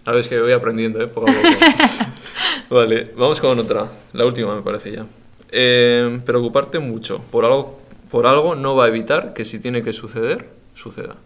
Sabes 0.07 0.29
que 0.29 0.41
voy 0.41 0.53
aprendiendo, 0.53 1.03
¿eh? 1.03 1.09
Poco 1.09 1.29
a 1.29 1.33
poco. 1.33 2.15
vale, 2.77 3.13
vamos 3.17 3.41
con 3.41 3.59
otra. 3.59 3.91
La 4.13 4.25
última, 4.25 4.55
me 4.55 4.63
parece 4.63 4.93
ya. 4.93 5.05
Eh, 5.51 6.21
preocuparte 6.25 6.79
mucho 6.79 7.19
por 7.19 7.45
algo, 7.45 7.81
por 8.09 8.29
algo 8.29 8.55
no 8.55 8.77
va 8.77 8.85
a 8.85 8.89
evitar 8.89 9.35
que 9.35 9.45
si 9.45 9.59
tiene 9.59 9.83
que 9.83 9.93
suceder, 9.93 10.49
suceda. 10.77 11.17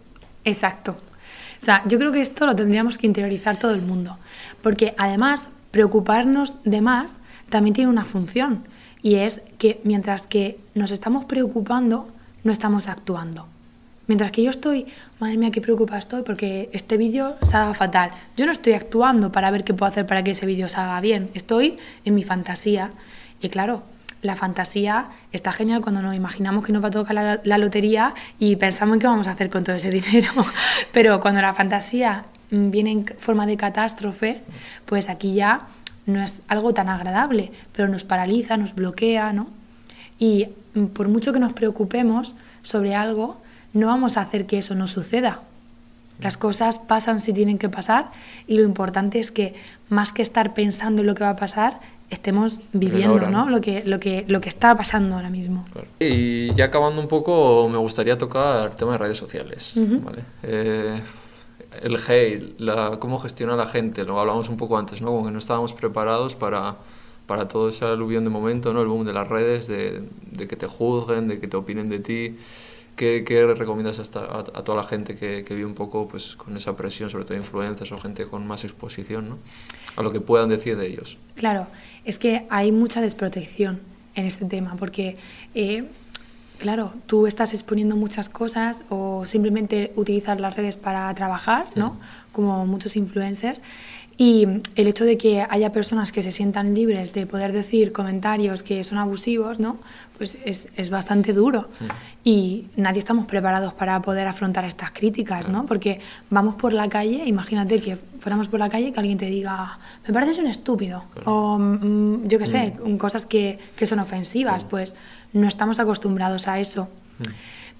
Exacto. 0.45 0.95
O 1.61 1.63
sea, 1.63 1.83
yo 1.87 1.99
creo 1.99 2.11
que 2.11 2.21
esto 2.21 2.47
lo 2.47 2.55
tendríamos 2.55 2.97
que 2.97 3.05
interiorizar 3.05 3.55
todo 3.57 3.71
el 3.71 3.83
mundo, 3.83 4.17
porque 4.63 4.95
además 4.97 5.49
preocuparnos 5.69 6.55
de 6.63 6.81
más 6.81 7.19
también 7.49 7.75
tiene 7.75 7.89
una 7.89 8.03
función 8.03 8.63
y 9.03 9.15
es 9.15 9.43
que 9.59 9.79
mientras 9.83 10.25
que 10.25 10.59
nos 10.73 10.91
estamos 10.91 11.25
preocupando, 11.25 12.07
no 12.43 12.51
estamos 12.51 12.87
actuando. 12.87 13.47
Mientras 14.07 14.31
que 14.31 14.41
yo 14.43 14.49
estoy, 14.49 14.87
madre 15.19 15.37
mía, 15.37 15.51
qué 15.51 15.61
preocupada 15.61 15.99
estoy 15.99 16.23
porque 16.23 16.69
este 16.73 16.97
vídeo 16.97 17.37
salga 17.43 17.73
fatal. 17.75 18.11
Yo 18.35 18.47
no 18.47 18.51
estoy 18.51 18.73
actuando 18.73 19.31
para 19.31 19.51
ver 19.51 19.63
qué 19.63 19.73
puedo 19.75 19.89
hacer 19.89 20.07
para 20.07 20.23
que 20.23 20.31
ese 20.31 20.47
vídeo 20.47 20.67
salga 20.67 20.99
bien. 20.99 21.29
Estoy 21.35 21.77
en 22.03 22.15
mi 22.15 22.23
fantasía. 22.23 22.91
Y 23.39 23.49
claro, 23.49 23.83
la 24.21 24.35
fantasía 24.35 25.07
está 25.31 25.51
genial 25.51 25.81
cuando 25.81 26.01
nos 26.01 26.13
imaginamos 26.13 26.63
que 26.63 26.71
nos 26.71 26.83
va 26.83 26.89
a 26.89 26.91
tocar 26.91 27.15
la, 27.15 27.41
la 27.43 27.57
lotería 27.57 28.13
y 28.39 28.55
pensamos 28.55 28.95
en 28.95 28.99
qué 28.99 29.07
vamos 29.07 29.27
a 29.27 29.31
hacer 29.31 29.49
con 29.49 29.63
todo 29.63 29.75
ese 29.75 29.89
dinero. 29.91 30.31
Pero 30.91 31.19
cuando 31.19 31.41
la 31.41 31.53
fantasía 31.53 32.25
viene 32.51 32.91
en 32.91 33.05
forma 33.17 33.45
de 33.45 33.57
catástrofe, 33.57 34.41
pues 34.85 35.09
aquí 35.09 35.33
ya 35.33 35.67
no 36.05 36.21
es 36.23 36.41
algo 36.47 36.73
tan 36.73 36.89
agradable, 36.89 37.51
pero 37.73 37.87
nos 37.87 38.03
paraliza, 38.03 38.57
nos 38.57 38.75
bloquea, 38.75 39.33
¿no? 39.33 39.47
Y 40.19 40.49
por 40.93 41.07
mucho 41.07 41.33
que 41.33 41.39
nos 41.39 41.53
preocupemos 41.53 42.35
sobre 42.63 42.95
algo, 42.95 43.41
no 43.73 43.87
vamos 43.87 44.17
a 44.17 44.21
hacer 44.21 44.45
que 44.45 44.57
eso 44.57 44.75
no 44.75 44.87
suceda. 44.87 45.41
Las 46.19 46.37
cosas 46.37 46.77
pasan 46.77 47.19
si 47.19 47.33
tienen 47.33 47.57
que 47.57 47.69
pasar 47.69 48.11
y 48.45 48.57
lo 48.57 48.63
importante 48.63 49.19
es 49.19 49.31
que 49.31 49.55
más 49.89 50.13
que 50.13 50.21
estar 50.21 50.53
pensando 50.53 51.01
en 51.01 51.07
lo 51.07 51.15
que 51.15 51.23
va 51.23 51.31
a 51.31 51.35
pasar, 51.35 51.79
estemos 52.11 52.61
viviendo 52.73 53.13
ahora, 53.13 53.29
¿no? 53.29 53.45
¿no? 53.45 53.49
Lo, 53.49 53.61
que, 53.61 53.83
lo, 53.85 53.99
que, 53.99 54.25
lo 54.27 54.41
que 54.41 54.49
está 54.49 54.75
pasando 54.75 55.15
ahora 55.15 55.29
mismo. 55.29 55.65
Claro. 55.71 55.87
Y 55.99 56.53
ya 56.53 56.65
acabando 56.65 57.01
un 57.01 57.07
poco, 57.07 57.67
me 57.69 57.77
gustaría 57.77 58.17
tocar 58.17 58.71
el 58.71 58.75
tema 58.75 58.91
de 58.93 58.97
redes 58.99 59.17
sociales. 59.17 59.71
Ujú. 59.75 60.01
¿vale? 60.01 60.23
Eh, 60.43 61.01
el 61.81 61.95
hate, 61.95 62.59
la, 62.59 62.97
cómo 62.99 63.17
gestiona 63.19 63.55
la 63.55 63.65
gente, 63.65 64.03
lo 64.03 64.19
hablamos 64.19 64.49
un 64.49 64.57
poco 64.57 64.77
antes, 64.77 65.01
¿no? 65.01 65.07
Como 65.07 65.25
que 65.25 65.31
no 65.31 65.39
estábamos 65.39 65.73
preparados 65.73 66.35
para, 66.35 66.75
para 67.25 67.47
todo 67.47 67.69
ese 67.69 67.85
aluvión 67.85 68.23
de 68.25 68.29
momento, 68.29 68.73
¿no? 68.73 68.81
El 68.81 68.87
boom 68.87 69.05
de 69.05 69.13
las 69.13 69.27
redes, 69.27 69.67
de, 69.67 70.03
de 70.31 70.47
que 70.47 70.55
te 70.57 70.67
juzguen, 70.67 71.29
de 71.29 71.39
que 71.39 71.47
te 71.47 71.55
opinen 71.57 71.89
de 71.89 71.99
ti. 71.99 72.37
¿Qué, 73.01 73.23
qué 73.23 73.47
recomiendas 73.47 73.97
hasta 73.97 74.19
a, 74.19 74.39
a 74.41 74.63
toda 74.63 74.75
la 74.75 74.83
gente 74.83 75.15
que, 75.15 75.43
que 75.43 75.55
vive 75.55 75.65
un 75.65 75.73
poco 75.73 76.07
pues, 76.07 76.35
con 76.35 76.55
esa 76.55 76.75
presión, 76.75 77.09
sobre 77.09 77.25
todo 77.25 77.35
influencers 77.35 77.91
o 77.93 77.97
gente 77.97 78.27
con 78.27 78.45
más 78.45 78.63
exposición, 78.63 79.27
¿no? 79.27 79.39
A 79.95 80.03
lo 80.03 80.11
que 80.11 80.21
puedan 80.21 80.49
decir 80.49 80.77
de 80.77 80.85
ellos. 80.85 81.17
Claro, 81.33 81.65
es 82.05 82.19
que 82.19 82.45
hay 82.51 82.71
mucha 82.71 83.01
desprotección 83.01 83.79
en 84.13 84.27
este 84.27 84.45
tema, 84.45 84.75
porque, 84.77 85.17
eh, 85.55 85.85
claro, 86.59 86.93
tú 87.07 87.25
estás 87.25 87.55
exponiendo 87.55 87.95
muchas 87.95 88.29
cosas 88.29 88.83
o 88.89 89.25
simplemente 89.25 89.91
utilizas 89.95 90.39
las 90.39 90.55
redes 90.55 90.77
para 90.77 91.11
trabajar, 91.15 91.65
¿no? 91.73 91.97
Como 92.31 92.67
muchos 92.67 92.95
influencers. 92.95 93.59
Y 94.17 94.45
el 94.75 94.87
hecho 94.87 95.05
de 95.05 95.17
que 95.17 95.45
haya 95.49 95.71
personas 95.71 96.11
que 96.11 96.21
se 96.21 96.31
sientan 96.31 96.75
libres 96.75 97.13
de 97.13 97.25
poder 97.25 97.53
decir 97.53 97.91
comentarios 97.91 98.61
que 98.61 98.83
son 98.83 98.97
abusivos, 98.97 99.59
¿no? 99.59 99.77
Pues 100.17 100.37
es, 100.45 100.69
es 100.75 100.89
bastante 100.89 101.33
duro. 101.33 101.69
Y 102.23 102.67
nadie 102.75 102.99
estamos 102.99 103.25
preparados 103.25 103.73
para 103.73 104.01
poder 104.01 104.27
afrontar 104.27 104.65
estas 104.65 104.91
críticas, 104.91 105.47
¿no? 105.47 105.65
Porque 105.65 105.99
vamos 106.29 106.55
por 106.55 106.73
la 106.73 106.87
calle, 106.87 107.23
imagínate 107.25 107.81
que 107.81 107.97
fuéramos 108.19 108.47
por 108.47 108.59
la 108.59 108.69
calle 108.69 108.89
y 108.89 108.91
que 108.91 108.99
alguien 108.99 109.17
te 109.17 109.25
diga, 109.25 109.79
me 110.07 110.13
pareces 110.13 110.37
un 110.37 110.47
estúpido, 110.47 111.03
o 111.25 111.57
mm, 111.57 112.27
yo 112.27 112.37
qué 112.37 112.45
sé, 112.45 112.75
cosas 112.99 113.25
que, 113.25 113.57
que 113.75 113.87
son 113.87 113.99
ofensivas, 113.99 114.63
pues 114.63 114.93
no 115.33 115.47
estamos 115.47 115.79
acostumbrados 115.79 116.47
a 116.47 116.59
eso. 116.59 116.87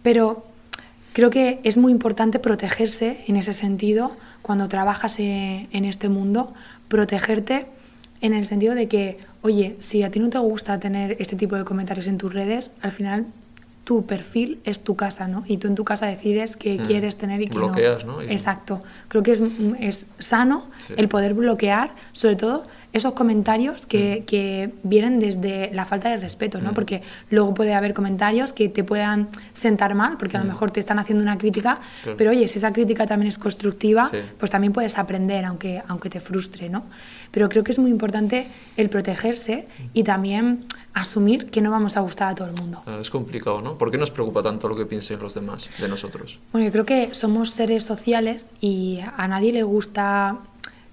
Pero 0.01 0.43
creo 1.13 1.29
que 1.29 1.59
es 1.63 1.77
muy 1.77 1.91
importante 1.91 2.39
protegerse 2.39 3.23
en 3.27 3.35
ese 3.35 3.53
sentido 3.53 4.17
cuando 4.41 4.67
trabajas 4.67 5.19
eh, 5.19 5.67
en 5.71 5.85
este 5.85 6.09
mundo, 6.09 6.53
protegerte 6.87 7.65
en 8.21 8.33
el 8.33 8.45
sentido 8.45 8.75
de 8.75 8.87
que, 8.87 9.17
oye, 9.41 9.75
si 9.79 10.03
a 10.03 10.11
ti 10.11 10.19
no 10.19 10.29
te 10.29 10.37
gusta 10.37 10.79
tener 10.79 11.15
este 11.19 11.35
tipo 11.35 11.55
de 11.55 11.63
comentarios 11.63 12.07
en 12.07 12.17
tus 12.17 12.33
redes, 12.33 12.71
al 12.81 12.91
final 12.91 13.25
tu 13.83 14.05
perfil 14.05 14.59
es 14.63 14.79
tu 14.79 14.95
casa, 14.95 15.27
¿no? 15.27 15.43
Y 15.47 15.57
tú 15.57 15.67
en 15.67 15.73
tu 15.75 15.83
casa 15.83 16.05
decides 16.05 16.55
qué 16.55 16.77
Mm. 16.77 16.83
quieres 16.83 17.17
tener 17.17 17.41
y 17.41 17.47
qué 17.47 17.57
Bloqueas, 17.57 18.05
no. 18.05 18.17
¿no? 18.17 18.23
Y- 18.23 18.27
Exacto. 18.31 18.83
Creo 19.07 19.23
que 19.23 19.31
es, 19.31 19.41
es 19.79 20.05
sano 20.19 20.65
Sí. 20.87 20.93
el 20.97 21.07
poder 21.07 21.33
bloquear, 21.33 21.91
sobre 22.11 22.35
todo 22.35 22.63
esos 22.93 23.13
comentarios 23.13 23.85
Mm. 23.85 23.87
que, 23.89 24.23
que 24.27 24.71
vienen 24.83 25.19
desde 25.19 25.71
la 25.73 25.85
falta 25.85 26.09
de 26.09 26.17
respeto, 26.17 26.59
¿no? 26.61 26.73
Porque 26.73 27.01
luego 27.29 27.53
puede 27.53 27.73
haber 27.73 27.93
comentarios 27.93 28.51
que 28.53 28.67
te 28.69 28.83
puedan 28.83 29.29
sentar 29.53 29.95
mal, 29.95 30.17
porque 30.17 30.37
a 30.37 30.39
lo 30.41 30.45
mejor 30.45 30.71
te 30.71 30.79
están 30.79 30.99
haciendo 30.99 31.23
una 31.23 31.37
crítica, 31.37 31.75
Mm. 31.75 32.03
Claro. 32.03 32.17
pero 32.17 32.31
oye, 32.31 32.47
si 32.47 32.57
esa 32.57 32.73
crítica 32.73 33.05
también 33.07 33.27
es 33.29 33.37
constructiva, 33.37 34.09
Sí. 34.11 34.17
pues 34.37 34.51
también 34.51 34.73
puedes 34.73 34.97
aprender, 34.97 35.45
aunque, 35.45 35.81
aunque 35.87 36.09
te 36.09 36.19
frustre, 36.19 36.69
¿no? 36.69 36.83
Pero 37.31 37.47
creo 37.49 37.63
que 37.63 37.71
es 37.71 37.79
muy 37.79 37.91
importante 37.91 38.47
el 38.77 38.89
protegerse 38.89 39.67
y 39.93 40.03
también 40.03 40.65
asumir 40.93 41.49
que 41.49 41.61
no 41.61 41.71
vamos 41.71 41.95
a 41.95 42.01
gustar 42.01 42.27
a 42.29 42.35
todo 42.35 42.49
el 42.49 42.53
mundo. 42.55 42.83
Eh, 42.85 42.97
Es 42.99 43.09
complicado, 43.09 43.61
¿no? 43.61 43.77
¿Por 43.77 43.89
qué 43.91 43.97
nos 43.97 44.11
preocupa 44.11 44.43
tanto 44.43 44.67
lo 44.67 44.75
que 44.75 44.85
piensen 44.85 45.19
los 45.19 45.33
demás 45.33 45.69
de 45.79 45.87
nosotros? 45.87 46.39
Bueno, 46.51 46.65
yo 46.67 46.71
creo 46.73 46.85
que 46.85 47.15
somos 47.15 47.51
seres 47.51 47.85
sociales 47.85 48.49
y 48.59 48.99
a 49.15 49.27
nadie 49.29 49.53
le 49.53 49.63
gusta 49.63 50.39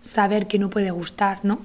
saber 0.01 0.46
que 0.46 0.59
no 0.59 0.70
puede 0.70 0.90
gustar, 0.90 1.40
¿no? 1.42 1.61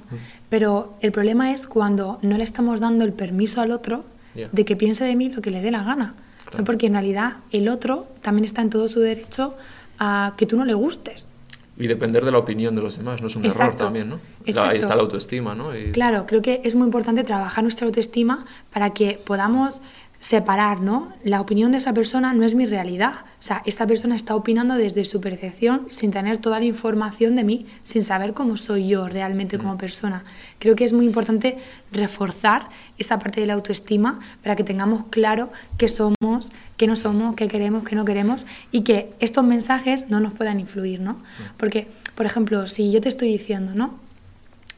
Pero 0.50 0.94
el 1.02 1.12
problema 1.12 1.52
es 1.54 1.68
cuando 1.68 2.20
no 2.22 2.38
le 2.38 2.44
estamos 2.44 2.80
dando 2.80 3.06
el 3.06 3.14
permiso 3.14 3.62
al 3.62 3.72
otro 3.72 4.06
de 4.52 4.66
que 4.66 4.76
piense 4.76 5.04
de 5.06 5.16
mí 5.16 5.30
lo 5.30 5.42
que 5.42 5.52
le 5.52 5.62
dé 5.62 5.70
la 5.72 5.84
gana. 5.84 6.16
Claro. 6.46 6.58
¿no? 6.60 6.64
Porque 6.66 6.88
en 6.88 6.94
realidad 6.94 7.34
el 7.52 7.70
otro 7.70 8.08
también 8.22 8.46
está 8.46 8.62
en 8.62 8.70
todo 8.70 8.88
su 8.88 9.00
derecho 9.00 9.56
a 10.00 10.34
que 10.38 10.46
tú 10.46 10.58
no 10.58 10.66
le 10.66 10.74
gustes. 10.74 11.30
Y 11.78 11.88
depender 11.88 12.24
de 12.24 12.32
la 12.32 12.38
opinión 12.38 12.76
de 12.76 12.82
los 12.84 12.98
demás, 12.98 13.20
no 13.22 13.28
es 13.28 13.36
un 13.36 13.46
error 13.46 13.76
también, 13.76 14.10
¿no? 14.10 14.20
La- 14.46 14.70
ahí 14.70 14.78
está 14.78 14.96
la 14.96 15.02
autoestima, 15.02 15.56
¿no? 15.56 15.76
Y- 15.76 15.92
Claro, 15.92 16.26
creo 16.28 16.42
que 16.44 16.62
es 16.64 16.76
muy 16.76 16.86
importante 16.86 17.24
trabajar 17.24 17.64
nuestra 17.64 17.88
autoestima 17.88 18.46
para 18.72 18.92
que 18.92 19.20
podamos 19.26 19.82
separar, 20.20 20.82
¿no? 20.82 21.12
La 21.24 21.42
opinión 21.42 21.72
de 21.72 21.80
esa 21.80 21.94
persona 21.94 22.34
no 22.34 22.46
es 22.46 22.54
mi 22.56 22.66
realidad. 22.66 23.14
O 23.44 23.46
sea, 23.46 23.62
esta 23.66 23.86
persona 23.86 24.16
está 24.16 24.38
opinando 24.38 24.76
desde 24.76 25.04
su 25.04 25.20
percepción 25.20 25.89
sin 25.89 26.12
tener 26.12 26.38
toda 26.38 26.60
la 26.60 26.66
información 26.66 27.36
de 27.36 27.44
mí, 27.44 27.66
sin 27.84 28.06
saber 28.06 28.34
cómo 28.34 28.56
soy 28.56 28.88
yo 28.88 29.10
realmente 29.10 29.58
como 29.58 29.78
persona. 29.78 30.24
Creo 30.60 30.78
que 30.78 30.86
es 30.86 30.94
muy 30.94 31.06
importante 31.06 31.58
reforzar 31.91 32.70
esa 32.98 33.20
parte 33.20 33.41
de 33.41 33.48
la 33.48 33.56
autoestima 33.56 34.22
para 34.41 34.56
que 34.56 34.64
tengamos 34.64 35.08
claro 35.10 35.52
qué 35.78 35.89
somos, 35.89 36.54
qué 36.78 36.88
no 36.88 36.96
somos, 36.96 37.36
qué 37.36 37.50
queremos, 37.50 37.84
qué 37.84 37.98
no 37.98 38.06
queremos 38.06 38.48
y 38.72 38.84
que 38.84 39.12
estos 39.20 39.44
mensajes 39.44 40.10
no 40.10 40.22
nos 40.22 40.32
puedan 40.32 40.62
influir, 40.62 41.02
¿no? 41.02 41.18
Porque, 41.58 41.89
por 42.16 42.26
ejemplo, 42.26 42.66
si 42.68 42.94
yo 42.94 43.02
te 43.02 43.10
estoy 43.10 43.28
diciendo, 43.28 43.74
¿no? 43.76 44.00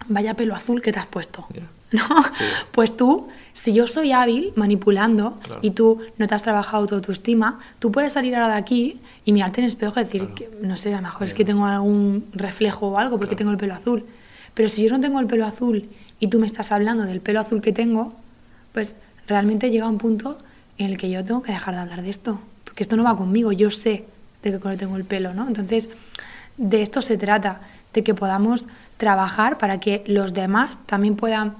Vaya 0.07 0.33
pelo 0.33 0.55
azul 0.55 0.81
que 0.81 0.91
te 0.91 0.97
has 0.97 1.05
puesto. 1.05 1.45
¿No? 1.95 2.03
Sí. 2.37 2.43
Pues 2.71 2.95
tú, 2.95 3.27
si 3.53 3.73
yo 3.73 3.87
soy 3.87 4.11
hábil 4.11 4.51
manipulando 4.55 5.37
Claro. 5.43 5.59
y 5.63 5.71
tú 5.71 5.99
no 6.17 6.27
te 6.27 6.35
has 6.35 6.43
trabajado 6.43 6.85
tu 6.87 6.95
autoestima, 6.95 7.59
tú 7.79 7.91
puedes 7.91 8.13
salir 8.13 8.35
ahora 8.35 8.49
de 8.49 8.59
aquí 8.59 8.99
y 9.25 9.31
mirarte 9.33 9.61
en 9.61 9.65
el 9.65 9.71
espejo 9.71 9.99
y 9.99 10.03
decir, 10.03 10.21
Claro. 10.21 10.35
que, 10.35 10.49
no 10.61 10.75
sé, 10.77 10.93
a 10.93 10.97
lo 10.97 11.03
mejor 11.03 11.23
es 11.27 11.33
que 11.33 11.45
tengo 11.45 11.65
algún 11.65 12.25
reflejo 12.33 12.87
o 12.87 12.97
algo 12.97 13.17
porque 13.17 13.35
Claro. 13.35 13.37
tengo 13.37 13.51
el 13.51 13.57
pelo 13.57 13.73
azul. 13.73 14.03
Pero 14.53 14.69
si 14.69 14.83
yo 14.87 14.91
no 14.93 14.99
tengo 14.99 15.19
el 15.19 15.25
pelo 15.27 15.45
azul 15.45 15.87
y 16.19 16.27
tú 16.27 16.39
me 16.39 16.47
estás 16.47 16.71
hablando 16.71 17.03
del 17.03 17.21
pelo 17.21 17.39
azul 17.39 17.61
que 17.61 17.71
tengo, 17.73 18.13
pues 18.73 18.95
realmente 19.27 19.69
llega 19.69 19.87
un 19.87 19.97
punto 19.97 20.37
en 20.77 20.87
el 20.87 20.97
que 20.97 21.09
yo 21.09 21.23
tengo 21.25 21.41
que 21.41 21.51
dejar 21.53 21.73
de 21.75 21.81
hablar 21.81 22.01
de 22.01 22.09
esto. 22.09 22.39
Porque 22.63 22.83
esto 22.83 22.95
no 22.97 23.03
va 23.03 23.15
conmigo, 23.17 23.51
yo 23.51 23.71
sé 23.71 24.05
de 24.43 24.51
qué 24.51 24.59
color 24.59 24.77
tengo 24.77 24.95
el 24.97 25.05
pelo, 25.05 25.33
¿no? 25.33 25.47
Entonces, 25.47 25.89
de 26.57 26.81
esto 26.81 27.01
se 27.01 27.17
trata, 27.17 27.61
de 27.93 28.03
que 28.03 28.13
podamos 28.13 28.67
trabajar 28.97 29.57
para 29.57 29.79
que 29.79 30.03
los 30.07 30.33
demás 30.33 30.77
también 30.85 31.15
puedan 31.15 31.53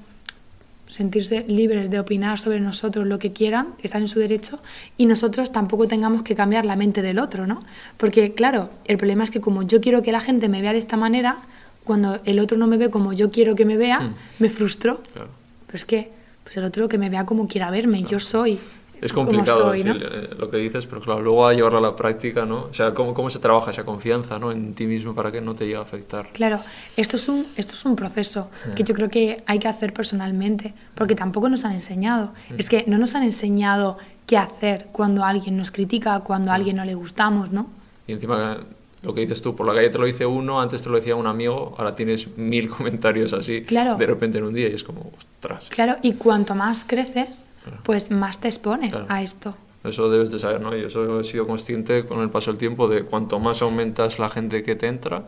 sentirse 0.87 1.45
libres 1.47 1.89
de 1.89 1.99
opinar 1.99 2.39
sobre 2.39 2.59
nosotros 2.59 3.07
lo 3.07 3.17
que 3.19 3.33
quieran, 3.33 3.69
están 3.81 4.03
en 4.03 4.07
su 4.07 4.19
derecho, 4.19 4.59
y 4.97 5.05
nosotros 5.05 5.51
tampoco 5.51 5.87
tengamos 5.87 6.23
que 6.23 6.35
cambiar 6.35 6.65
la 6.65 6.75
mente 6.75 7.01
del 7.01 7.19
otro, 7.19 7.47
¿no? 7.47 7.63
Porque, 7.97 8.33
claro, 8.33 8.69
el 8.85 8.97
problema 8.97 9.23
es 9.23 9.31
que 9.31 9.41
como 9.41 9.63
yo 9.63 9.81
quiero 9.81 10.03
que 10.03 10.11
la 10.11 10.19
gente 10.21 10.47
me 10.49 10.61
vea 10.61 10.73
de 10.73 10.79
esta 10.79 10.97
manera, 10.97 11.39
cuando 11.83 12.19
el 12.25 12.39
otro 12.39 12.57
no 12.57 12.67
me 12.67 12.77
ve 12.77 12.89
como 12.89 13.13
yo 13.13 13.31
quiero 13.31 13.55
que 13.55 13.65
me 13.65 13.77
vea, 13.77 13.99
Hmm. 13.99 14.13
me 14.39 14.49
frustro. 14.49 15.01
Claro. 15.13 15.29
Pero 15.67 15.77
es 15.77 15.85
que 15.85 16.09
pues 16.43 16.57
el 16.57 16.63
otro 16.63 16.87
que 16.87 16.97
me 16.99 17.09
vea 17.09 17.25
como 17.25 17.47
quiera 17.47 17.71
verme, 17.71 18.03
yo 18.03 18.19
soy 18.19 18.59
Es 19.05 19.13
complicado 19.13 19.69
soy, 19.69 19.83
¿no? 19.83 19.93
decir, 19.93 20.09
eh, 20.11 20.29
lo 20.37 20.49
que 20.49 20.57
dices, 20.57 20.85
pero 20.85 20.99
claro, 21.01 21.21
luego 21.21 21.47
a 21.47 21.53
llevarlo 21.53 21.77
a 21.77 21.81
la 21.81 21.95
práctica, 21.95 22.45
¿no? 22.45 22.57
O 22.69 22.73
sea, 22.73 22.93
¿cómo, 22.93 23.13
cómo 23.13 23.29
se 23.29 23.39
trabaja 23.39 23.71
esa 23.71 23.83
confianza 23.83 24.39
¿no? 24.39 24.51
en 24.51 24.73
ti 24.73 24.87
mismo 24.87 25.13
para 25.13 25.31
que 25.31 25.41
no 25.41 25.53
te 25.55 25.65
llegue 25.65 25.77
a 25.77 25.81
afectar? 25.81 26.29
Claro, 26.33 26.59
esto 26.97 27.15
es 27.15 27.29
un, 27.29 27.45
esto 27.55 27.73
es 27.73 27.85
un 27.85 27.95
proceso 27.95 28.49
que 28.75 28.83
Hmm. 28.83 28.85
yo 28.87 28.95
creo 28.95 29.09
que 29.09 29.43
hay 29.45 29.59
que 29.59 29.67
hacer 29.67 29.93
personalmente, 29.93 30.73
porque 30.95 31.15
tampoco 31.15 31.49
nos 31.49 31.65
han 31.65 31.73
enseñado. 31.73 32.31
Hmm. 32.49 32.55
Es 32.57 32.67
que 32.69 32.83
no 32.87 32.97
nos 32.97 33.15
han 33.15 33.23
enseñado 33.23 33.97
qué 34.25 34.37
hacer 34.37 34.87
cuando 34.91 35.23
alguien 35.23 35.55
nos 35.57 35.69
critica, 35.71 36.19
cuando 36.21 36.51
a 36.51 36.55
alguien 36.55 36.75
no 36.77 36.85
le 36.85 36.95
gustamos, 36.95 37.51
¿no? 37.51 37.69
Y 38.07 38.13
encima, 38.13 38.57
lo 39.03 39.13
que 39.13 39.21
dices 39.21 39.41
tú, 39.41 39.55
por 39.55 39.67
la 39.67 39.73
calle 39.75 39.89
te 39.91 39.99
lo 39.99 40.05
dice 40.05 40.25
uno, 40.25 40.59
antes 40.59 40.81
te 40.81 40.89
lo 40.89 40.95
decía 40.95 41.15
un 41.15 41.27
amigo, 41.27 41.75
ahora 41.77 41.95
tienes 41.95 42.35
mil 42.37 42.69
comentarios 42.75 43.33
así 43.33 43.61
Claro. 43.61 43.97
de 43.97 44.05
repente 44.07 44.39
en 44.39 44.45
un 44.45 44.53
día 44.55 44.67
y 44.69 44.73
es 44.73 44.83
como, 44.83 45.11
ostras. 45.15 45.67
Claro, 45.69 45.95
y 46.01 46.13
cuanto 46.13 46.55
más 46.55 46.83
creces, 46.85 47.45
Claro. 47.65 47.79
pues 47.83 48.11
más 48.11 48.39
te 48.39 48.47
expones 48.47 48.91
Claro. 48.91 49.05
a 49.09 49.21
esto. 49.21 49.55
Eso 49.83 50.09
debes 50.09 50.31
de 50.31 50.39
saber, 50.39 50.61
¿no? 50.61 50.75
Yo 50.75 50.87
eso 50.87 51.19
he 51.19 51.23
sido 51.23 51.45
consciente 51.45 52.05
con 52.05 52.21
el 52.21 52.29
paso 52.29 52.51
del 52.51 52.57
tiempo 52.57 52.87
de 52.87 53.03
cuanto 53.03 53.39
más 53.39 53.61
aumentas 53.61 54.17
la 54.19 54.29
gente 54.29 54.63
que 54.63 54.75
te 54.75 54.87
entra, 54.87 55.25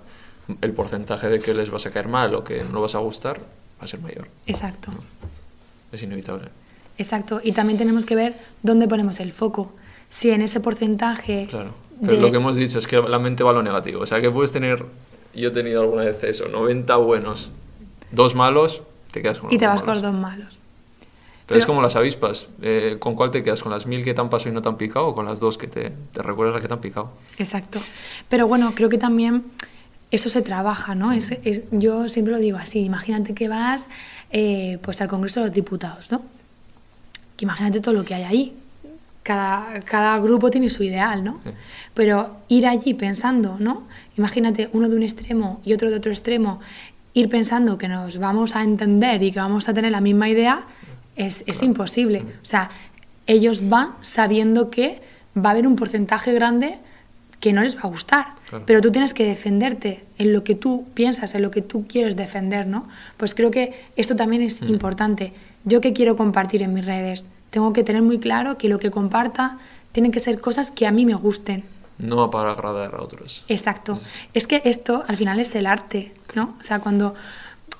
el 0.61 0.71
porcentaje 0.71 1.27
de 1.29 1.39
que 1.39 1.53
les 1.53 1.69
vas 1.69 1.85
a 1.85 1.91
caer 1.91 2.07
mal 2.07 2.33
o 2.33 2.43
que 2.43 2.63
no 2.71 2.81
vas 2.81 2.95
a 2.95 2.99
gustar 2.99 3.39
va 3.39 3.83
a 3.83 3.87
ser 3.87 3.99
mayor. 4.01 4.27
Exacto. 4.47 4.91
Es 5.91 6.01
inevitable. 6.03 6.47
Exacto, 6.97 7.39
y 7.43 7.51
también 7.51 7.77
tenemos 7.77 8.05
que 8.07 8.15
ver 8.15 8.33
dónde 8.63 8.87
ponemos 8.87 9.19
el 9.19 9.31
foco. 9.31 9.71
Si 10.09 10.31
en 10.31 10.41
ese 10.41 10.59
porcentaje... 10.59 11.47
Claro, 11.49 11.71
pero 12.01 12.13
de- 12.15 12.21
lo 12.21 12.31
que 12.31 12.37
hemos 12.37 12.55
dicho 12.55 12.79
es 12.79 12.87
que 12.87 12.97
la 12.99 13.19
mente 13.19 13.43
va 13.43 13.51
a 13.51 13.53
lo 13.53 13.61
negativo. 13.61 14.01
O 14.01 14.05
sea, 14.07 14.19
que 14.21 14.31
puedes 14.31 14.51
tener, 14.51 14.83
yo 15.35 15.49
he 15.49 15.51
tenido 15.51 15.81
alguna 15.81 16.03
vez 16.05 16.23
eso, 16.23 16.47
90 16.47 16.95
buenos, 16.97 17.49
dos 18.11 18.33
malos, 18.33 18.81
te 19.11 19.21
quedas 19.21 19.39
con 19.39 19.53
Y 19.53 19.57
te 19.59 19.67
vas 19.67 19.83
con 19.83 19.93
los 19.93 20.01
dos 20.01 20.13
malos. 20.13 20.56
Pero 21.47 21.59
es 21.59 21.65
como 21.65 21.81
las 21.81 21.95
avispas. 21.95 22.47
eh, 22.61 22.97
¿Con 22.99 23.15
cuál 23.15 23.31
te 23.31 23.41
quedas? 23.41 23.63
¿Con 23.63 23.71
las 23.71 23.85
mil 23.87 24.03
que 24.03 24.13
te 24.13 24.19
han 24.21 24.29
pasado 24.29 24.51
y 24.51 24.53
no 24.53 24.61
te 24.61 24.67
han 24.69 24.77
picado 24.77 25.07
o 25.07 25.15
con 25.15 25.25
las 25.25 25.39
dos 25.39 25.57
que 25.57 25.67
te, 25.67 25.91
te 26.11 26.21
recuerdas 26.21 26.53
las 26.55 26.61
que 26.61 26.67
te 26.67 26.73
han 26.73 26.81
picado? 26.81 27.11
Exacto. 27.37 27.79
Pero 28.27 28.47
bueno, 28.47 28.73
creo 28.75 28.89
que 28.89 28.97
también 28.97 29.45
eso 30.11 30.29
se 30.29 30.41
trabaja, 30.41 30.93
¿no? 30.93 31.13
Es, 31.13 31.31
es- 31.43 31.63
yo 31.71 32.09
siempre 32.09 32.33
lo 32.33 32.39
digo 32.39 32.57
así, 32.57 32.79
imagínate 32.81 33.33
que 33.33 33.47
vas 33.47 33.87
eh, 34.31 34.77
pues 34.81 34.99
al 35.01 35.07
Congreso 35.07 35.39
de 35.39 35.47
los 35.47 35.55
Diputados, 35.55 36.11
¿no? 36.11 36.21
Que 37.37 37.45
imagínate 37.45 37.79
todo 37.81 37.93
lo 37.93 38.03
que 38.03 38.13
hay 38.15 38.23
ahí. 38.23 38.53
Cada, 39.23 39.81
cada 39.81 40.17
grupo 40.19 40.49
tiene 40.49 40.69
su 40.69 40.83
ideal, 40.83 41.23
¿no? 41.23 41.39
Sí. 41.43 41.49
Pero 41.93 42.37
ir 42.47 42.65
allí 42.67 42.93
pensando, 42.93 43.57
¿no? 43.59 43.83
Imagínate 44.17 44.69
uno 44.73 44.87
de 44.89 44.95
un 44.95 45.03
extremo 45.03 45.61
y 45.65 45.73
otro 45.73 45.89
de 45.89 45.97
otro 45.97 46.11
extremo, 46.11 46.59
ir 47.13 47.27
pensando 47.29 47.77
que 47.77 47.87
nos 47.89 48.17
vamos 48.19 48.55
a 48.55 48.63
entender 48.63 49.21
y 49.23 49.31
que 49.31 49.39
vamos 49.39 49.67
a 49.67 49.73
tener 49.73 49.91
la 49.91 49.99
misma 50.01 50.29
idea, 50.29 50.63
es, 51.17 51.43
es 51.47 51.61
imposible. 51.63 52.19
O 52.19 52.45
sea, 52.45 52.69
ellos 53.25 53.67
van 53.69 53.95
sabiendo 54.01 54.69
que 54.69 55.01
va 55.35 55.49
a 55.49 55.51
haber 55.51 55.67
un 55.67 55.75
porcentaje 55.75 56.33
grande 56.33 56.77
que 57.39 57.53
no 57.53 57.61
les 57.61 57.75
va 57.75 57.81
a 57.81 57.87
gustar. 57.87 58.27
Claro. 58.49 58.63
Pero 58.65 58.81
tú 58.81 58.91
tienes 58.91 59.13
que 59.13 59.25
defenderte 59.25 60.03
en 60.17 60.33
lo 60.33 60.43
que 60.43 60.55
tú 60.55 60.87
piensas, 60.93 61.35
en 61.35 61.41
lo 61.41 61.51
que 61.51 61.61
tú 61.61 61.85
quieres 61.87 62.15
defender, 62.15 62.65
¿no? 62.65 62.87
Pues 63.17 63.35
creo 63.35 63.51
que 63.51 63.73
esto 63.95 64.15
también 64.15 64.41
es 64.41 64.61
importante. 64.61 65.33
Yo 65.63 65.81
que 65.81 65.93
quiero 65.93 66.15
compartir 66.15 66.63
en 66.63 66.73
mis 66.73 66.85
redes, 66.85 67.25
tengo 67.51 67.73
que 67.73 67.83
tener 67.83 68.01
muy 68.01 68.19
claro 68.19 68.57
que 68.57 68.69
lo 68.69 68.79
que 68.79 68.89
comparta 68.89 69.59
tienen 69.91 70.11
que 70.11 70.19
ser 70.19 70.39
cosas 70.39 70.71
que 70.71 70.87
a 70.87 70.91
mí 70.91 71.05
me 71.05 71.15
gusten. 71.15 71.63
No 71.99 72.29
para 72.29 72.51
agradar 72.51 72.95
a 72.95 73.01
otros. 73.01 73.43
Exacto. 73.47 73.99
Es 74.33 74.47
que 74.47 74.61
esto 74.65 75.03
al 75.07 75.17
final 75.17 75.39
es 75.39 75.55
el 75.55 75.65
arte, 75.65 76.13
¿no? 76.35 76.55
O 76.59 76.63
sea, 76.63 76.79
cuando 76.79 77.15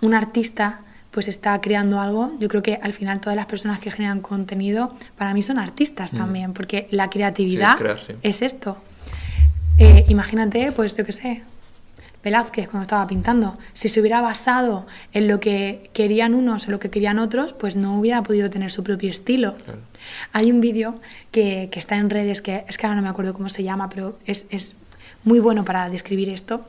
un 0.02 0.14
artista 0.14 0.82
pues 1.18 1.28
está 1.28 1.60
creando 1.62 2.00
algo, 2.00 2.34
yo 2.40 2.48
creo 2.48 2.62
que 2.62 2.76
al 2.80 2.94
final 2.94 3.20
todas 3.20 3.36
las 3.36 3.48
personas 3.48 3.80
que 3.80 3.90
generan 3.90 4.22
contenido 4.22 4.94
para 5.18 5.34
mí 5.34 5.42
son 5.42 5.58
artistas 5.58 6.12
también, 6.12 6.54
porque 6.54 6.88
la 6.92 7.10
creatividad 7.10 7.74
Mm. 7.74 7.80
crear, 7.80 8.00
sí. 8.06 8.14
es 8.22 8.44
esto. 8.44 8.78
Eh, 9.80 10.06
imagínate, 10.10 10.72
pues 10.74 10.96
yo 10.96 11.04
qué 11.04 11.12
sé, 11.12 11.42
Velázquez 12.24 12.70
cuando 12.70 12.84
estaba 12.84 13.08
pintando, 13.08 13.58
si 13.74 13.90
se 13.90 14.00
hubiera 14.00 14.22
basado 14.22 14.86
en 15.12 15.28
lo 15.28 15.40
que 15.40 15.90
querían 15.94 16.36
unos, 16.36 16.66
en 16.66 16.72
lo 16.74 16.80
que 16.80 16.92
querían 16.92 17.18
otros, 17.18 17.54
pues 17.54 17.76
no 17.76 17.98
hubiera 18.00 18.22
podido 18.22 18.48
tener 18.52 18.70
su 18.70 18.84
propio 18.84 19.10
estilo. 19.10 19.56
Claro. 19.66 19.80
Hay 20.34 20.52
un 20.52 20.62
vídeo 20.62 21.00
que, 21.32 21.70
que 21.72 21.80
está 21.80 21.96
en 21.98 22.12
redes, 22.12 22.44
que 22.44 22.64
es 22.68 22.78
que 22.78 22.86
ahora 22.86 22.96
no 22.98 23.02
me 23.02 23.10
acuerdo 23.10 23.34
cómo 23.34 23.50
se 23.50 23.64
llama, 23.64 23.90
pero 23.90 24.20
es, 24.28 24.46
es 24.52 24.76
muy 25.24 25.40
bueno 25.40 25.66
para 25.66 25.90
describir 25.90 26.30
esto, 26.30 26.64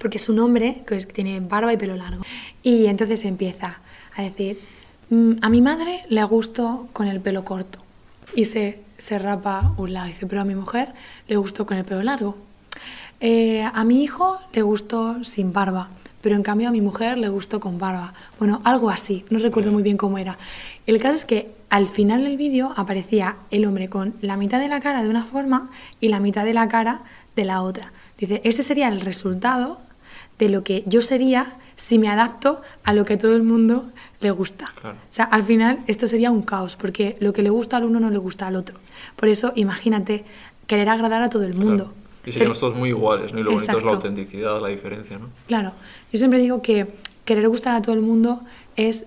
porque 0.00 0.16
es 0.16 0.28
un 0.28 0.38
hombre 0.38 0.82
que 0.86 0.96
tiene 1.04 1.40
barba 1.40 1.72
y 1.72 1.76
pelo 1.76 1.94
largo. 1.96 2.24
Y 2.62 2.86
entonces 2.86 3.24
empieza 3.24 3.78
a 4.16 4.22
decir, 4.22 4.58
"Mm, 5.10 5.32
a 5.42 5.48
mi 5.50 5.60
madre 5.60 6.00
le 6.08 6.24
gustó 6.24 6.88
con 6.92 7.06
el 7.06 7.20
pelo 7.20 7.44
corto. 7.44 7.78
Y 8.34 8.46
se, 8.46 8.80
se 8.98 9.18
rapa 9.18 9.74
un 9.76 9.92
lado. 9.92 10.06
Dice, 10.06 10.26
pero 10.26 10.40
a 10.40 10.44
mi 10.44 10.54
mujer 10.54 10.92
le 11.28 11.36
gustó 11.36 11.66
con 11.66 11.76
el 11.76 11.84
pelo 11.84 12.02
largo. 12.02 12.36
Eh, 13.20 13.62
a 13.62 13.84
mi 13.84 14.02
hijo 14.02 14.38
le 14.52 14.62
gustó 14.62 15.22
sin 15.24 15.52
barba, 15.52 15.90
pero 16.22 16.36
en 16.36 16.42
cambio 16.42 16.68
a 16.68 16.72
mi 16.72 16.80
mujer 16.80 17.18
le 17.18 17.28
gustó 17.28 17.60
con 17.60 17.78
barba. 17.78 18.14
Bueno, 18.38 18.62
algo 18.64 18.88
así, 18.88 19.24
no 19.28 19.38
recuerdo 19.38 19.72
muy 19.72 19.82
bien 19.82 19.98
cómo 19.98 20.16
era. 20.16 20.38
El 20.86 21.00
caso 21.00 21.16
es 21.16 21.24
que 21.26 21.52
al 21.68 21.86
final 21.86 22.24
del 22.24 22.36
vídeo 22.38 22.72
aparecía 22.76 23.36
el 23.50 23.66
hombre 23.66 23.88
con 23.88 24.14
la 24.22 24.36
mitad 24.36 24.58
de 24.58 24.68
la 24.68 24.80
cara 24.80 25.02
de 25.02 25.10
una 25.10 25.24
forma 25.24 25.70
y 26.00 26.08
la 26.08 26.20
mitad 26.20 26.44
de 26.44 26.54
la 26.54 26.68
cara 26.68 27.02
de 27.36 27.44
la 27.44 27.62
otra. 27.62 27.92
Dice, 28.16 28.40
ese 28.44 28.62
sería 28.62 28.88
el 28.88 29.00
resultado 29.00 29.80
de 30.40 30.48
lo 30.50 30.64
que 30.64 30.82
yo 30.86 31.02
sería 31.02 31.54
si 31.76 31.98
me 31.98 32.08
adapto 32.08 32.60
a 32.84 32.92
lo 32.92 33.04
que 33.04 33.14
a 33.14 33.18
todo 33.18 33.36
el 33.36 33.42
mundo 33.42 33.84
le 34.20 34.30
gusta. 34.32 34.72
Claro. 34.80 34.96
O 34.96 35.12
sea, 35.12 35.24
al 35.26 35.42
final 35.44 35.78
esto 35.86 36.08
sería 36.08 36.30
un 36.30 36.42
caos, 36.42 36.76
porque 36.76 37.16
lo 37.20 37.32
que 37.32 37.42
le 37.42 37.50
gusta 37.50 37.76
al 37.76 37.84
uno 37.84 38.00
no 38.00 38.10
le 38.10 38.18
gusta 38.18 38.46
al 38.46 38.56
otro. 38.56 38.76
Por 39.16 39.28
eso, 39.28 39.52
imagínate, 39.54 40.24
querer 40.66 40.88
agradar 40.88 41.22
a 41.22 41.30
todo 41.30 41.44
el 41.44 41.54
mundo. 41.54 41.84
Claro. 41.84 42.00
Y 42.22 42.24
Ser- 42.24 42.32
seríamos 42.34 42.60
todos 42.60 42.74
muy 42.76 42.90
iguales, 42.90 43.32
¿no? 43.32 43.38
Y 43.38 43.42
lo 43.42 43.52
bonito 43.52 43.62
es 43.62 43.68
la 43.68 43.72
Exacto. 43.78 43.94
autenticidad, 43.94 44.60
la 44.60 44.68
diferencia, 44.68 45.18
¿no? 45.18 45.28
Claro, 45.46 45.72
yo 46.12 46.18
siempre 46.18 46.38
digo 46.38 46.60
que 46.60 46.86
querer 47.24 47.48
gustar 47.48 47.74
a 47.76 47.80
todo 47.82 47.94
el 47.94 48.02
mundo 48.02 48.40
es 48.76 49.06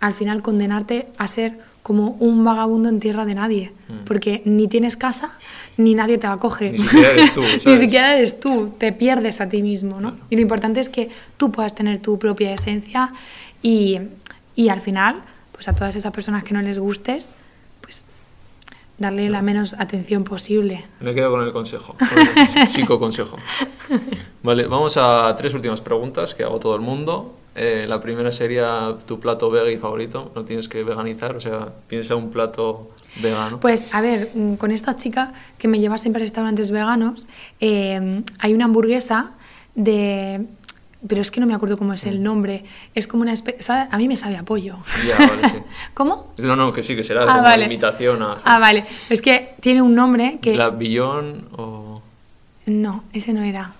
al 0.00 0.12
final 0.12 0.42
condenarte 0.42 1.08
a 1.16 1.26
ser 1.28 1.58
como 1.86 2.16
un 2.18 2.44
vagabundo 2.44 2.88
en 2.88 2.98
tierra 2.98 3.24
de 3.24 3.36
nadie, 3.36 3.72
porque 4.06 4.42
ni 4.44 4.66
tienes 4.66 4.96
casa 4.96 5.30
ni 5.76 5.94
nadie 5.94 6.18
te 6.18 6.26
acoge. 6.26 6.72
Ni 6.72 6.78
siquiera 6.78 7.12
eres 7.12 7.32
tú, 7.32 7.42
ni 7.54 7.60
¿sabes? 7.60 7.78
siquiera 7.78 8.16
eres 8.16 8.40
tú, 8.40 8.72
te 8.76 8.90
pierdes 8.92 9.40
a 9.40 9.48
ti 9.48 9.62
mismo, 9.62 10.00
¿no? 10.00 10.16
Y 10.28 10.34
lo 10.34 10.42
importante 10.42 10.80
es 10.80 10.88
que 10.88 11.10
tú 11.36 11.52
puedas 11.52 11.76
tener 11.76 12.02
tu 12.02 12.18
propia 12.18 12.52
esencia 12.52 13.12
y, 13.62 14.00
y 14.56 14.68
al 14.68 14.80
final, 14.80 15.22
pues 15.52 15.68
a 15.68 15.74
todas 15.74 15.94
esas 15.94 16.10
personas 16.12 16.42
que 16.42 16.54
no 16.54 16.60
les 16.60 16.80
gustes, 16.80 17.30
pues 17.80 18.04
darle 18.98 19.30
la 19.30 19.40
menos 19.42 19.74
atención 19.78 20.24
posible. 20.24 20.86
Me 20.98 21.14
quedo 21.14 21.30
con 21.30 21.44
el 21.44 21.52
consejo, 21.52 21.94
con 21.96 22.18
el 22.18 22.66
psicoconsejo. 22.66 23.36
Vale, 24.42 24.66
vamos 24.66 24.96
a 24.96 25.32
tres 25.38 25.54
últimas 25.54 25.80
preguntas 25.80 26.34
que 26.34 26.42
hago 26.42 26.58
todo 26.58 26.74
el 26.74 26.80
mundo. 26.80 27.36
Eh, 27.58 27.86
la 27.88 28.00
primera 28.00 28.30
sería 28.32 28.94
tu 29.06 29.18
plato 29.18 29.50
veggie 29.50 29.78
favorito. 29.78 30.30
No 30.34 30.44
tienes 30.44 30.68
que 30.68 30.84
veganizar, 30.84 31.34
o 31.36 31.40
sea, 31.40 31.68
piensa 31.88 32.14
un 32.14 32.30
plato 32.30 32.90
vegano. 33.22 33.60
Pues 33.60 33.92
a 33.94 34.02
ver, 34.02 34.30
mm, 34.34 34.54
con 34.56 34.70
esta 34.70 34.94
chica 34.94 35.32
que 35.56 35.66
me 35.66 35.80
lleva 35.80 35.96
siempre 35.96 36.20
a 36.22 36.24
restaurantes 36.24 36.70
veganos, 36.70 37.26
eh, 37.60 38.22
hay 38.38 38.52
una 38.54 38.66
hamburguesa 38.66 39.30
de... 39.74 40.44
Pero 41.08 41.20
es 41.22 41.30
que 41.30 41.40
no 41.40 41.46
me 41.46 41.54
acuerdo 41.54 41.78
cómo 41.78 41.92
es 41.92 42.04
el 42.04 42.22
nombre. 42.22 42.64
Es 42.94 43.06
como 43.06 43.22
una 43.22 43.32
especie... 43.32 43.64
A 43.90 43.96
mí 43.96 44.08
me 44.08 44.16
sabe 44.16 44.36
a 44.36 44.42
pollo. 44.42 44.76
Ya, 45.06 45.16
vale, 45.18 45.48
sí. 45.48 45.56
¿Cómo? 45.94 46.32
No, 46.38 46.56
no, 46.56 46.72
que 46.72 46.82
sí, 46.82 46.96
que 46.96 47.04
será 47.04 47.22
Ah, 47.22 47.26
como 47.26 47.42
vale. 47.42 47.64
imitación 47.66 48.22
a... 48.22 48.38
Ah, 48.44 48.58
vale. 48.58 48.84
Es 49.08 49.22
que 49.22 49.54
tiene 49.60 49.82
un 49.82 49.94
nombre 49.94 50.38
que... 50.42 50.56
¿La 50.56 50.70
Billón 50.70 51.48
o, 51.56 52.02
No, 52.66 53.04
ese 53.12 53.32
no 53.32 53.42
era. 53.42 53.72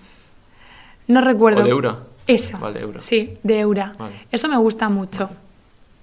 No 1.07 1.19
recuerdo. 1.21 1.61
o 1.61 1.63
de 1.63 1.69
Eura? 1.71 1.97
Eso. 2.27 2.57
Vale, 2.59 2.81
Eura. 2.81 2.99
Sí, 2.99 3.37
de 3.43 3.59
Eura. 3.59 3.93
Vale. 3.97 4.13
Eso 4.31 4.47
me 4.49 4.57
gusta 4.57 4.89
mucho. 4.89 5.29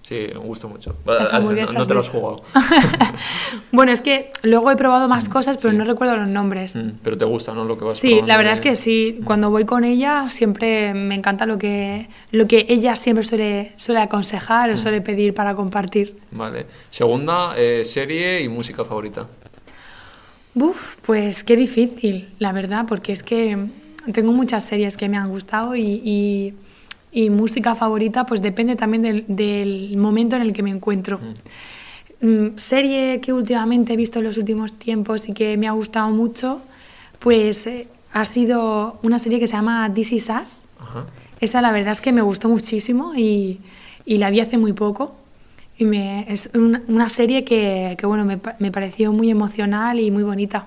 Sí, 0.03 0.27
me 0.35 0.39
gusta 0.41 0.67
mucho. 0.67 0.95
Las 1.07 1.33
no, 1.73 1.87
te 1.87 1.95
lo 1.95 2.01
has 2.01 2.11
jugado. 2.11 2.43
bueno, 3.73 3.91
es 3.91 4.03
que 4.03 4.31
luego 4.43 4.71
he 4.71 4.77
probado 4.77 5.09
más 5.09 5.31
cosas, 5.31 5.57
pero 5.57 5.73
no 5.73 5.83
recuerdo 5.85 6.17
los 6.19 6.29
nombres. 6.29 6.77
Mm, 6.77 6.91
Pero 7.03 7.17
te 7.17 7.25
gusta, 7.25 7.55
¿no? 7.55 7.65
Lo 7.65 7.79
que 7.79 7.87
vas 7.87 7.97
Sí, 7.97 8.21
la 8.27 8.37
verdad 8.37 8.51
de- 8.51 8.55
es 8.55 8.61
que 8.61 8.77
sí. 8.77 9.21
Cuando 9.25 9.49
voy 9.51 9.65
con 9.65 9.83
ella 9.83 10.29
siempre 10.29 10.93
me 10.93 11.15
encanta 11.15 11.47
lo 11.47 11.57
que, 11.57 12.09
lo 12.33 12.47
que 12.47 12.67
ella 12.69 12.97
siempre 12.97 13.25
suele, 13.25 13.73
suele 13.79 14.01
aconsejar 14.03 14.71
o 14.71 14.77
suele 14.77 15.01
pedir 15.01 15.33
para 15.33 15.55
compartir. 15.55 16.19
Vale. 16.33 16.67
Segunda, 16.91 17.55
eh, 17.57 17.83
serie 17.85 18.43
y 18.43 18.49
música 18.51 18.85
favorita. 18.85 19.27
Buf, 20.53 20.97
pues 21.03 21.43
qué 21.45 21.57
difícil, 21.57 22.29
la 22.39 22.53
verdad, 22.53 22.85
porque 22.87 23.13
es 23.13 23.23
que 23.23 23.57
tengo 24.13 24.33
muchas 24.33 24.65
series 24.65 24.97
que 24.97 25.09
me 25.09 25.17
han 25.17 25.29
gustado 25.29 25.75
y, 25.77 25.83
y- 26.05 26.55
y 27.13 27.31
música 27.31 27.75
favorita 27.77 28.27
pues 28.27 28.43
depende 28.43 28.75
también 28.75 29.03
del, 29.03 29.25
del 29.29 29.97
momento 29.97 30.35
en 30.37 30.43
el 30.43 30.53
que 30.53 30.63
me 30.65 30.71
encuentro. 30.71 31.21
Mm, 32.21 32.57
serie 32.57 33.21
que 33.21 33.33
últimamente 33.33 33.93
he 33.93 33.97
visto 33.97 34.19
en 34.19 34.25
los 34.25 34.39
últimos 34.39 34.73
tiempos 34.73 35.29
y 35.29 35.33
que 35.33 35.57
me 35.57 35.69
ha 35.69 35.73
gustado 35.73 36.11
mucho, 36.11 36.61
pues 37.21 37.67
eh, 37.67 37.87
ha 38.13 38.25
sido 38.25 38.99
una 39.03 39.19
serie 39.19 39.39
que 39.39 39.47
se 39.47 39.55
llama 39.55 39.91
This 39.95 40.13
Is 40.13 40.29
Us. 40.29 40.63
Ajá. 40.81 41.07
Esa 41.41 41.61
la 41.61 41.71
verdad 41.73 41.93
es 41.93 42.01
que 42.01 42.13
me 42.13 42.23
gustó 42.23 42.49
muchísimo 42.49 43.15
y, 43.15 43.61
y 44.07 44.19
la 44.19 44.31
vi 44.31 44.41
hace 44.41 44.59
muy 44.59 44.73
poco. 44.73 45.15
Y 45.79 45.85
me, 45.85 46.25
es 46.33 46.51
una, 46.55 46.83
una 46.89 47.09
serie 47.09 47.45
que, 47.45 47.97
que, 47.99 48.07
bueno, 48.07 48.25
me, 48.25 48.39
me 48.61 48.71
pareció 48.71 49.13
muy 49.13 49.31
emocional 49.31 49.99
y 50.01 50.11
muy 50.11 50.23
bonita. 50.23 50.67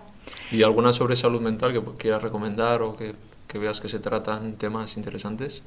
¿Y 0.52 0.62
alguna 0.64 0.92
sobre 0.92 1.16
salud 1.16 1.40
mental 1.42 1.72
que 1.74 1.82
quieras 1.98 2.22
recomendar 2.22 2.82
o 2.82 2.96
que, 2.96 3.16
que 3.48 3.58
veas 3.58 3.80
que 3.80 3.90
se 3.90 4.00
tratan 4.00 4.54
temas 4.54 4.98
interesantes? 4.98 5.62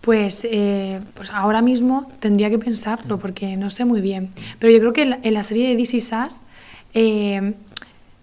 Pues, 0.00 0.44
eh, 0.50 1.00
pues 1.14 1.30
ahora 1.30 1.62
mismo 1.62 2.10
tendría 2.18 2.50
que 2.50 2.58
pensarlo 2.58 3.18
porque 3.18 3.56
no 3.56 3.70
sé 3.70 3.84
muy 3.84 4.00
bien. 4.00 4.30
Pero 4.58 4.72
yo 4.72 4.80
creo 4.80 4.92
que 4.92 5.02
en 5.02 5.10
la, 5.10 5.18
en 5.22 5.34
la 5.34 5.44
serie 5.44 5.74
de 5.76 5.80
Is 5.80 5.94
Us, 5.94 6.40
eh, 6.94 7.54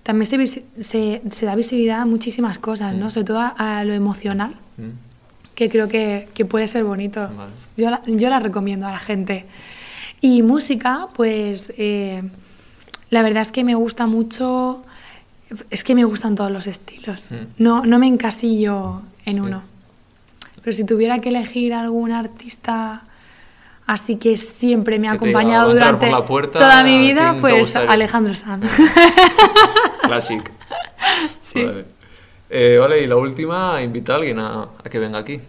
también 0.04 0.26
se, 0.26 0.38
visi- 0.38 0.64
se, 0.80 1.22
se 1.30 1.46
da 1.46 1.56
visibilidad 1.56 2.02
a 2.02 2.06
muchísimas 2.06 2.60
cosas, 2.60 2.94
¿no? 2.96 3.12
Sobre 3.12 3.26
todo 3.26 3.40
a, 3.40 3.48
a 3.80 3.84
lo 3.86 3.94
emocional, 3.94 4.56
Mm. 4.78 4.92
que 5.56 5.70
creo 5.70 5.88
que, 5.90 6.30
que 6.34 6.46
puede 6.46 6.68
ser 6.68 6.84
bonito. 6.86 7.22
Vale. 7.36 7.52
Yo, 7.78 7.90
la, 7.92 8.02
yo 8.08 8.30
la 8.30 8.40
recomiendo 8.40 8.88
a 8.88 8.92
la 8.92 9.00
gente. 9.00 9.46
Y 10.22 10.42
música, 10.42 11.08
pues 11.16 11.72
eh, 11.78 12.24
la 13.10 13.22
verdad 13.22 13.42
es 13.42 13.52
que 13.52 13.64
me 13.66 13.76
gusta 13.76 14.06
mucho, 14.06 14.84
es 15.70 15.84
que 15.84 15.96
me 15.96 16.04
gustan 16.06 16.36
todos 16.36 16.52
los 16.52 16.68
estilos. 16.68 17.24
Mm. 17.30 17.36
No, 17.58 17.86
no 17.86 18.00
me 18.00 18.08
encasillo 18.08 19.02
en 19.26 19.36
Sí. 19.36 19.40
uno. 19.40 19.64
Pero 20.64 20.74
si 20.74 20.84
tuviera 20.86 21.20
que 21.20 21.30
elegir 21.30 21.74
algún 21.74 22.12
artista 22.12 23.04
Así 23.88 24.18
que 24.18 24.38
siempre 24.38 25.00
me 25.00 25.08
ha 25.08 25.14
acompañado 25.14 25.70
"Va 25.70 25.72
a 25.72 25.74
entrar 25.74 25.96
durante 26.00 26.28
puerta, 26.28 26.60
toda 26.60 26.84
mi 26.84 27.00
vida, 27.00 27.22
¿quién 27.24 27.36
te 27.38 27.42
pues 27.42 27.58
gustaría?". 27.60 27.92
Alejandro 27.92 28.36
Sanz. 28.36 28.70
Classic. 30.04 30.52
Sí. 31.42 31.64
Vale. 31.64 31.86
Eh, 32.52 32.78
vale, 32.80 33.02
y 33.02 33.08
la 33.08 33.16
última, 33.16 33.82
invita 33.82 34.14
a 34.14 34.16
alguien 34.18 34.38
a, 34.38 34.62
a 34.62 34.90
que 34.92 35.00
venga 35.00 35.18
aquí. 35.18 35.40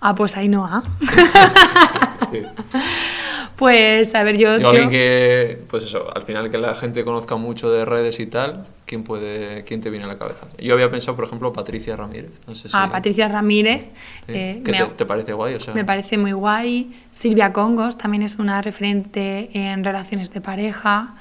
ah, 0.00 0.14
pues 0.14 0.36
Ainhoa. 0.36 0.82
Sí. 2.30 2.42
Pues, 3.56 4.14
a 4.14 4.22
ver, 4.22 4.36
yo... 4.36 4.50
Alguien 4.52 4.90
que, 4.90 5.58
pues 5.68 5.84
eso, 5.84 6.14
al 6.14 6.22
final 6.24 6.50
que 6.50 6.58
la 6.58 6.74
gente 6.74 7.02
conozca 7.04 7.36
mucho 7.36 7.70
de 7.70 7.86
redes 7.86 8.20
y 8.20 8.26
tal, 8.26 8.66
¿quién 8.84 9.02
puede, 9.02 9.64
quién 9.64 9.80
te 9.80 9.88
viene 9.88 10.04
a 10.04 10.08
la 10.08 10.18
cabeza? 10.18 10.46
Yo 10.58 10.74
había 10.74 10.90
pensado, 10.90 11.16
por 11.16 11.24
ejemplo, 11.24 11.52
Patricia 11.54 11.96
Ramírez. 11.96 12.32
No 12.46 12.54
sé 12.54 12.68
si, 12.68 12.76
A 12.76 12.90
Patricia 12.90 13.28
Ramírez. 13.28 13.80
sí. 14.26 14.32
eh, 14.34 14.60
¿Qué 14.62 14.70
me, 14.72 14.78
te, 14.78 14.84
te 14.88 15.06
parece 15.06 15.32
guay? 15.32 15.54
O 15.54 15.60
sea, 15.60 15.72
me 15.72 15.86
parece 15.86 16.18
muy 16.18 16.32
guay. 16.32 16.92
Silvia 17.10 17.54
Congos 17.54 17.96
también 17.96 18.22
es 18.22 18.36
una 18.36 18.60
referente 18.60 19.48
en 19.54 19.82
relaciones 19.82 20.30
de 20.32 20.40
pareja 20.42 21.14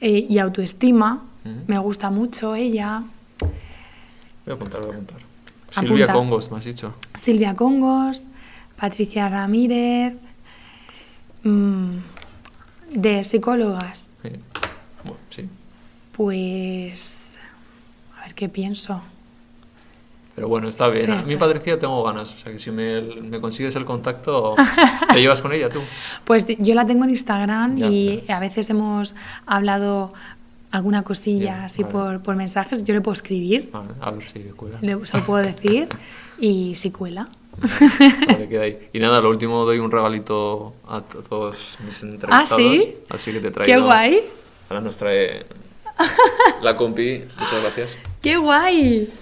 eh, 0.00 0.26
y 0.28 0.38
autoestima. 0.38 1.22
Me 1.68 1.78
gusta 1.78 2.10
mucho 2.10 2.56
ella. 2.56 3.02
Voy 4.44 4.52
a 4.52 4.54
apuntar, 4.54 4.80
voy 4.80 4.90
a 4.90 4.94
apuntar. 4.94 5.16
Apunta. 5.18 5.80
Silvia 5.80 6.12
Congos, 6.12 6.50
me 6.50 6.58
has 6.58 6.64
dicho. 6.64 6.94
Silvia 7.14 7.54
Congos, 7.54 8.24
Patricia 8.76 9.28
Ramírez. 9.28 10.14
Mm, 11.42 11.96
de 12.94 13.24
psicólogas, 13.24 14.08
Sí. 14.22 14.28
Bueno, 15.04 15.18
sí. 15.30 15.48
pues. 16.12 17.38
A 18.18 18.24
ver 18.24 18.34
qué 18.34 18.48
pienso. 18.48 19.00
Pero 20.34 20.48
bueno, 20.48 20.68
está 20.68 20.88
bien. 20.88 21.04
Sí, 21.06 21.10
a 21.10 21.22
mí, 21.22 21.36
Patricia, 21.36 21.78
tengo 21.78 22.02
ganas. 22.04 22.32
O 22.34 22.38
sea, 22.38 22.52
que 22.52 22.58
si 22.58 22.70
me, 22.70 23.00
me 23.00 23.40
consigues 23.40 23.74
el 23.76 23.84
contacto, 23.84 24.54
¿te 25.12 25.20
llevas 25.20 25.40
con 25.40 25.52
ella 25.52 25.68
tú? 25.70 25.80
Pues 26.24 26.46
yo 26.58 26.74
la 26.74 26.86
tengo 26.86 27.04
en 27.04 27.10
Instagram 27.10 27.76
Ya, 27.76 27.88
y 27.88 28.24
a 28.28 28.38
veces 28.38 28.68
hemos 28.70 29.14
hablado 29.46 30.12
alguna 30.70 31.02
cosilla 31.02 31.52
Bien, 31.54 31.64
así 31.64 31.84
por 31.84 32.36
mensajes. 32.36 32.84
Yo 32.84 32.94
le 32.94 33.00
puedo 33.00 33.14
escribir, 33.14 33.70
Vale, 33.72 33.88
a 34.00 34.10
ver 34.12 34.24
si 34.26 34.40
cuela. 34.50 34.78
le, 34.82 35.04
se 35.06 35.18
lo 35.18 35.24
puedo 35.24 35.42
decir 35.42 35.88
y 36.38 36.74
si 36.76 36.90
cuela. 36.90 37.28
Vale, 38.28 38.48
queda 38.48 38.62
ahí. 38.62 38.88
Y 38.92 38.98
nada, 38.98 39.20
lo 39.20 39.30
último 39.30 39.64
doy 39.64 39.78
un 39.78 39.90
regalito 39.90 40.74
a 40.88 41.00
to- 41.02 41.22
todos 41.22 41.78
mis 41.84 42.02
entrevistados. 42.02 42.52
¿Ah, 42.52 42.56
sí? 42.56 42.96
Así 43.08 43.32
que 43.32 43.40
te 43.40 43.50
traigo. 43.50 43.66
¡Qué 43.72 43.78
guay! 43.78 44.20
Ahora 44.68 44.80
nos 44.80 44.96
trae 44.96 45.44
la 46.62 46.76
compi. 46.76 47.24
Muchas 47.38 47.60
gracias. 47.62 47.98
¡Qué 48.22 48.36
guay! 48.36 49.12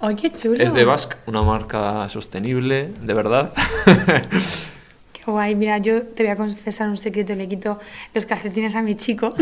¡Ay, 0.00 0.16
qué 0.16 0.32
chulo! 0.32 0.62
Es 0.62 0.72
de 0.72 0.84
Basque, 0.84 1.16
una 1.26 1.42
marca 1.42 2.08
sostenible, 2.08 2.92
de 3.00 3.14
verdad. 3.14 3.52
¡Qué 5.12 5.22
guay! 5.26 5.54
Mira, 5.54 5.78
yo 5.78 6.02
te 6.02 6.22
voy 6.22 6.32
a 6.32 6.36
confesar 6.36 6.88
un 6.88 6.96
secreto. 6.96 7.34
Le 7.34 7.48
quito 7.48 7.78
los 8.14 8.24
calcetines 8.26 8.74
a 8.76 8.82
mi 8.82 8.94
chico. 8.94 9.30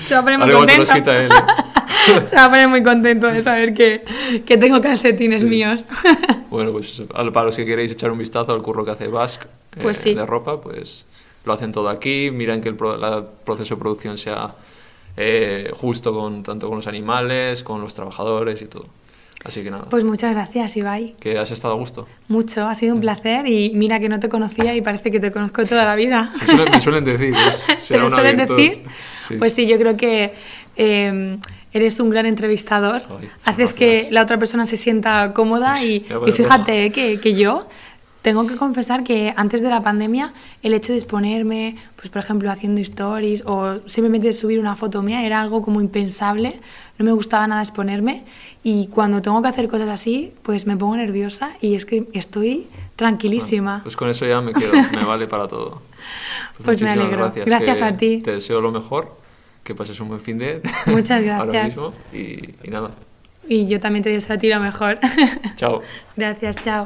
se 0.00 0.14
va 0.14 0.20
a 0.20 0.22
poner 0.22 0.38
muy 0.38 0.50
contento. 0.52 0.92
se 2.26 2.36
va 2.36 2.44
a 2.44 2.48
poner 2.50 2.68
muy 2.68 2.82
contento 2.82 3.26
de 3.28 3.42
saber 3.42 3.74
que, 3.74 4.02
que 4.46 4.56
tengo 4.56 4.80
calcetines 4.80 5.42
Sí. 5.42 5.48
míos. 5.48 5.84
Bueno, 6.50 6.72
pues 6.72 7.00
para 7.12 7.44
los 7.44 7.54
que 7.54 7.64
queréis 7.64 7.92
echar 7.92 8.10
un 8.10 8.18
vistazo 8.18 8.52
al 8.52 8.60
curro 8.60 8.84
que 8.84 8.90
hace 8.90 9.06
Basque 9.06 9.46
eh, 9.76 9.80
Pues 9.82 9.98
sí. 9.98 10.14
de 10.14 10.26
ropa, 10.26 10.60
pues 10.60 11.06
lo 11.44 11.52
hacen 11.52 11.70
todo 11.70 11.88
aquí. 11.88 12.32
Miran 12.32 12.60
que 12.60 12.68
el 12.68 12.74
pro- 12.74 12.96
la- 12.96 13.24
proceso 13.44 13.76
de 13.76 13.80
producción 13.80 14.18
sea 14.18 14.50
eh, 15.16 15.70
justo 15.74 16.12
con 16.12 16.42
tanto 16.42 16.66
con 16.68 16.78
los 16.78 16.88
animales, 16.88 17.62
con 17.62 17.80
los 17.80 17.94
trabajadores 17.94 18.60
y 18.62 18.66
todo. 18.66 18.86
Así 19.44 19.62
que 19.62 19.70
nada, 19.70 19.84
pues 19.88 20.02
muchas 20.02 20.34
gracias, 20.34 20.76
Ibai. 20.76 21.14
que 21.20 21.38
has 21.38 21.52
estado 21.52 21.74
a 21.74 21.76
gusto. 21.76 22.08
Mucho, 22.28 22.66
ha 22.68 22.74
sido 22.74 22.94
un 22.96 23.00
placer 23.00 23.46
y 23.46 23.70
mira 23.74 24.00
que 24.00 24.08
no 24.08 24.18
te 24.20 24.28
conocía 24.28 24.74
y 24.74 24.82
parece 24.82 25.10
que 25.12 25.20
te 25.20 25.30
conozco 25.32 25.64
toda 25.64 25.84
la 25.84 25.94
vida. 25.94 26.32
Me 26.40 26.46
suelen, 26.56 26.72
me 26.72 26.80
suelen 26.80 27.04
decir, 27.04 27.32
es- 27.34 27.64
¿Te 27.88 27.96
lo 27.96 28.10
suelen 28.10 28.36
decir? 28.36 28.82
Sí. 29.28 29.36
Pues 29.38 29.52
sí, 29.54 29.66
yo 29.68 29.78
creo 29.78 29.96
que 29.96 30.32
eh, 30.76 31.38
eres 31.72 32.00
un 32.00 32.10
gran 32.10 32.26
entrevistador. 32.26 33.02
Ay, 33.18 33.30
Haces 33.44 33.74
que 33.74 34.08
la 34.10 34.22
otra 34.22 34.38
persona 34.38 34.66
se 34.66 34.76
sienta 34.76 35.32
cómoda 35.32 35.82
y, 35.82 36.04
Me 36.08 36.16
voy 36.16 36.30
a 36.30 36.30
y 36.30 36.32
poner 36.32 36.34
fíjate 36.34 36.90
que, 36.90 37.20
que 37.20 37.34
yo 37.34 37.66
tengo 38.22 38.46
que 38.46 38.56
confesar 38.56 39.02
que 39.02 39.32
antes 39.36 39.62
de 39.62 39.70
la 39.70 39.82
pandemia 39.82 40.34
el 40.62 40.74
hecho 40.74 40.92
de 40.92 40.98
exponerme, 40.98 41.76
pues 41.96 42.10
por 42.10 42.20
ejemplo 42.20 42.50
haciendo 42.50 42.80
stories 42.82 43.42
o 43.46 43.80
simplemente 43.86 44.32
subir 44.32 44.60
una 44.60 44.76
foto 44.76 45.02
mía 45.02 45.24
era 45.24 45.40
algo 45.40 45.62
como 45.62 45.80
impensable. 45.80 46.60
No 46.98 47.04
me 47.04 47.12
gustaba 47.12 47.46
nada 47.46 47.62
exponerme 47.62 48.24
y 48.62 48.88
cuando 48.88 49.22
tengo 49.22 49.40
que 49.40 49.48
hacer 49.48 49.68
cosas 49.68 49.88
así, 49.88 50.34
pues 50.42 50.66
me 50.66 50.76
pongo 50.76 50.96
nerviosa 50.96 51.52
y 51.62 51.74
es 51.74 51.86
que 51.86 52.08
estoy 52.12 52.66
tranquilísima. 52.96 53.80
Pues 53.82 53.96
con 53.96 54.10
eso 54.10 54.26
ya 54.26 54.42
me 54.42 54.52
quedo, 54.52 54.72
me 54.92 55.04
vale 55.04 55.26
para 55.26 55.48
todo. 55.48 55.80
Pues 56.62 56.82
me 56.82 56.88
muchísimas 56.88 57.06
alegro. 57.06 57.24
Gracias, 57.24 57.46
Gracias 57.46 57.82
a 57.82 57.96
ti. 57.96 58.20
Te 58.22 58.32
deseo 58.32 58.60
lo 58.60 58.70
mejor, 58.70 59.16
que 59.64 59.74
pases 59.74 60.00
un 60.00 60.08
buen 60.08 60.20
fin 60.20 60.38
de 60.38 60.60
Muchas 60.86 61.26
ahora 61.28 61.44
gracias. 61.52 61.64
mismo 61.64 61.92
y, 62.12 62.54
y 62.62 62.70
nada. 62.70 62.90
Y 63.48 63.66
yo 63.66 63.80
también 63.80 64.04
te 64.04 64.10
deseo 64.10 64.36
a 64.36 64.38
ti 64.38 64.48
lo 64.48 64.60
mejor. 64.60 64.98
Chao. 65.56 65.82
Gracias, 66.16 66.62
chao. 66.62 66.78